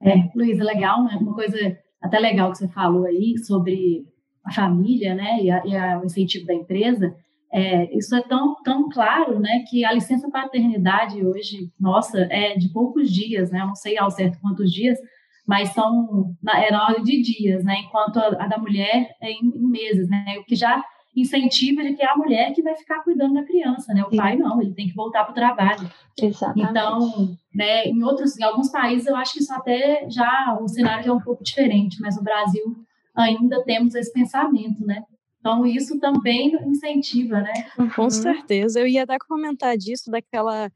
É, 0.04 0.30
Luísa, 0.36 0.62
legal, 0.62 1.02
né? 1.04 1.16
Uma 1.20 1.34
coisa 1.34 1.56
até 2.00 2.18
legal 2.18 2.52
que 2.52 2.58
você 2.58 2.68
falou 2.68 3.06
aí 3.06 3.38
sobre 3.38 4.04
a 4.44 4.52
família, 4.52 5.14
né, 5.14 5.40
e, 5.40 5.50
a, 5.50 5.62
e 5.64 5.74
a, 5.74 5.98
o 5.98 6.04
incentivo 6.04 6.46
da 6.46 6.52
empresa, 6.52 7.16
é, 7.50 7.96
isso 7.96 8.14
é 8.14 8.20
tão, 8.22 8.56
tão 8.62 8.90
claro, 8.90 9.40
né, 9.40 9.64
que 9.70 9.84
a 9.84 9.92
licença 9.92 10.30
paternidade 10.30 11.24
hoje, 11.24 11.70
nossa, 11.80 12.26
é 12.30 12.54
de 12.54 12.68
poucos 12.68 13.10
dias, 13.10 13.50
né, 13.50 13.60
não 13.60 13.74
sei 13.74 13.96
ao 13.96 14.10
certo 14.10 14.38
quantos 14.40 14.70
dias, 14.70 14.98
mas 15.46 15.70
são 15.70 16.34
na, 16.42 16.62
é 16.62 16.70
na 16.70 16.84
hora 16.84 17.02
de 17.02 17.22
dias, 17.22 17.64
né, 17.64 17.76
enquanto 17.86 18.18
a, 18.18 18.26
a 18.44 18.48
da 18.48 18.58
mulher 18.58 19.16
é 19.22 19.30
em, 19.30 19.46
em, 19.54 19.70
meses, 19.70 20.08
né, 20.08 20.36
o 20.38 20.44
que 20.44 20.54
já 20.54 20.82
incentiva 21.16 21.82
de 21.82 21.94
que 21.94 22.02
é 22.02 22.10
a 22.10 22.16
mulher 22.16 22.52
que 22.52 22.62
vai 22.62 22.74
ficar 22.74 23.02
cuidando 23.02 23.34
da 23.34 23.44
criança, 23.44 23.94
né? 23.94 24.02
O 24.04 24.10
Sim. 24.10 24.16
pai 24.16 24.36
não, 24.36 24.60
ele 24.60 24.72
tem 24.72 24.88
que 24.88 24.94
voltar 24.94 25.24
para 25.24 25.32
o 25.32 25.34
trabalho. 25.34 25.90
Exatamente. 26.20 26.70
Então, 26.70 27.36
né, 27.54 27.86
em 27.86 28.02
outros, 28.02 28.38
em 28.38 28.42
alguns 28.42 28.70
países 28.70 29.06
eu 29.06 29.16
acho 29.16 29.34
que 29.34 29.40
isso 29.40 29.52
até 29.52 30.08
já 30.08 30.56
o 30.60 30.68
cenário 30.68 31.04
já 31.04 31.10
é 31.10 31.14
um 31.14 31.20
pouco 31.20 31.44
diferente, 31.44 32.00
mas 32.00 32.16
no 32.16 32.22
Brasil 32.22 32.76
ainda 33.14 33.62
temos 33.62 33.94
esse 33.94 34.12
pensamento, 34.12 34.84
né? 34.84 35.02
Então 35.38 35.64
isso 35.66 36.00
também 36.00 36.54
incentiva, 36.66 37.40
né? 37.40 37.52
Com 37.94 38.04
uhum. 38.04 38.10
certeza. 38.10 38.80
Eu 38.80 38.86
ia 38.86 39.04
até 39.04 39.18
comentar 39.18 39.76
disso 39.76 40.10
daquela 40.10 40.70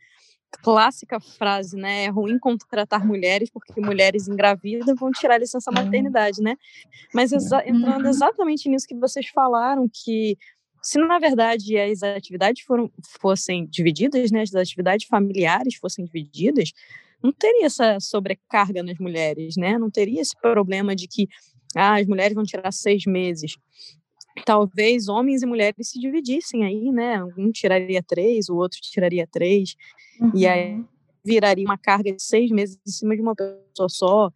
clássica 0.62 1.20
frase, 1.20 1.76
né? 1.76 2.04
É 2.04 2.08
ruim 2.08 2.38
contratar 2.38 3.06
mulheres 3.06 3.50
porque 3.50 3.80
mulheres 3.80 4.28
engravidam 4.28 4.94
vão 4.94 5.10
tirar 5.10 5.34
a 5.34 5.38
licença 5.38 5.70
maternidade, 5.70 6.42
né? 6.42 6.56
Mas 7.12 7.32
exa 7.32 7.62
entrando 7.66 8.04
uhum. 8.04 8.10
exatamente 8.10 8.68
nisso 8.68 8.86
que 8.86 8.94
vocês 8.94 9.28
falaram, 9.28 9.88
que 9.92 10.36
se 10.82 10.98
na 10.98 11.18
verdade 11.18 11.78
as 11.78 12.02
atividades 12.02 12.62
foram, 12.62 12.90
fossem 13.20 13.66
divididas, 13.66 14.30
né? 14.30 14.42
As 14.42 14.54
atividades 14.54 15.06
familiares 15.06 15.74
fossem 15.76 16.04
divididas, 16.04 16.72
não 17.22 17.32
teria 17.32 17.66
essa 17.66 17.98
sobrecarga 18.00 18.82
nas 18.82 18.98
mulheres, 18.98 19.56
né? 19.56 19.76
Não 19.78 19.90
teria 19.90 20.20
esse 20.20 20.36
problema 20.40 20.94
de 20.94 21.06
que 21.06 21.28
ah, 21.76 21.98
as 21.98 22.06
mulheres 22.06 22.34
vão 22.34 22.44
tirar 22.44 22.72
seis 22.72 23.04
meses 23.06 23.56
talvez 24.44 25.08
homens 25.08 25.42
e 25.42 25.46
mulheres 25.46 25.88
se 25.88 25.98
dividissem 25.98 26.64
aí, 26.64 26.90
né? 26.90 27.22
Um 27.36 27.50
tiraria 27.50 28.02
três, 28.02 28.48
o 28.48 28.56
outro 28.56 28.78
tiraria 28.80 29.26
três, 29.26 29.74
uhum. 30.20 30.32
e 30.34 30.46
aí 30.46 30.74
uhum. 30.74 30.84
viraria 31.24 31.64
uma 31.64 31.78
carga 31.78 32.12
de 32.12 32.22
seis 32.22 32.50
meses 32.50 32.78
em 32.86 32.90
cima 32.90 33.14
de 33.14 33.22
uma 33.22 33.34
pessoa 33.34 33.88
só. 33.88 34.30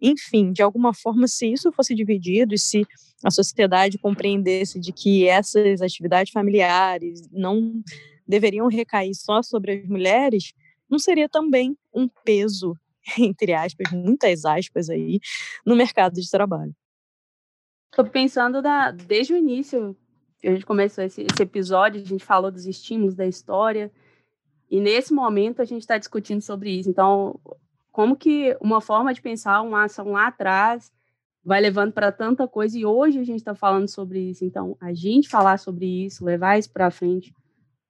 Enfim, 0.00 0.52
de 0.52 0.62
alguma 0.62 0.92
forma, 0.92 1.26
se 1.26 1.50
isso 1.50 1.72
fosse 1.72 1.94
dividido 1.94 2.54
e 2.54 2.58
se 2.58 2.86
a 3.24 3.30
sociedade 3.30 3.98
compreendesse 3.98 4.78
de 4.78 4.92
que 4.92 5.26
essas 5.26 5.80
atividades 5.80 6.32
familiares 6.32 7.28
não 7.32 7.82
deveriam 8.26 8.68
recair 8.68 9.14
só 9.14 9.42
sobre 9.42 9.72
as 9.72 9.88
mulheres, 9.88 10.52
não 10.88 10.98
seria 10.98 11.28
também 11.28 11.76
um 11.94 12.08
peso, 12.24 12.76
entre 13.18 13.52
aspas, 13.52 13.90
muitas 13.92 14.44
aspas 14.44 14.90
aí, 14.90 15.20
no 15.64 15.74
mercado 15.74 16.14
de 16.20 16.30
trabalho. 16.30 16.74
Estou 17.96 18.04
pensando 18.04 18.60
da, 18.60 18.90
desde 18.90 19.32
o 19.32 19.38
início, 19.38 19.96
que 20.38 20.46
a 20.46 20.52
gente 20.52 20.66
começou 20.66 21.02
esse, 21.02 21.22
esse 21.22 21.42
episódio, 21.42 22.02
a 22.02 22.04
gente 22.04 22.22
falou 22.22 22.50
dos 22.50 22.66
estímulos 22.66 23.14
da 23.14 23.24
história, 23.24 23.90
e 24.70 24.78
nesse 24.82 25.14
momento 25.14 25.62
a 25.62 25.64
gente 25.64 25.80
está 25.80 25.96
discutindo 25.96 26.42
sobre 26.42 26.68
isso. 26.78 26.90
Então, 26.90 27.40
como 27.90 28.14
que 28.14 28.54
uma 28.60 28.82
forma 28.82 29.14
de 29.14 29.22
pensar 29.22 29.62
uma 29.62 29.84
ação 29.84 30.12
lá 30.12 30.26
atrás 30.26 30.92
vai 31.42 31.58
levando 31.58 31.90
para 31.90 32.12
tanta 32.12 32.46
coisa, 32.46 32.78
e 32.78 32.84
hoje 32.84 33.18
a 33.18 33.24
gente 33.24 33.38
está 33.38 33.54
falando 33.54 33.88
sobre 33.88 34.28
isso. 34.28 34.44
Então, 34.44 34.76
a 34.78 34.92
gente 34.92 35.26
falar 35.26 35.58
sobre 35.58 35.86
isso, 36.04 36.22
levar 36.22 36.58
isso 36.58 36.70
para 36.70 36.90
frente 36.90 37.34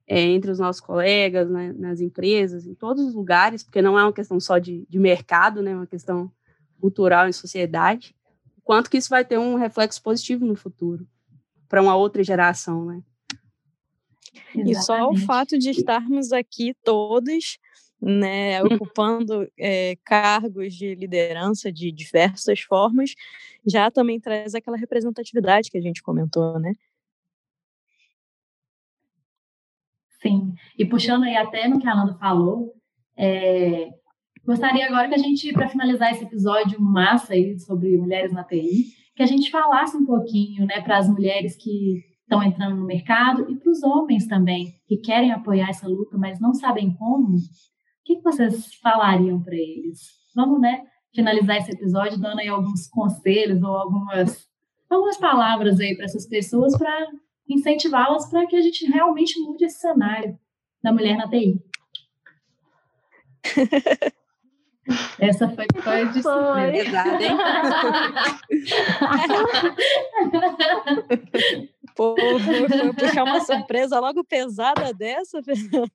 é, 0.07 0.21
entre 0.21 0.49
os 0.49 0.59
nossos 0.59 0.79
colegas, 0.79 1.49
né, 1.49 1.73
nas 1.77 1.99
empresas, 1.99 2.65
em 2.65 2.73
todos 2.73 3.03
os 3.03 3.13
lugares, 3.13 3.61
porque 3.61 3.81
não 3.81 3.99
é 3.99 4.03
uma 4.03 4.13
questão 4.13 4.39
só 4.39 4.57
de, 4.57 4.87
de 4.89 4.99
mercado, 4.99 5.61
né, 5.61 5.71
é 5.71 5.75
uma 5.75 5.85
questão 5.85 6.31
cultural 6.79 7.27
em 7.27 7.33
sociedade 7.33 8.15
quanto 8.67 8.89
que 8.89 8.97
isso 8.97 9.09
vai 9.09 9.23
ter 9.23 9.39
um 9.39 9.55
reflexo 9.55 10.03
positivo 10.03 10.45
no 10.45 10.53
futuro 10.53 11.07
para 11.69 11.81
uma 11.81 11.95
outra 11.95 12.21
geração, 12.21 12.83
né? 12.83 13.01
Exatamente. 14.53 14.71
E 14.71 14.83
só 14.83 15.09
o 15.09 15.15
fato 15.15 15.57
de 15.57 15.69
estarmos 15.69 16.33
aqui 16.33 16.75
todos, 16.83 17.57
né, 18.01 18.61
uhum. 18.61 18.75
ocupando 18.75 19.49
é, 19.57 19.95
cargos 20.03 20.75
de 20.75 20.95
liderança 20.95 21.71
de 21.71 21.93
diversas 21.93 22.59
formas, 22.59 23.13
já 23.65 23.89
também 23.89 24.19
traz 24.19 24.53
aquela 24.53 24.75
representatividade 24.75 25.71
que 25.71 25.77
a 25.77 25.81
gente 25.81 26.03
comentou, 26.03 26.59
né? 26.59 26.73
Sim, 30.21 30.53
e 30.77 30.85
puxando 30.85 31.23
aí 31.23 31.37
até 31.37 31.69
no 31.69 31.79
que 31.79 31.87
a 31.87 31.95
Nanda 31.95 32.15
falou, 32.15 32.75
é, 33.15 33.89
Gostaria 34.47 34.85
agora 34.85 35.09
que 35.09 35.15
a 35.15 35.17
gente, 35.17 35.51
para 35.51 35.67
finalizar 35.67 36.09
esse 36.09 36.23
episódio 36.23 36.79
massa 36.79 37.33
aí 37.33 37.59
sobre 37.59 37.97
mulheres 37.97 38.31
na 38.31 38.45
TI, 38.45 38.93
que 39.13 39.21
a 39.21 39.25
gente 39.25 39.51
falasse 39.51 39.97
um 39.97 40.05
pouquinho, 40.05 40.65
né, 40.65 40.79
para 40.79 40.97
as 40.97 41.09
mulheres 41.09 41.57
que 41.57 42.01
estão 42.21 42.41
entrando 42.41 42.77
no 42.77 42.85
mercado 42.85 43.45
e 43.51 43.57
para 43.57 43.69
os 43.69 43.83
homens 43.83 44.25
também 44.25 44.73
que 44.87 44.95
querem 44.99 45.33
apoiar 45.33 45.67
essa 45.67 45.85
luta, 45.85 46.17
mas 46.17 46.39
não 46.39 46.53
sabem 46.53 46.93
como. 46.93 47.35
O 47.35 47.41
que 48.05 48.21
vocês 48.21 48.73
falariam 48.75 49.43
para 49.43 49.53
eles? 49.53 49.99
Vamos, 50.33 50.61
né, 50.61 50.81
finalizar 51.13 51.57
esse 51.57 51.73
episódio 51.73 52.17
dando 52.17 52.39
aí 52.39 52.47
alguns 52.47 52.87
conselhos 52.87 53.61
ou 53.61 53.75
algumas 53.75 54.47
algumas 54.89 55.17
palavras 55.17 55.77
aí 55.81 55.93
para 55.93 56.05
essas 56.05 56.25
pessoas 56.25 56.77
para 56.77 57.07
incentivá-las 57.49 58.29
para 58.29 58.47
que 58.47 58.55
a 58.55 58.61
gente 58.61 58.85
realmente 58.85 59.37
mude 59.41 59.65
esse 59.65 59.81
cenário 59.81 60.39
da 60.81 60.93
mulher 60.93 61.17
na 61.17 61.27
TI. 61.27 61.61
Essa 65.19 65.49
foi, 65.49 65.65
foi 65.81 66.05
de 66.09 66.21
surpresa, 66.21 67.03
hein? 67.21 67.37
Pô, 71.95 72.15
vou 72.15 72.93
puxar 72.93 73.23
uma 73.23 73.41
surpresa 73.41 73.99
logo 73.99 74.23
pesada 74.23 74.93
dessa, 74.93 75.41
Fernanda. 75.41 75.91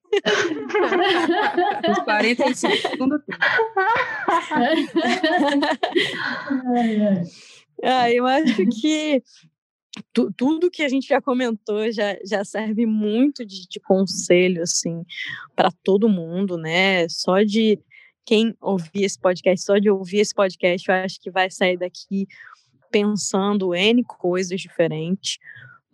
Os 1.90 1.99
45 2.01 2.76
segundos. 2.76 3.20
ah, 7.84 8.11
eu 8.11 8.26
acho 8.26 8.66
que 8.80 9.22
tu, 10.12 10.32
tudo 10.36 10.70
que 10.70 10.82
a 10.82 10.88
gente 10.88 11.07
já 11.07 11.20
comentou 11.20 11.90
já, 11.93 12.16
já 12.24 12.45
serve 12.45 12.84
muito 12.84 13.47
de, 13.47 13.68
de 13.68 13.78
conselho 13.78 14.62
assim 14.62 15.05
para 15.55 15.70
todo 15.84 16.09
mundo, 16.09 16.59
né? 16.59 17.09
Só 17.09 17.43
de 17.43 17.78
quem 18.25 18.55
ouvir 18.61 19.05
esse 19.05 19.18
podcast, 19.18 19.64
só 19.64 19.79
de 19.79 19.91
ouvir 19.91 20.20
esse 20.20 20.35
podcast, 20.35 20.89
eu 20.89 20.95
acho 20.95 21.20
que 21.20 21.31
vai 21.31 21.51
sair 21.51 21.77
daqui 21.77 22.27
pensando 22.91 23.75
N 23.75 24.05
coisas 24.05 24.61
diferentes. 24.61 25.39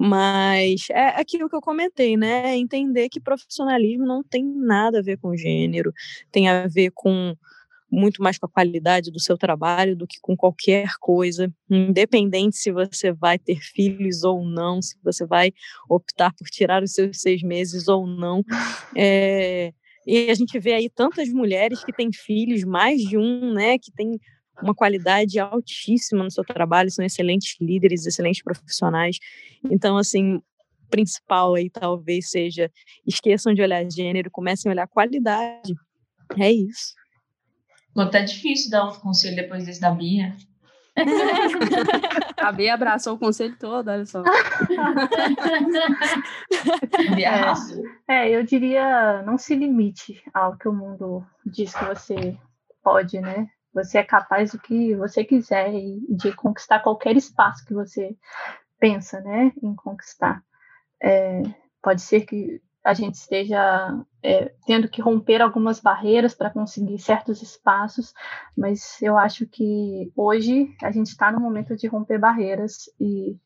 Mas 0.01 0.87
é 0.91 1.09
aquilo 1.21 1.49
que 1.49 1.57
eu 1.57 1.61
comentei, 1.61 2.17
né? 2.17 2.53
É 2.53 2.57
entender 2.57 3.09
que 3.09 3.21
profissionalismo 3.21 4.07
não 4.07 4.23
tem 4.23 4.45
nada 4.45 5.01
a 5.01 5.03
ver 5.03 5.19
com 5.19 5.37
gênero, 5.37 5.93
tem 6.31 6.49
a 6.49 6.69
ver 6.69 6.93
com 6.95 7.35
muito 7.91 8.23
mais 8.23 8.39
com 8.39 8.47
a 8.47 8.51
qualidade 8.51 9.11
do 9.11 9.19
seu 9.19 9.37
trabalho 9.37 9.97
do 9.97 10.07
que 10.07 10.21
com 10.21 10.37
qualquer 10.37 10.91
coisa, 11.01 11.53
independente 11.71 12.57
se 12.57 12.71
você 12.71 13.13
vai 13.13 13.39
ter 13.39 13.61
filhos 13.61 14.25
ou 14.25 14.45
não, 14.45 14.83
se 14.83 14.97
você 15.03 15.27
vai 15.27 15.53
optar 15.89 16.33
por 16.35 16.49
tirar 16.49 16.83
os 16.83 16.93
seus 16.93 17.21
seis 17.21 17.43
meses 17.43 17.89
ou 17.89 18.07
não. 18.07 18.45
É, 18.97 19.73
e 20.09 20.31
a 20.31 20.35
gente 20.35 20.59
vê 20.59 20.73
aí 20.73 20.89
tantas 20.89 21.29
mulheres 21.29 21.85
que 21.85 21.93
têm 21.93 22.11
filhos, 22.11 22.65
mais 22.65 23.03
de 23.03 23.19
um, 23.19 23.53
né, 23.53 23.79
que 23.79 23.93
têm 23.93 24.19
uma 24.63 24.75
qualidade 24.75 25.39
altíssima 25.39 26.25
no 26.25 26.31
seu 26.31 26.43
trabalho, 26.43 26.91
são 26.91 27.05
excelentes 27.05 27.57
líderes, 27.61 28.07
excelentes 28.07 28.43
profissionais. 28.43 29.19
Então, 29.71 29.99
assim, 29.99 30.41
principal 30.89 31.55
aí 31.55 31.69
talvez 31.69 32.31
seja 32.31 32.73
esqueçam 33.07 33.53
de 33.53 33.61
olhar 33.61 33.85
gênero, 33.91 34.31
comecem 34.31 34.71
a 34.71 34.73
olhar 34.73 34.89
qualidade. 34.89 35.75
É 36.39 36.51
isso. 36.51 36.95
Bom, 37.95 38.09
tá 38.09 38.21
difícil 38.21 38.71
dar 38.71 38.87
um 38.87 38.95
conselho 39.01 39.37
depois 39.37 39.67
desse 39.67 39.81
da 39.81 39.91
Bia. 39.91 40.35
a 42.39 42.53
Bia 42.53 42.75
abraçou 42.75 43.15
o 43.15 43.19
conselho 43.19 43.57
todo, 43.59 43.91
olha 43.91 44.07
só. 44.07 44.23
é, 48.09 48.27
é, 48.27 48.31
eu 48.31 48.43
diria, 48.43 49.23
não 49.23 49.39
se 49.39 49.55
limite 49.55 50.23
ao 50.33 50.57
que 50.57 50.69
o 50.69 50.73
mundo 50.73 51.25
diz 51.45 51.75
que 51.75 51.85
você 51.85 52.37
pode, 52.83 53.21
né? 53.21 53.49
Você 53.75 53.99
é 53.99 54.05
capaz 54.05 54.53
do 54.53 54.59
que 54.59 54.95
você 54.95 55.25
quiser 55.25 55.75
e 55.75 56.01
de 56.09 56.33
conquistar 56.33 56.81
qualquer 56.81 57.17
espaço 57.17 57.65
que 57.65 57.75
você 57.75 58.17
pensa, 58.79 59.21
né, 59.21 59.53
em 59.63 59.75
conquistar. 59.75 60.43
É, 61.03 61.43
pode 61.83 62.01
ser 62.01 62.23
que 62.23 62.61
a 62.89 62.95
gente 62.95 63.17
esteja 63.17 64.03
é, 64.23 64.51
tendo 64.67 64.89
que 64.89 65.03
romper 65.03 65.43
algumas 65.43 65.79
barreiras 65.79 66.35
para 66.35 66.49
conseguir 66.49 66.99
certos 66.99 67.43
espaços, 67.43 68.15
mas 68.57 68.97
eu 69.03 69.19
acho 69.19 69.47
que 69.47 70.11
hoje 70.17 70.75
a 70.83 70.91
gente 70.91 71.09
está 71.09 71.31
no 71.31 71.39
momento 71.39 71.77
de 71.77 71.87
romper 71.87 72.19
barreiras 72.19 72.89
e, 72.99 73.37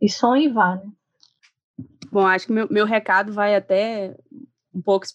e 0.00 0.08
sonhe 0.08 0.48
vá, 0.48 0.76
né? 0.76 0.88
Bom, 2.12 2.24
acho 2.24 2.46
que 2.46 2.52
meu, 2.52 2.68
meu 2.70 2.86
recado 2.86 3.32
vai 3.32 3.56
até 3.56 4.16
um 4.72 4.80
pouco 4.80 5.06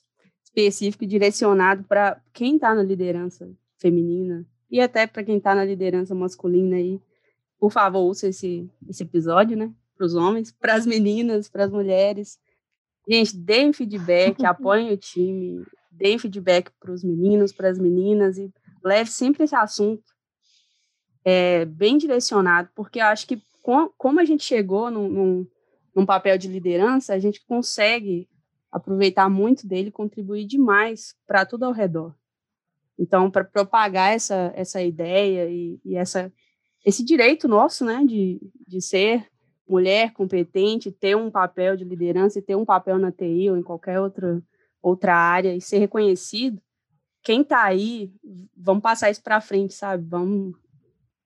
específico 0.44 1.06
e 1.06 1.08
direcionado 1.08 1.86
para 1.86 2.22
quem 2.34 2.56
está 2.56 2.76
na 2.76 2.84
liderança 2.84 3.50
feminina 3.78 4.46
e 4.70 4.82
até 4.82 5.08
para 5.08 5.24
quem 5.24 5.38
está 5.38 5.56
na 5.56 5.64
liderança 5.64 6.14
masculina 6.14 6.76
aí. 6.76 7.00
Por 7.58 7.72
favor, 7.72 8.00
ouça 8.00 8.28
esse, 8.28 8.70
esse 8.90 9.04
episódio, 9.04 9.56
né? 9.56 9.72
Para 9.96 10.06
os 10.06 10.16
homens, 10.16 10.52
para 10.52 10.74
as 10.74 10.86
meninas, 10.86 11.48
para 11.48 11.64
as 11.64 11.72
mulheres 11.72 12.38
Gente, 13.10 13.36
deem 13.36 13.74
feedback, 13.74 14.45
apoiem 14.45 14.93
o 14.93 14.97
time, 14.97 15.66
deem 15.91 16.20
feedback 16.20 16.72
para 16.80 16.91
os 16.91 17.03
meninos, 17.03 17.51
para 17.51 17.70
as 17.70 17.80
meninas 17.80 18.38
e 18.38 18.53
leve 18.84 19.10
sempre 19.10 19.43
esse 19.43 19.55
assunto 19.55 20.03
é, 21.26 21.66
bem 21.66 21.97
direcionado, 21.97 22.70
porque 22.76 22.99
eu 22.99 23.05
acho 23.05 23.28
que 23.28 23.41
com, 23.64 23.89
como 23.97 24.20
a 24.20 24.26
gente 24.26 24.43
chegou 24.43 24.89
num, 24.91 25.10
num, 25.10 25.47
num 25.95 26.05
papel 26.05 26.38
de 26.38 26.47
liderança, 26.47 27.14
a 27.14 27.20
gente 27.20 27.43
consegue 27.45 28.30
aproveitar 28.72 29.28
muito 29.30 29.68
dele, 29.68 29.91
contribuir 29.91 30.45
demais 30.45 31.16
para 31.26 31.45
tudo 31.45 31.66
ao 31.66 31.72
redor. 31.72 32.16
Então, 32.97 33.32
para 33.32 33.43
propagar 33.43 34.14
essa, 34.14 34.51
essa 34.55 34.82
ideia 34.82 35.49
e, 35.49 35.80
e, 35.84 35.95
essa, 35.95 36.32
esse 36.86 37.03
direito 37.03 37.47
nosso, 37.47 37.84
né, 37.84 38.03
de, 38.05 38.39
de 38.68 38.82
ser 38.82 39.28
mulher 39.70 40.12
competente, 40.14 40.92
ter 40.92 41.16
um 41.16 41.30
papel 41.30 41.78
de 41.78 41.84
liderança 41.84 42.40
e 42.40 42.42
ter 42.42 42.56
um 42.56 42.66
papel 42.66 42.98
na 42.98 43.12
TI 43.12 43.50
ou 43.52 43.58
em 43.58 43.62
qualquer 43.62 44.00
outra, 44.00 44.42
outra 44.82 45.16
área 45.16 45.56
e 45.56 45.62
ser 45.62 45.78
reconhecido, 45.78 46.62
quem 47.24 47.42
está 47.42 47.64
aí, 47.64 48.12
vamos 48.56 48.82
passar 48.82 49.12
isso 49.12 49.22
para 49.22 49.42
frente, 49.42 49.74
sabe? 49.74 50.04
Vamos 50.08 50.56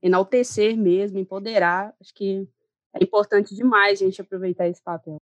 enaltecer 0.01 0.75
mesmo, 0.75 1.19
empoderar. 1.19 1.93
Acho 2.01 2.13
que 2.13 2.47
é 2.93 3.03
importante 3.03 3.55
demais 3.55 4.01
a 4.01 4.05
gente 4.05 4.21
aproveitar 4.21 4.67
esse 4.67 4.83
papel. 4.83 5.17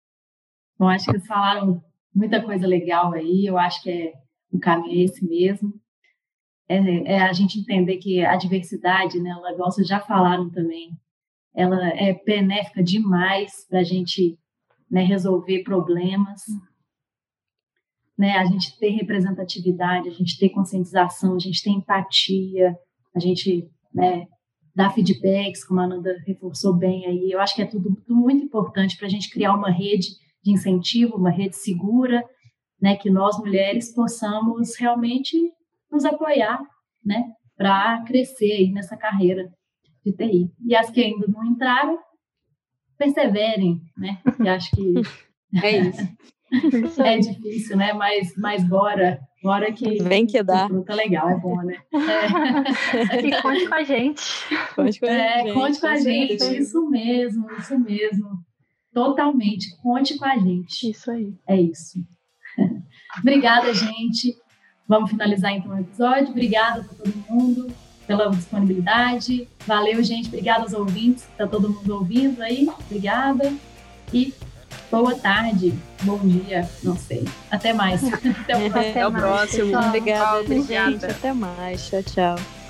Bom, 0.80 0.88
acho 0.88 1.06
que 1.06 1.12
eles 1.12 1.28
falaram 1.28 1.84
muita 2.14 2.42
coisa 2.42 2.66
legal 2.66 3.14
aí, 3.14 3.46
eu 3.46 3.58
acho 3.58 3.84
que 3.84 3.92
é, 3.92 4.14
o 4.52 4.60
caminho 4.60 5.02
é 5.02 5.04
esse 5.04 5.24
mesmo. 5.24 5.80
É, 6.68 6.78
é 7.14 7.22
a 7.22 7.34
gente 7.34 7.60
entender 7.60 7.98
que 7.98 8.24
a 8.26 8.36
diversidade, 8.36 9.20
né, 9.20 9.32
igual 9.52 9.72
vocês 9.72 9.88
já 9.88 10.00
falaram 10.00 10.50
também, 10.50 10.98
ela 11.54 11.90
é 11.90 12.14
benéfica 12.24 12.82
demais 12.84 13.66
para 13.68 13.80
a 13.80 13.84
gente 13.84 14.38
né, 14.90 15.04
resolver 15.04 15.64
problemas, 15.64 16.42
né, 18.18 18.38
a 18.38 18.46
gente 18.46 18.78
ter 18.78 18.90
representatividade, 18.90 20.10
a 20.10 20.12
gente 20.12 20.38
ter 20.38 20.50
conscientização, 20.50 21.36
a 21.36 21.40
gente 21.40 21.64
ter 21.64 21.72
empatia, 21.72 22.76
a 23.16 23.20
gente 23.20 23.70
né, 23.94 24.28
dar 24.76 24.94
feedbacks, 24.94 25.66
como 25.66 25.80
a 25.80 25.84
Ananda 25.84 26.16
reforçou 26.26 26.74
bem 26.74 27.06
aí. 27.06 27.32
Eu 27.32 27.42
acho 27.42 27.56
que 27.56 27.62
é 27.62 27.66
tudo, 27.66 27.96
tudo 27.96 28.16
muito 28.16 28.44
importante 28.44 28.98
para 28.98 29.08
a 29.08 29.10
gente 29.10 29.30
criar 29.30 29.54
uma 29.54 29.72
rede 29.72 30.08
de 30.44 30.52
incentivo, 30.52 31.18
uma 31.18 31.32
rede 31.32 31.56
segura, 31.56 32.24
né, 32.82 32.96
que 32.96 33.10
nós 33.10 33.38
mulheres 33.38 33.94
possamos 33.94 34.76
realmente 34.78 35.36
nos 35.92 36.06
apoiar, 36.06 36.62
né, 37.04 37.34
para 37.56 38.04
crescer 38.04 38.52
aí 38.52 38.72
nessa 38.72 38.98
carreira 38.98 39.52
de 40.06 40.12
TI. 40.12 40.52
E 40.66 40.76
as 40.76 40.90
que 40.90 41.04
ainda 41.04 41.28
não 41.28 41.46
entraram, 41.46 42.00
perseverem, 42.98 43.82
né? 43.98 44.20
E 44.40 44.50
acho 44.50 44.72
que 44.72 44.94
é 45.64 45.78
isso. 45.80 46.08
é 47.02 47.18
difícil, 47.18 47.78
né? 47.78 47.94
Mas, 47.94 48.34
mas 48.38 48.64
bora, 48.64 49.20
bora 49.42 49.72
que. 49.72 50.02
Vem 50.04 50.26
que 50.26 50.44
dá. 50.44 50.68
Tá 50.86 50.94
legal, 50.94 51.30
é 51.30 51.38
bom, 51.38 51.56
né? 51.62 51.78
É. 51.94 53.26
E 53.26 53.42
conte 53.42 53.68
com 53.68 53.76
a 53.76 53.84
gente. 53.84 54.24
Conte 54.76 55.00
com 55.00 55.06
a 55.06 55.10
é, 55.10 55.44
gente. 55.44 55.54
Conte 55.54 55.80
com 55.80 55.88
a 55.88 55.98
gente, 55.98 56.58
isso 56.58 56.90
mesmo, 56.90 57.52
isso 57.54 57.80
mesmo. 57.80 58.30
Totalmente, 58.94 59.78
conte 59.82 60.18
com 60.18 60.26
a 60.26 60.38
gente. 60.38 60.90
Isso 60.90 61.10
aí. 61.10 61.34
É 61.48 61.60
isso. 61.60 62.00
Obrigada, 63.20 63.74
gente. 63.74 64.36
Vamos 64.88 65.10
finalizar 65.10 65.54
então 65.54 65.72
o 65.72 65.80
episódio. 65.80 66.32
Obrigada 66.32 66.84
para 66.84 66.98
todo 66.98 67.16
mundo 67.30 67.74
pela 68.18 68.30
disponibilidade. 68.30 69.48
Valeu, 69.66 70.04
gente. 70.04 70.28
Obrigada 70.28 70.64
aos 70.64 70.74
ouvintes. 70.74 71.24
Está 71.32 71.48
todo 71.48 71.70
mundo 71.70 71.96
ouvindo 71.96 72.42
aí. 72.42 72.70
Obrigada. 72.86 73.54
E 74.14 74.34
boa 74.92 75.16
tarde, 75.16 75.74
bom 76.02 76.20
dia, 76.20 76.70
não 76.84 76.98
sei. 76.98 77.26
Até 77.50 77.72
mais. 77.74 78.04
Até 78.14 78.58
o, 78.58 78.68
Até 78.68 78.90
Até 78.92 79.08
o 79.08 79.12
próximo. 79.12 79.78
Obrigada, 79.78 80.62
gente. 80.62 81.06
Até 81.06 81.34
mais. 81.34 81.88
Tchau, 81.88 82.04
tchau. 82.04 82.61